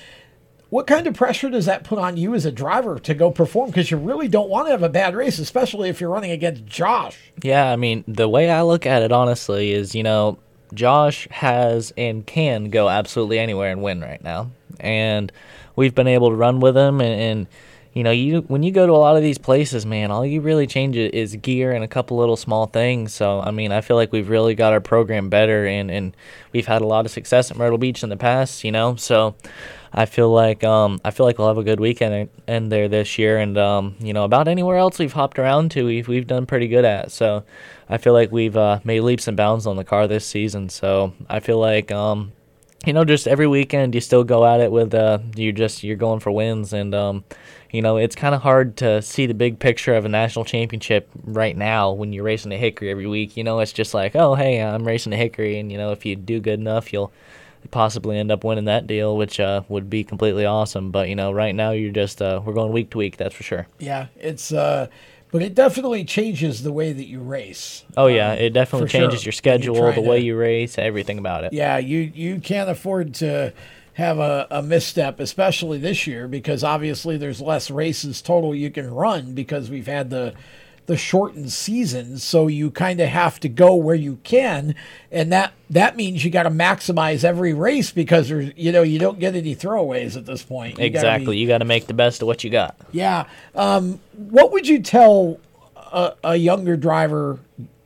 [0.70, 3.72] What kind of pressure does that put on you as a driver to go perform?
[3.72, 6.68] Because you really don't want to have a bad race, especially if you're running against
[6.68, 7.18] Josh.
[7.42, 10.38] Yeah, I mean, the way I look at it honestly is, you know,
[10.72, 14.52] Josh has and can go absolutely anywhere and win right now.
[14.80, 15.32] And
[15.76, 17.48] we've been able to run with him and, and
[17.98, 20.40] you know, you when you go to a lot of these places, man, all you
[20.40, 23.12] really change is gear and a couple little small things.
[23.12, 26.16] So, I mean, I feel like we've really got our program better and, and
[26.52, 28.96] we've had a lot of success at Myrtle Beach in the past, you know.
[28.98, 29.34] So,
[29.92, 33.18] I feel like um, I feel like we'll have a good weekend in there this
[33.18, 36.46] year, and um, you know about anywhere else we've hopped around to, we've we've done
[36.46, 37.12] pretty good at.
[37.12, 37.46] So
[37.90, 40.70] I feel like we've uh, made leaps and bounds on the car this season.
[40.70, 42.34] So I feel like um,
[42.86, 45.96] you know, just every weekend you still go at it with uh, you just you're
[45.96, 47.24] going for wins, and um,
[47.72, 51.10] you know it's kind of hard to see the big picture of a national championship
[51.24, 53.36] right now when you're racing a Hickory every week.
[53.36, 56.06] You know, it's just like, oh hey, I'm racing a Hickory, and you know if
[56.06, 57.12] you do good enough, you'll
[57.72, 60.92] possibly end up winning that deal, which uh, would be completely awesome.
[60.92, 63.44] But you know, right now you're just uh, we're going week to week, that's for
[63.44, 63.68] sure.
[63.80, 64.88] Yeah, it's uh,
[65.38, 67.86] but it definitely changes the way that you race.
[67.96, 69.28] Oh yeah, um, it definitely changes sure.
[69.28, 71.54] your schedule, the way to- you race, everything about it.
[71.54, 73.54] Yeah, you you can't afford to
[73.94, 78.92] have a, a misstep, especially this year, because obviously there's less races total you can
[78.92, 80.34] run because we've had the
[80.88, 82.18] the shortened season.
[82.18, 84.74] So you kind of have to go where you can,
[85.12, 88.98] and that that means you got to maximize every race because there's you know you
[88.98, 90.72] don't get any throwaways at this point.
[90.80, 92.76] You gotta be- Exactly, you got to make the best of what you got.
[92.92, 93.26] yeah.
[93.54, 95.40] Um, what would you tell
[95.76, 97.40] a, a younger driver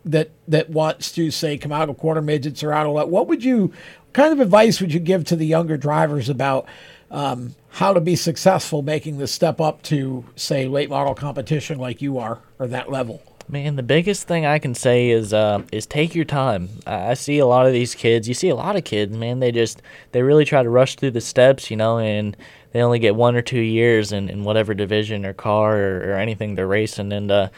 [0.05, 3.09] that that wants to say come out of quarter midgets or out of?
[3.09, 3.73] What would you
[4.13, 6.65] kind of advice would you give to the younger drivers about
[7.11, 12.01] um, how to be successful making the step up to say late model competition like
[12.01, 13.21] you are or that level?
[13.47, 16.69] Man, the biggest thing I can say is uh, is take your time.
[16.87, 18.27] I see a lot of these kids.
[18.27, 19.39] You see a lot of kids, man.
[19.39, 19.81] They just
[20.13, 22.37] they really try to rush through the steps, you know, and
[22.71, 26.13] they only get one or two years in, in whatever division or car or, or
[26.13, 27.49] anything they're racing, and uh,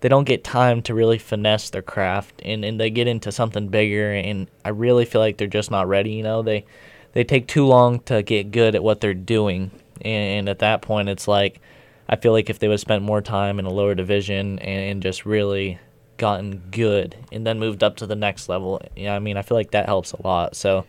[0.00, 3.66] they don't get time to really finesse their craft, and, and they get into something
[3.66, 4.12] bigger.
[4.12, 6.12] And I really feel like they're just not ready.
[6.12, 6.64] You know, they
[7.12, 9.70] they take too long to get good at what they're doing,
[10.00, 11.60] and, at that point, it's like
[12.08, 14.90] I feel like if they would have spent more time in a lower division and,
[14.90, 15.78] and just really
[16.18, 19.56] gotten good and then moved up to the next level, yeah, I mean, I feel
[19.56, 20.54] like that helps a lot.
[20.54, 20.84] So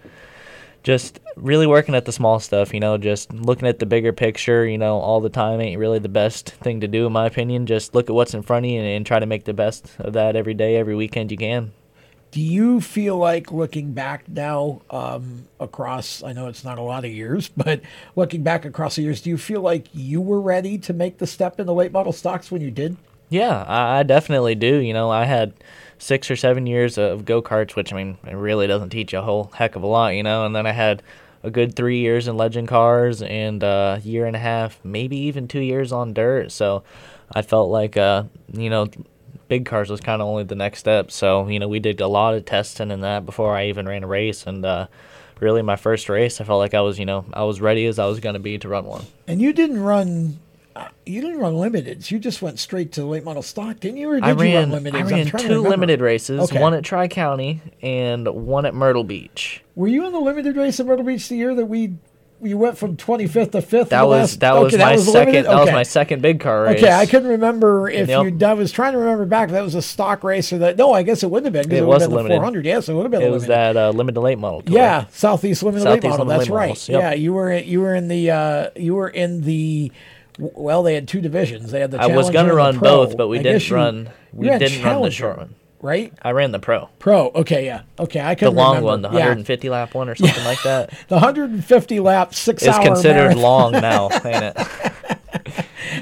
[0.83, 4.65] just really working at the small stuff, you know, just looking at the bigger picture,
[4.65, 7.65] you know, all the time ain't really the best thing to do, in my opinion.
[7.65, 9.95] Just look at what's in front of you and, and try to make the best
[9.99, 11.71] of that every day, every weekend you can.
[12.33, 17.05] Do you feel like looking back now um, across, I know it's not a lot
[17.05, 17.81] of years, but
[18.15, 21.27] looking back across the years, do you feel like you were ready to make the
[21.27, 22.97] step into late model stocks when you did?
[23.29, 24.77] Yeah, I, definitely do.
[24.77, 25.53] You know, I had
[25.99, 29.19] six or seven years of go karts, which I mean, it really doesn't teach you
[29.19, 30.43] a whole heck of a lot, you know.
[30.43, 31.03] And then I had
[31.43, 35.47] a good three years in legend cars and a year and a half, maybe even
[35.47, 36.51] two years on dirt.
[36.51, 36.83] So
[37.31, 38.87] I felt like, uh, you know,
[39.47, 41.11] big cars was kind of only the next step.
[41.11, 44.03] So you know, we did a lot of testing and that before I even ran
[44.03, 44.87] a race, and uh,
[45.39, 47.99] really my first race, I felt like I was, you know, I was ready as
[47.99, 49.05] I was going to be to run one.
[49.27, 50.39] And you didn't run.
[50.75, 52.09] uh, You didn't run limiteds.
[52.11, 54.09] You just went straight to the late model stock, didn't you?
[54.09, 54.95] Or did I you ran, run limiteds?
[54.95, 56.61] I ran two limited races, Okay.
[56.61, 59.61] one at Tri County and one at Myrtle Beach.
[59.75, 61.95] Were you in the limited race at Myrtle Beach the year that we
[62.45, 63.89] you went from 25th to 5th?
[63.89, 65.45] That was that was my second.
[65.45, 66.83] That was my second big car race.
[66.83, 68.39] Okay, I couldn't remember if Yep.
[68.41, 68.47] you.
[68.47, 69.49] I was trying to remember back.
[69.49, 70.77] If that was a stock race or that.
[70.77, 72.35] No, I guess it wouldn't have been because It it, was been limited.
[72.35, 72.65] the 400.
[72.65, 73.21] Yes, it would have been.
[73.21, 74.61] It a was that uh, limited late model.
[74.61, 74.75] Tour.
[74.75, 76.25] Yeah, Southeast Limited Late Southeast Model.
[76.25, 76.67] Limited That's Late right.
[76.69, 77.01] Models, yep.
[77.01, 79.91] Yeah, you were you were in the uh, you were in the.
[80.39, 81.71] Well, they had two divisions.
[81.71, 82.01] They had the.
[82.01, 84.09] I was Challenger gonna run both, but we I didn't you- run.
[84.33, 85.55] We didn't run the short one.
[85.83, 86.11] Right?
[86.23, 86.87] I ran the pro.
[86.97, 87.29] Pro.
[87.35, 87.81] Okay, yeah.
[87.99, 88.87] Okay, I The couldn't The long remember.
[88.87, 89.13] one, the Yeah.
[89.25, 90.89] 150 lap one or something like that.
[91.09, 93.41] The 150 lap six It's hour considered marathon.
[93.41, 94.57] long now, ain't it?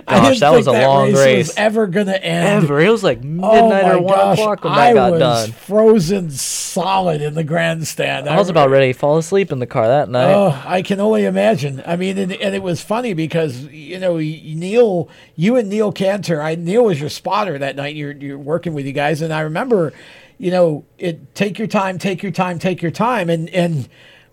[0.07, 1.47] I Gosh, that was a think long race, race.
[1.49, 2.63] Was ever gonna end?
[2.65, 2.79] Ever.
[2.81, 5.19] It was like Oh midnight my or one gosh, o'clock when that I got was
[5.19, 5.51] done.
[5.51, 8.29] frozen solid in the grandstand.
[8.29, 10.33] I was about ready to fall asleep in the car that night.
[10.33, 11.81] Oh, I can only imagine.
[11.85, 16.41] I mean, and, and it was funny because you know Neil, you and Neil Cantor.
[16.41, 17.95] I Neil was your spotter that night.
[17.95, 19.93] You're you're working with you guys, and I remember,
[20.37, 23.89] you know, it take your time, take your time, take your time, and and.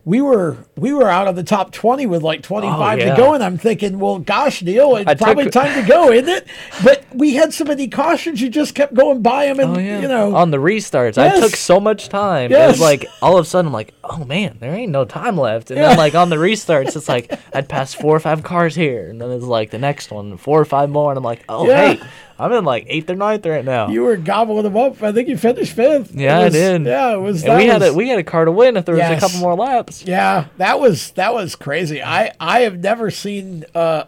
[0.09, 3.11] We were we were out of the top twenty with like twenty five Oh, yeah.
[3.15, 6.11] to go, and I'm thinking, well, gosh, Neil, it's I took- probably time to go,
[6.11, 6.47] isn't it?
[6.83, 10.09] But we had so many cautions, you just kept going by them, and oh, you
[10.09, 12.51] know, on the restarts, I took so much time.
[12.51, 15.37] It was like all of a sudden, I'm like, oh man, there ain't no time
[15.37, 15.71] left.
[15.71, 15.89] And Yeah.
[15.89, 19.21] then like on the restarts, it's like I'd pass four or five cars here, and
[19.21, 21.95] then it's like the next one, four or five more, and I'm like, oh Yeah.
[21.97, 22.01] hey,
[22.39, 23.89] I'm in like eighth or ninth right now.
[23.89, 25.03] you were gobbling them up.
[25.03, 26.15] I think you finished fifth.
[26.15, 26.85] Yeah, was- I did.
[26.87, 27.43] Yeah, it was.
[27.45, 29.55] We had a we had a car to win if there was a couple more
[29.57, 30.05] laps.
[30.07, 32.03] Yeah, that was that was crazy.
[32.03, 34.05] I I have never seen uh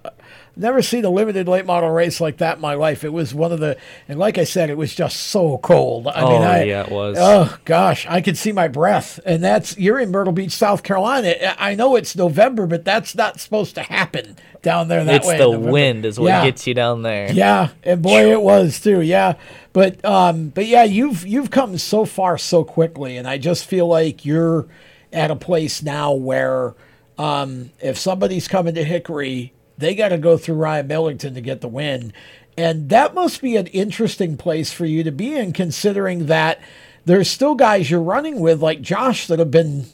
[0.61, 3.03] never seen a limited late model race like that in my life.
[3.05, 3.77] It was one of the
[4.09, 6.07] and like I said, it was just so cold.
[6.09, 7.17] I mean, Oh, I, yeah, it was.
[7.19, 9.19] Oh gosh, I could see my breath.
[9.25, 11.35] And that's you're in Myrtle Beach, South Carolina.
[11.59, 15.35] I know it's November, but that's not supposed to happen down there that it's way.
[15.35, 16.45] in the wind is what Yeah.
[16.45, 17.33] gets you down there.
[17.33, 19.01] Yeah, and boy, it was too.
[19.01, 19.35] Yeah,
[19.73, 23.87] but um, but yeah, you've you've come so far so quickly, and I just feel
[23.87, 24.67] like you're
[25.13, 26.75] at a place now where
[27.19, 31.61] um, if somebody's coming to Hickory, they got to go through Ryan Millington to get
[31.61, 32.13] the win,
[32.57, 36.61] and that must be an interesting place for you to be in, considering that
[37.05, 39.87] there's still guys you're running with like Josh that have been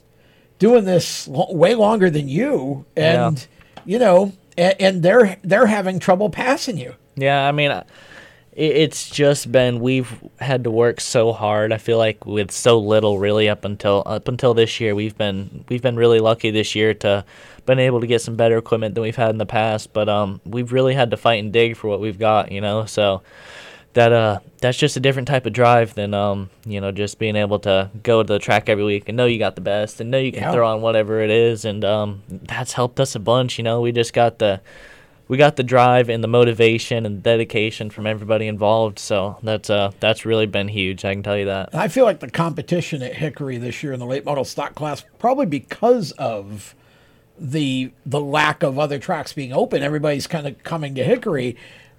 [0.59, 3.47] doing this lo- way longer than you, and
[3.85, 6.95] you know, and, and they're they're having trouble passing you.
[7.15, 7.85] Yeah, I mean, uh,
[8.57, 11.73] it's just been we've had to work so hard.
[11.73, 15.65] I feel like with so little, really, up until up until this year, we've been
[15.69, 17.25] we've been really lucky this year to
[17.67, 19.93] been able to get some better equipment than we've had in the past.
[19.93, 22.87] But um, we've really had to fight and dig for what we've got, you know.
[22.87, 23.23] So
[23.93, 27.37] that uh, that's just a different type of drive than um, you know, just being
[27.37, 30.11] able to go to the track every week and know you got the best and
[30.11, 30.53] know you can Yeah.
[30.53, 33.59] throw on whatever it is, and um, that's helped us a bunch.
[33.59, 34.61] You know, we just got the
[35.29, 38.99] we got the drive and the motivation and dedication from everybody involved.
[38.99, 41.05] So that's uh that's really been huge.
[41.05, 41.75] I can tell you that.
[41.75, 45.05] I feel like the competition at Hickory this year in the late model stock class,
[45.19, 46.75] probably because of
[47.39, 51.57] the the lack of other tracks being open, everybody's kind of coming to Hickory.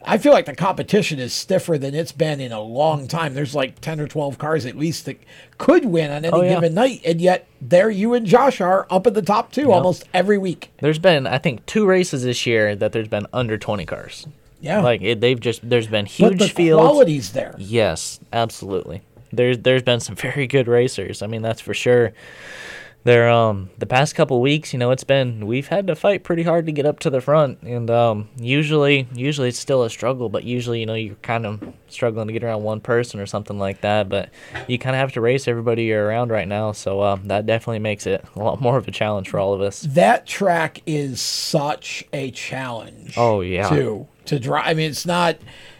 [0.07, 3.33] I feel like the competition is stiffer than it's been in a long time.
[3.33, 5.19] There's like ten or twelve cars at least that
[5.57, 6.55] could win on any Oh, yeah.
[6.55, 9.69] given night, and yet there you and Josh are up at the top two Yep.
[9.69, 10.71] almost every week.
[10.79, 14.27] There's been I think two races this year that there's been under 20 cars.
[14.61, 14.81] Yeah.
[14.81, 16.81] Like it, they've just there's been huge But the fields.
[16.81, 17.55] quality's there.
[17.57, 19.01] Yes, absolutely.
[19.31, 21.21] There's there's been some very good racers.
[21.21, 22.13] I mean, that's for sure.
[23.07, 26.43] There um the past couple weeks, you know, it's been we've had to fight pretty
[26.43, 30.27] hard to get up to the front and um usually usually it's still a struggle,
[30.27, 33.57] but usually, you know, you're kind of struggling to get around one person or something
[33.57, 34.29] like that, but
[34.67, 37.79] you kind of have to race everybody you're around right now, so um that definitely
[37.79, 39.83] makes it a lot more of a challenge for all of us.
[39.83, 43.13] That track is such a challenge.
[43.15, 43.69] Oh yeah.
[43.69, 44.67] too to drive.
[44.67, 45.37] I mean, it's not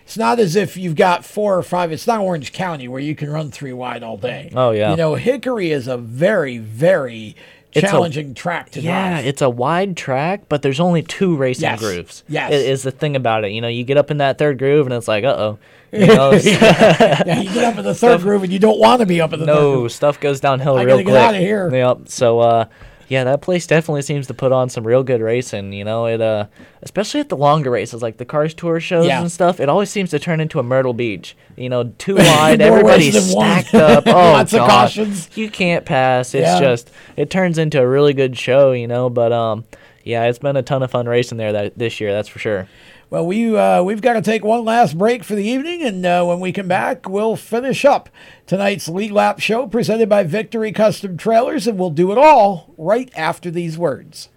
[0.08, 1.92] it's not as if you've got four or five.
[1.92, 4.50] It's not Orange County where you can run three wide all day.
[4.56, 4.92] Oh, yeah.
[4.92, 7.36] You know, Hickory is a very very
[7.74, 9.24] It's a- challenging track to yeah, drive.
[9.26, 11.80] Yeah, it's a wide track, but there's only two racing Yes.
[11.80, 12.24] grooves.
[12.30, 12.54] Yes.
[12.54, 13.52] It is the thing about it.
[13.52, 15.60] You know, you get up in that third groove and it's like, uh oh.
[15.92, 19.06] You know, yeah, you get up in the third groove and you don't want to
[19.06, 21.14] be up in the third no, stuff goes downhill I real gotta quick.
[21.16, 21.70] get outta here.
[21.74, 22.08] Yep.
[22.10, 22.66] So, uh,
[23.08, 25.72] yeah, that place definitely seems to put on some real good racing.
[25.74, 26.48] You know, it uh,
[26.82, 29.22] especially at the longer races like the Cars Tour shows Yeah.
[29.22, 29.60] and stuff.
[29.60, 31.36] It always seems to turn into a Myrtle Beach.
[31.56, 34.04] You know, too wide, everybody's stacked up.
[34.08, 34.70] Oh, Lots of God.
[34.70, 35.30] cautions.
[35.38, 36.34] You can't pass.
[36.34, 36.60] It's Yeah.
[36.60, 38.72] just it turns into a really good show.
[38.74, 39.64] You know, but um,
[40.04, 42.12] yeah, it's been a ton of fun racing there that this year.
[42.12, 42.68] That's for sure.
[43.10, 46.26] Well, we uh, we've got to take one last break for the evening, and uh,
[46.26, 48.10] when we come back, we'll finish up
[48.46, 53.10] tonight's lead lap show presented by Victory Custom Trailers, and we'll do it all right
[53.16, 54.28] after these words.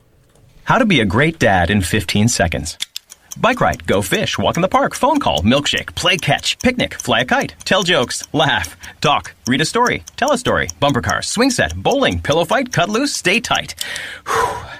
[0.65, 2.79] How to be a great dad in 15 seconds.
[3.37, 7.21] Bike ride, go fish, walk in the park, phone call, milkshake, play catch, picnic, fly
[7.21, 11.51] a kite, tell jokes, laugh, talk, read a story, tell a story, bumper car, swing
[11.51, 13.75] set, bowling, pillow fight, cut loose, stay tight.
[14.29, 14.80] Whew.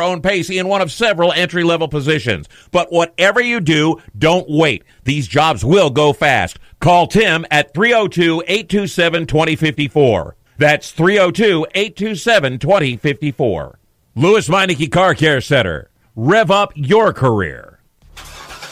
[0.00, 2.48] own pace in one of several entry level positions.
[2.70, 4.84] But whatever you do, don't wait.
[5.04, 6.58] These jobs will go fast.
[6.80, 10.36] Call Tim at 302 827 2054.
[10.56, 13.78] That's 302 827 2054.
[14.14, 15.90] Lewes Meineke Car Care Center.
[16.14, 17.80] Rev up your career.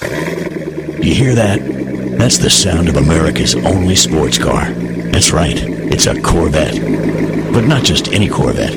[0.03, 1.59] You hear that?
[2.19, 4.71] That's the sound of America's only sports car.
[4.71, 6.75] That's right, it's a Corvette.
[7.53, 8.77] But not just any Corvette,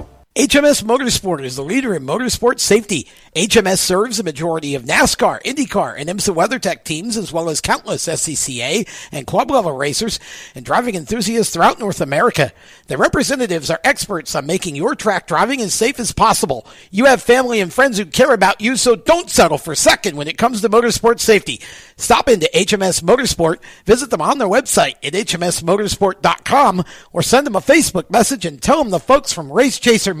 [0.33, 3.05] HMS Motorsport is the leader in motorsport safety.
[3.35, 8.07] HMS serves a majority of NASCAR, IndyCar, and IMSA WeatherTech teams, as well as countless
[8.07, 10.21] SCCA and club level racers
[10.55, 12.53] and driving enthusiasts throughout North America.
[12.87, 16.65] The representatives are experts on making your track driving as safe as possible.
[16.91, 20.29] You have family and friends who care about you, so don't settle for second when
[20.29, 21.59] it comes to motorsport safety.
[21.97, 27.61] Stop into HMS Motorsport, visit them on their website at hmsmotorsport.com, or send them a
[27.61, 30.20] Facebook message and tell them the folks from Race Chaser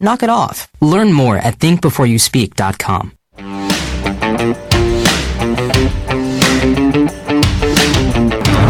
[0.00, 0.68] Knock it off.
[0.80, 3.12] Learn more at thinkbeforeyouspeak.com.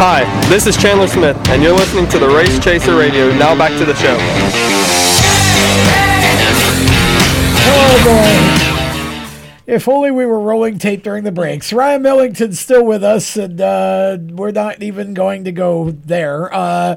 [0.00, 3.30] Hi, this is Chandler Smith, and you're listening to the Race Chaser Radio.
[3.36, 4.16] Now back to the show.
[7.70, 8.67] Oh boy.
[9.68, 11.74] If only we were rolling tape during the breaks.
[11.74, 16.48] Ryan Millington's still with us, and uh, we're not even going to go there.
[16.54, 16.96] Uh,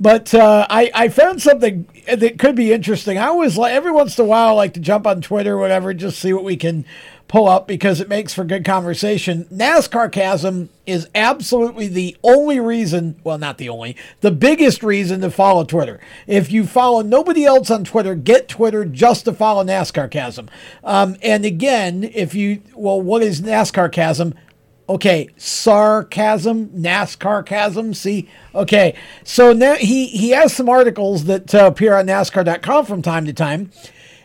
[0.00, 3.18] but uh, I, I found something that could be interesting.
[3.18, 5.58] I always like every once in a while I like to jump on Twitter or
[5.58, 6.84] whatever, just see what we can
[7.28, 9.44] pull up because it makes for good conversation.
[9.52, 15.64] NASCARcasm is absolutely the only reason, well, not the only, the biggest reason to follow
[15.64, 16.00] Twitter.
[16.26, 20.48] If you follow nobody else on Twitter, get Twitter just to follow NASCARcasm.
[20.82, 24.34] Um, and again, if you, well, what is NASCARcasm?
[24.88, 27.94] Okay, sarcasm, NASCARcasm.
[27.94, 28.94] See, okay.
[29.22, 33.34] So now he he has some articles that uh, appear on NASCAR.com from time to
[33.34, 33.70] time,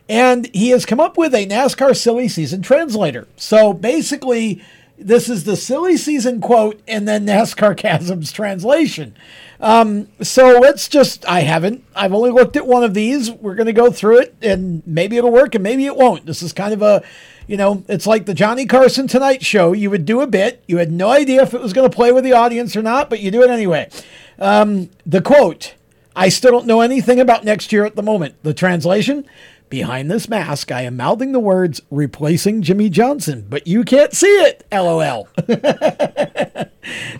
[0.09, 3.27] and he has come up with a NASCAR silly season translator.
[3.35, 4.61] So basically,
[4.97, 9.15] this is the silly season quote and then NASCARcasm's translation.
[9.59, 13.31] Um, so let's just, I haven't, I've only looked at one of these.
[13.31, 16.25] We're going to go through it and maybe it'll work and maybe it won't.
[16.25, 17.01] This is kind of a,
[17.47, 19.71] you know, it's like the Johnny Carson Tonight Show.
[19.71, 22.11] You would do a bit, you had no idea if it was going to play
[22.11, 23.89] with the audience or not, but you do it anyway.
[24.37, 25.75] Um, the quote,
[26.15, 28.35] I still don't know anything about next year at the moment.
[28.43, 29.25] The translation,
[29.73, 34.27] Behind this mask, I am mouthing the words replacing Jimmie Johnson, but you can't see
[34.27, 34.67] it.
[34.71, 35.27] LOL.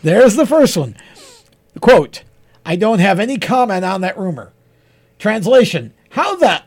[0.03, 0.95] There's the first one.
[1.79, 2.21] Quote
[2.63, 4.53] I don't have any comment on that rumor.
[5.17, 6.61] Translation How the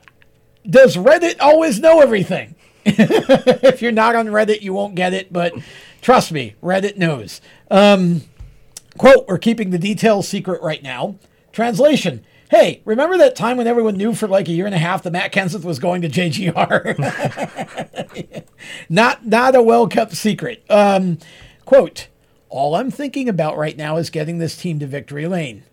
[0.69, 2.57] does Reddit always know everything?
[2.85, 5.55] if you're not on Reddit, you won't get it, but
[6.03, 7.41] trust me, Reddit knows.
[7.71, 8.23] Um,
[8.99, 11.15] quote We're keeping the details secret right now.
[11.53, 15.03] Translation Hey, remember that time when everyone knew for like a year and a half
[15.03, 16.97] that Matt Kenseth was going to JGR?
[18.89, 20.63] not not a well kept secret.
[20.71, 21.19] Um,
[21.65, 22.07] quote,
[22.49, 25.65] all I'm thinking about right now is getting this team to victory lane.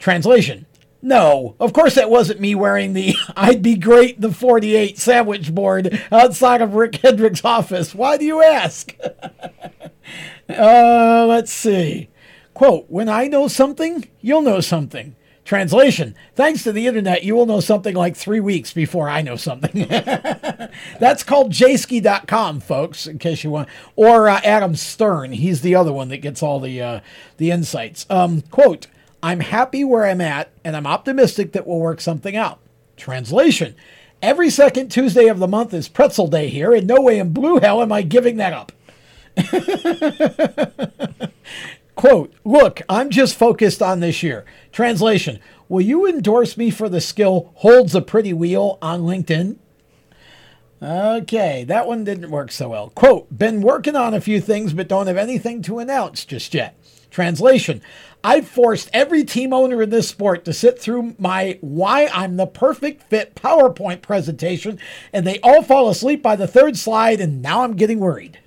[0.00, 0.66] Translation.
[1.00, 6.02] No, of course that wasn't me wearing the I'd be great the 48 sandwich board
[6.10, 7.94] outside of Rick Hendrick's office.
[7.94, 8.92] Why do you ask?
[10.48, 12.08] uh, let's see.
[12.54, 15.14] Quote, when I know something, you'll know something.
[15.48, 19.36] Translation Thanks to the internet, you will know something like three weeks before I know
[19.36, 19.88] something.
[21.00, 23.70] That's called Jayski.com, folks, in case you want.
[23.96, 25.32] Or uh, Adam Stern.
[25.32, 27.00] He's the other one that gets all the, uh,
[27.38, 28.04] the insights.
[28.10, 28.88] Um, quote
[29.22, 32.58] I'm happy where I'm at, and I'm optimistic that we'll work something out.
[32.98, 33.74] Translation
[34.20, 37.58] Every second Tuesday of the month is pretzel day here, and no way in blue
[37.58, 38.72] hell am I giving that up.
[41.98, 44.44] Quote, look, I'm just focused on this year.
[44.70, 49.56] Translation, will you endorse me for the skill holds a pretty wheel on LinkedIn?
[50.80, 52.90] Okay, that one didn't work so well.
[52.90, 56.78] Quote, been working on a few things, but don't have anything to announce just yet.
[57.10, 57.82] Translation,
[58.22, 62.46] I've forced every team owner in this sport to sit through my Why I'm the
[62.46, 64.78] Perfect Fit PowerPoint presentation,
[65.12, 68.38] and they all fall asleep by the third slide, and now I'm getting worried.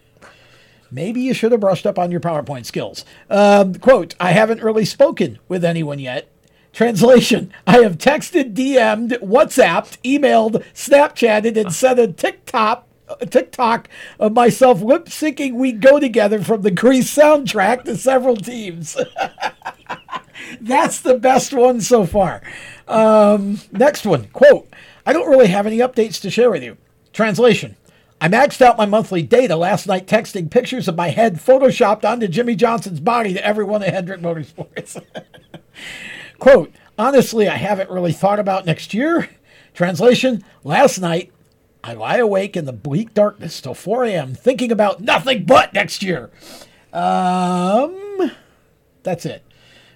[0.92, 3.06] Maybe you should have brushed up on your PowerPoint skills.
[3.30, 6.28] Um, quote, I haven't really spoken with anyone yet.
[6.74, 12.88] Translation I have texted, DM'd, WhatsApped, emailed, Snapchatted, and sent a TikTok.
[13.30, 13.90] TikTok
[14.20, 18.96] of myself lip syncing We Go Together from the Grease soundtrack to several teams.
[20.62, 22.42] That's the best one so far.
[22.88, 24.70] Um, next one quote,
[25.06, 26.78] I don't really have any updates to share with you.
[27.12, 27.76] Translation
[28.24, 32.28] I maxed out my monthly data last night texting pictures of my head photoshopped onto
[32.28, 35.04] Jimmie Johnson's body to everyone at Hendrick Motorsports.
[36.40, 39.28] Quote, honestly, I haven't really thought about next year.
[39.74, 41.32] Translation, last night
[41.84, 44.36] I lie awake in the bleak darkness till 4 a.m.
[44.36, 46.30] thinking about nothing but next year.
[46.94, 48.32] Um,
[49.02, 49.44] that's it.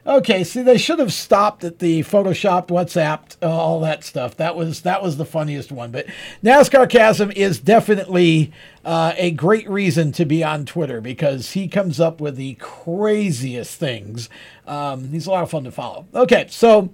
[0.07, 4.37] Okay, see, they should have stopped at the photoshopped, WhatsApp, uh, all that stuff.
[4.37, 5.89] That was that was the funniest one.
[5.89, 6.05] But
[6.43, 8.51] NASCARcasm is definitely
[8.83, 13.79] uh, a great reason to be on Twitter because he comes up with the craziest
[13.79, 14.29] things.
[14.67, 16.05] Um, he's a lot of fun to follow.
[16.13, 16.91] Okay, so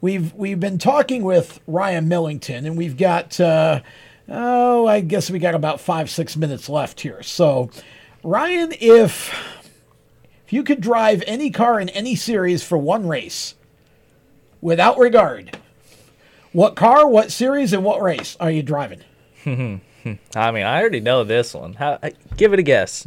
[0.00, 3.80] we've we've been talking with Ryan Millington, and we've got uh,
[4.28, 7.24] oh, I guess we got about five six minutes left here.
[7.24, 7.70] So,
[8.22, 9.34] Ryan, if
[10.52, 13.54] you could drive any car in any series for one race
[14.60, 15.58] without regard,
[16.52, 19.00] what car, what series, and what race are you driving?
[19.46, 19.80] I mean,
[20.36, 21.72] I already know this one.
[21.72, 21.98] How,
[22.36, 23.06] give it a guess.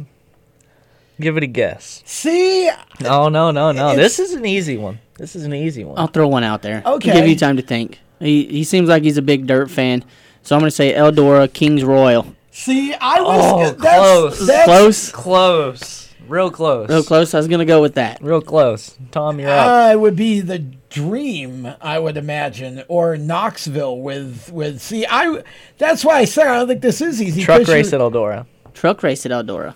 [1.20, 2.02] Give it a guess.
[2.04, 2.68] See?
[3.00, 3.94] No, no, no, no.
[3.94, 4.98] This is an easy one.
[5.16, 5.98] This is an easy one.
[5.98, 6.82] I'll throw one out there.
[6.84, 7.12] Okay.
[7.12, 8.00] Give you time to think.
[8.18, 10.04] He he seems like he's a big dirt fan,
[10.42, 12.34] so I'm gonna say Eldora Kings Royal.
[12.50, 14.46] See, I was Oh, that's, close.
[14.46, 15.12] That's, Close.
[15.12, 16.05] Close.
[16.28, 16.88] Real close.
[16.88, 17.34] Real close.
[17.34, 18.22] I was gonna go with that.
[18.22, 18.96] Real close.
[19.10, 19.66] Tom, you're up.
[19.88, 24.80] Uh, it would be the dream, I would imagine, or Knoxville with with.
[24.80, 25.42] See, I
[25.78, 27.42] that's why I said I don't think this is easy.
[27.42, 28.46] Truck 'cause race at Eldora.
[28.74, 29.74] Truck race at Eldora.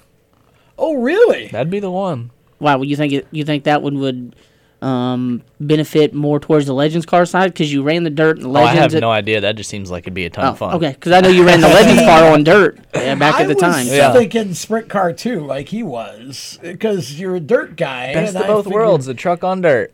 [0.79, 1.49] Oh, really?
[1.49, 2.31] That'd be the one.
[2.59, 2.77] Wow.
[2.77, 4.35] Well, you think it, you think that one would
[4.83, 8.61] um, benefit more towards the Legends car side because you ran the dirt and Oh,
[8.61, 9.41] I have at- no idea.
[9.43, 10.75] That just seems like it'd be a ton Oh, of fun.
[10.77, 10.91] okay.
[10.93, 13.55] Because I know you ran the Legends car on dirt yeah, back I at the
[13.55, 13.87] was time.
[13.87, 14.13] Yeah.
[14.13, 18.15] thinking sprint car too, like he was, because you're a dirt guy.
[18.15, 19.07] Best of I both figured- worlds.
[19.07, 19.93] The truck on dirt.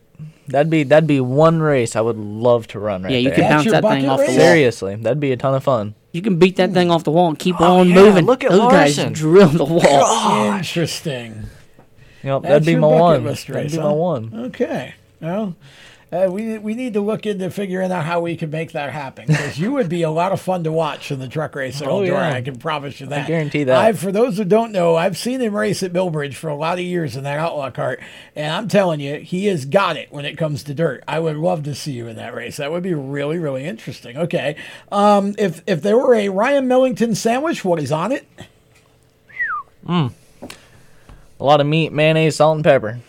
[0.49, 3.35] That'd be that'd be one race I would love to run right Yeah, you there.
[3.35, 4.35] could bounce that thing bucket off the wall.
[4.35, 5.93] Seriously, that'd be a ton of fun.
[6.13, 8.25] You can beat that thing off the wall and keep Oh, on yeah, moving.
[8.25, 9.09] look at Those Larson.
[9.09, 10.53] guys drill the wall.
[10.55, 11.43] Interesting.
[12.27, 13.23] Yep, That's that'd be my one.
[13.23, 13.83] list That'd be huh?
[13.83, 14.31] my one.
[14.47, 14.93] Okay.
[15.21, 15.55] Well,
[16.11, 19.25] uh, we we need to look into figuring out how we can make that happen
[19.27, 21.87] because you would be a lot of fun to watch in the truck race at
[21.89, 22.07] Oh, Eldora.
[22.07, 22.33] yeah.
[22.33, 23.27] I can promise you that.
[23.27, 23.77] guarantee that.
[23.77, 26.77] I've, for those who don't know, I've seen him race at Millbridge for a lot
[26.79, 27.99] of years in that outlaw cart,
[28.37, 31.03] and I'm telling you, he has got it when it comes to dirt.
[31.09, 32.55] I would love to see you in that race.
[32.57, 34.15] That would be really really interesting.
[34.17, 34.55] Okay,
[34.91, 38.25] um, if if there were a Ryan Millington sandwich, what is on it?
[41.39, 42.99] A lot of meat, mayonnaise, salt, and pepper.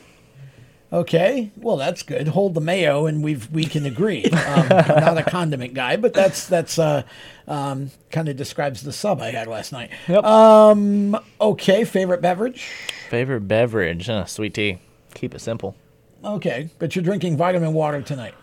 [0.90, 2.28] Okay, well that's good.
[2.28, 4.24] Hold the mayo, and we've we can agree.
[4.24, 7.02] Um, I'm not a condiment guy, but that's that's uh,
[7.46, 9.90] um, kind of describes the sub I had last night.
[10.08, 10.24] Yep.
[10.24, 12.70] Um, okay, favorite beverage.
[13.10, 14.08] Favorite beverage?
[14.08, 14.78] Uh, sweet tea.
[15.12, 15.76] Keep it simple.
[16.24, 18.34] Okay, but you're drinking vitamin water tonight.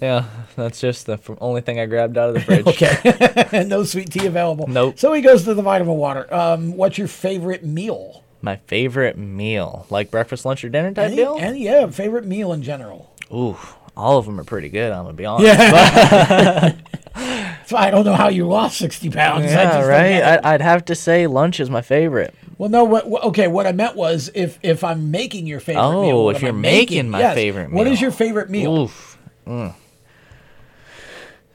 [0.00, 0.26] Yeah,
[0.56, 2.66] that's just the only thing I grabbed out of the fridge.
[2.66, 4.66] Okay, And no sweet tea available.
[4.66, 4.98] Nope.
[4.98, 6.32] So he goes to the vitamin water.
[6.34, 8.23] Um, what's your favorite meal?
[8.44, 11.36] My favorite meal, like breakfast, lunch, or dinner type Any, deal.
[11.40, 13.10] any yeah, favorite meal in general.
[13.32, 13.56] Ooh,
[13.96, 14.92] all of them are pretty good.
[14.92, 15.46] I'm gonna be honest.
[15.46, 16.74] Yeah.
[17.66, 19.46] So I don't know how you lost sixty pounds.
[19.46, 20.04] I yeah, just don't right.
[20.16, 20.22] it.
[20.44, 22.34] I, I'd have to say lunch is my favorite.
[22.58, 22.84] Well, no.
[22.84, 26.30] What, okay, what I meant was if if I'm making your favorite Oh, meal.
[26.36, 27.34] if you're making my Yes.
[27.34, 28.80] favorite What is your favorite meal?
[28.82, 29.16] Oof.
[29.46, 29.74] Mm.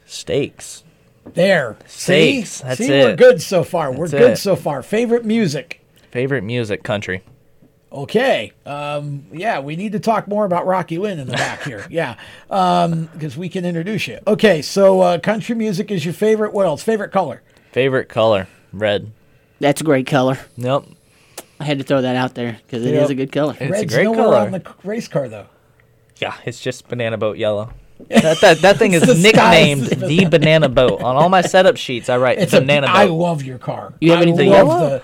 [0.06, 0.82] Steaks.
[1.34, 1.76] There.
[1.86, 2.42] See?
[2.42, 3.92] Steaks, that's See, we're good so far.
[3.92, 4.36] we're good it.
[4.38, 4.82] so far.
[4.82, 5.79] Favorite music.
[6.10, 7.22] Favorite music, country.
[7.92, 8.52] Okay.
[8.66, 11.86] Um, yeah, we need to talk more about Rocky Lynn in the back here.
[11.90, 12.16] Yeah.
[12.48, 14.18] Because we can introduce you.
[14.26, 16.52] Okay, so uh, country music is your favorite.
[16.52, 16.82] What else?
[16.82, 17.42] Favorite color?
[17.72, 19.10] Favorite color, red.
[19.60, 20.38] That's a great color.
[20.56, 20.86] Nope.
[21.58, 23.10] I had to throw that out there because it is Yep.
[23.10, 23.56] a good color.
[23.60, 24.36] It's a great nowhere color.
[24.38, 25.46] on the race car, though.
[26.16, 27.72] Yeah, it's just banana boat yellow.
[28.08, 31.02] That that, that thing is It's nicknamed the banana boat.
[31.02, 33.12] On all my setup sheets, I write It's banana a, I boat.
[33.12, 33.92] I love your car.
[34.00, 34.88] You have I anything love yellow?
[34.88, 35.02] The,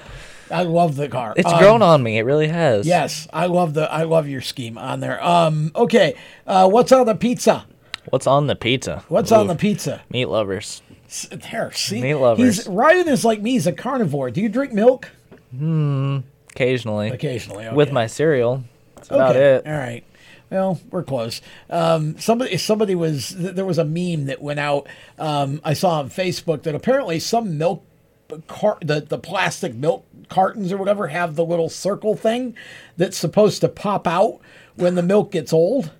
[0.50, 1.34] I love the car.
[1.36, 2.18] It's Um, grown on me.
[2.18, 2.86] It really has.
[2.86, 5.22] Yes, I love the I love your scheme on there.
[5.24, 6.14] Um, okay,
[6.46, 7.64] uh, what's on the pizza?
[8.10, 9.02] What's on the pizza?
[9.08, 10.02] What's on the pizza?
[10.10, 10.82] Meat lovers.
[11.08, 12.56] S- There, see, Meat lovers.
[12.58, 13.52] He's Ryan is like me.
[13.52, 14.30] He's a carnivore.
[14.30, 15.10] Do you drink milk?
[15.56, 16.18] Hmm.
[16.50, 17.10] Occasionally.
[17.10, 18.64] Occasionally, With my cereal.
[18.94, 19.66] That's about okay, it.
[19.66, 20.04] all right.
[20.50, 21.42] Well, we're close.
[21.68, 23.34] Um, somebody, somebody was.
[23.36, 24.86] th- There was a meme that went out.
[25.18, 27.84] Um, I saw on Facebook that apparently some milk
[28.28, 32.56] the the plastic milk cartons or whatever, have the little circle thing
[32.96, 34.40] that's supposed to pop out
[34.74, 35.92] when the milk gets old.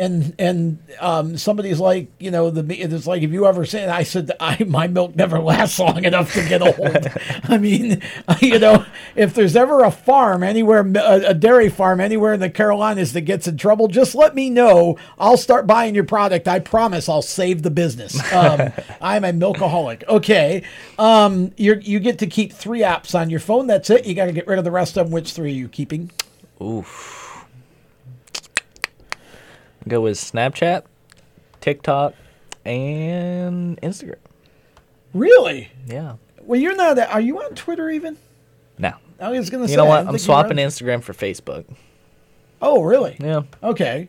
[0.00, 4.02] And and um, somebody's like, you know, the it's like if you ever say, I
[4.02, 7.06] said, I my milk never lasts long enough to get old.
[7.44, 8.02] I mean,
[8.40, 12.48] you know, if there's ever a farm anywhere, a, a dairy farm anywhere in the
[12.48, 14.96] Carolinas that gets in trouble, just let me know.
[15.18, 16.48] I'll start buying your product.
[16.48, 18.18] I promise I'll save the business.
[18.32, 18.72] Um,
[19.02, 20.08] I'm a milkaholic.
[20.08, 20.64] Okay,
[20.98, 23.66] um, you you get to keep three apps on your phone.
[23.66, 24.06] That's it.
[24.06, 25.12] You got to get rid of the rest of them.
[25.12, 26.10] Which three are you keeping?
[26.62, 27.19] Oof.
[29.90, 30.84] Go with Snapchat,
[31.60, 32.14] TikTok,
[32.64, 34.14] and Instagram.
[35.12, 35.72] Really?
[35.84, 36.14] Yeah.
[36.42, 36.96] Well, you're not.
[36.96, 38.16] Are you on Twitter even?
[38.78, 38.92] No.
[39.18, 39.76] I was gonna You say.
[39.76, 39.98] know what?
[40.06, 41.64] I'm think you're on- swapping Instagram for Facebook.
[42.62, 43.16] Oh, really?
[43.18, 43.42] Yeah.
[43.64, 44.08] Okay.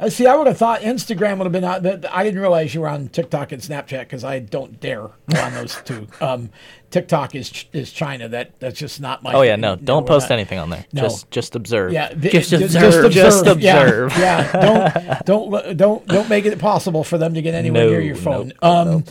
[0.00, 0.26] I see.
[0.26, 2.88] I would have thought Instagram would have been on, but I didn't realize you were
[2.88, 6.06] on TikTok and Snapchat because I don't dare go on those two.
[6.20, 6.50] Um,
[6.90, 8.28] TikTok is is China.
[8.28, 9.32] That that's just not my.
[9.32, 10.84] Oh yeah, no, don't we're post not- anything on there.
[10.92, 11.02] No.
[11.02, 11.92] Just just observe.
[11.92, 13.10] Yeah, vi- Just ju- observe.
[13.12, 13.50] Just Yeah,
[13.80, 14.16] observe.
[14.18, 18.00] Yeah, don't don't don't don't make it possible for them to get anywhere No, near
[18.00, 18.48] your phone.
[18.48, 19.04] nope, um, nope.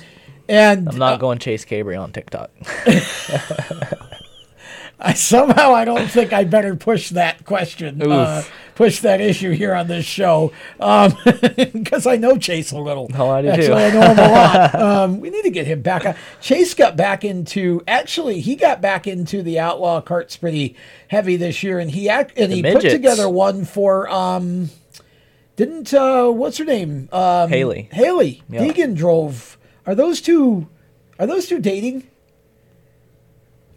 [0.47, 2.49] and I'm not uh, going Chase Cabre on TikTok.
[4.99, 8.51] I somehow I don't think I better push that question, uh, Oof.
[8.77, 13.09] Push that issue here on this show, because I know Chase a little.
[13.15, 13.73] Oh, I do Actually, too.
[13.73, 14.75] I know him a lot.
[14.87, 16.15] Um, we need to get him back.
[16.41, 20.75] Chase got back into actually he got back into the outlaw carts pretty
[21.07, 24.69] heavy this year, and he act, and The he put together one for um,
[25.55, 27.89] didn't uh, what's her name um, Hailie.
[27.91, 28.61] Hailie Yeah.
[28.61, 29.57] Deegan drove.
[29.87, 30.67] Are those two?
[31.17, 32.07] Are those two dating?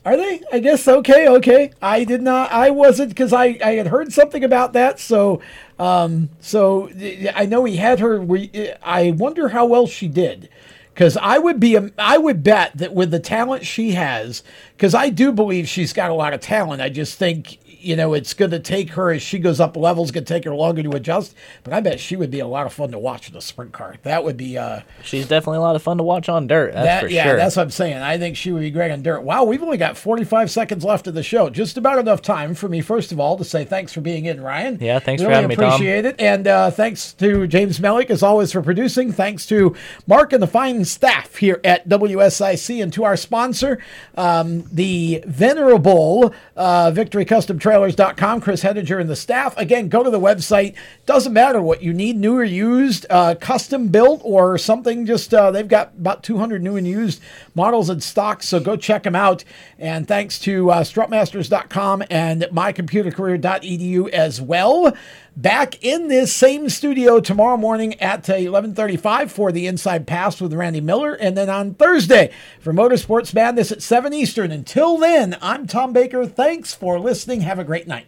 [0.05, 0.41] Are they?
[0.51, 1.73] I guess okay, okay.
[1.83, 2.51] I did not.
[2.53, 4.99] I wasn't because I I had heard something about that.
[4.99, 5.43] So,
[5.79, 6.91] um, so
[7.35, 8.27] I know he had her.
[8.83, 10.49] I wonder how well she did.
[10.95, 14.43] Because I would be, I would bet that with the talent she has,
[14.77, 16.83] because I do believe she's got a lot of talent.
[16.83, 20.11] I just think you know it's going to take her as she goes up levels.
[20.11, 21.35] Going to take her longer to adjust.
[21.65, 23.73] But I bet she would be a lot of fun to watch in the sprint
[23.73, 23.97] car.
[24.03, 24.59] That would be.
[24.59, 26.73] Uh, She's definitely a lot of fun to watch on dirt.
[26.73, 27.37] That's that, for yeah, sure.
[27.37, 27.99] that's what I'm saying.
[27.99, 29.23] I think she would be great on dirt.
[29.23, 31.51] Wow, we've only got 45 seconds left of the show.
[31.51, 34.41] Just about enough time for me, first of all, to say thanks for being in,
[34.41, 34.79] Ryan.
[34.81, 35.73] Yeah, thanks for really having me, Tom.
[35.75, 36.17] appreciate it.
[36.21, 39.13] And uh, thanks to James Mellick, as always, for producing.
[39.13, 39.75] Thanks to
[40.07, 43.79] Mark and the fine staff here at WSIC and to our sponsor,
[44.17, 46.91] um, the venerable uh,
[47.71, 49.57] VictoryCustomTrailers.com, Chris Hedinger and the staff.
[49.57, 50.75] Again, go to the website.
[51.07, 55.07] Doesn't matter what you need, new or used, uh, custom built or something.
[55.07, 57.21] Just uh, they've got about 200 new and used
[57.55, 59.45] models in stock, so go check them out.
[59.79, 64.93] And thanks to uh, strutmasters.com and mycomputercareer.edu as well.
[65.37, 70.81] Back in this same studio tomorrow morning at 11:35 for the Inside Pass with Randy
[70.81, 72.31] Miller, and then on Thursday
[72.61, 74.51] for Motorsports Madness at 7 Eastern.
[74.51, 76.27] Until then, I'm Tom Baker.
[76.27, 77.43] Thanks for listening.
[77.43, 78.07] Have a great night.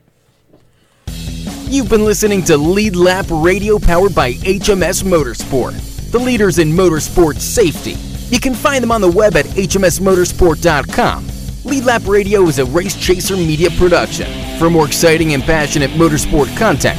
[1.66, 7.38] You've been listening to Lead Lap Radio powered by HMS Motorsport, the leaders in motorsport
[7.38, 7.96] safety.
[8.34, 11.28] You can find them on the web at hmsmotorsport.com.
[11.64, 14.58] Lead Lap Radio is a Race Chaser media production.
[14.58, 16.98] For more exciting and passionate motorsport content,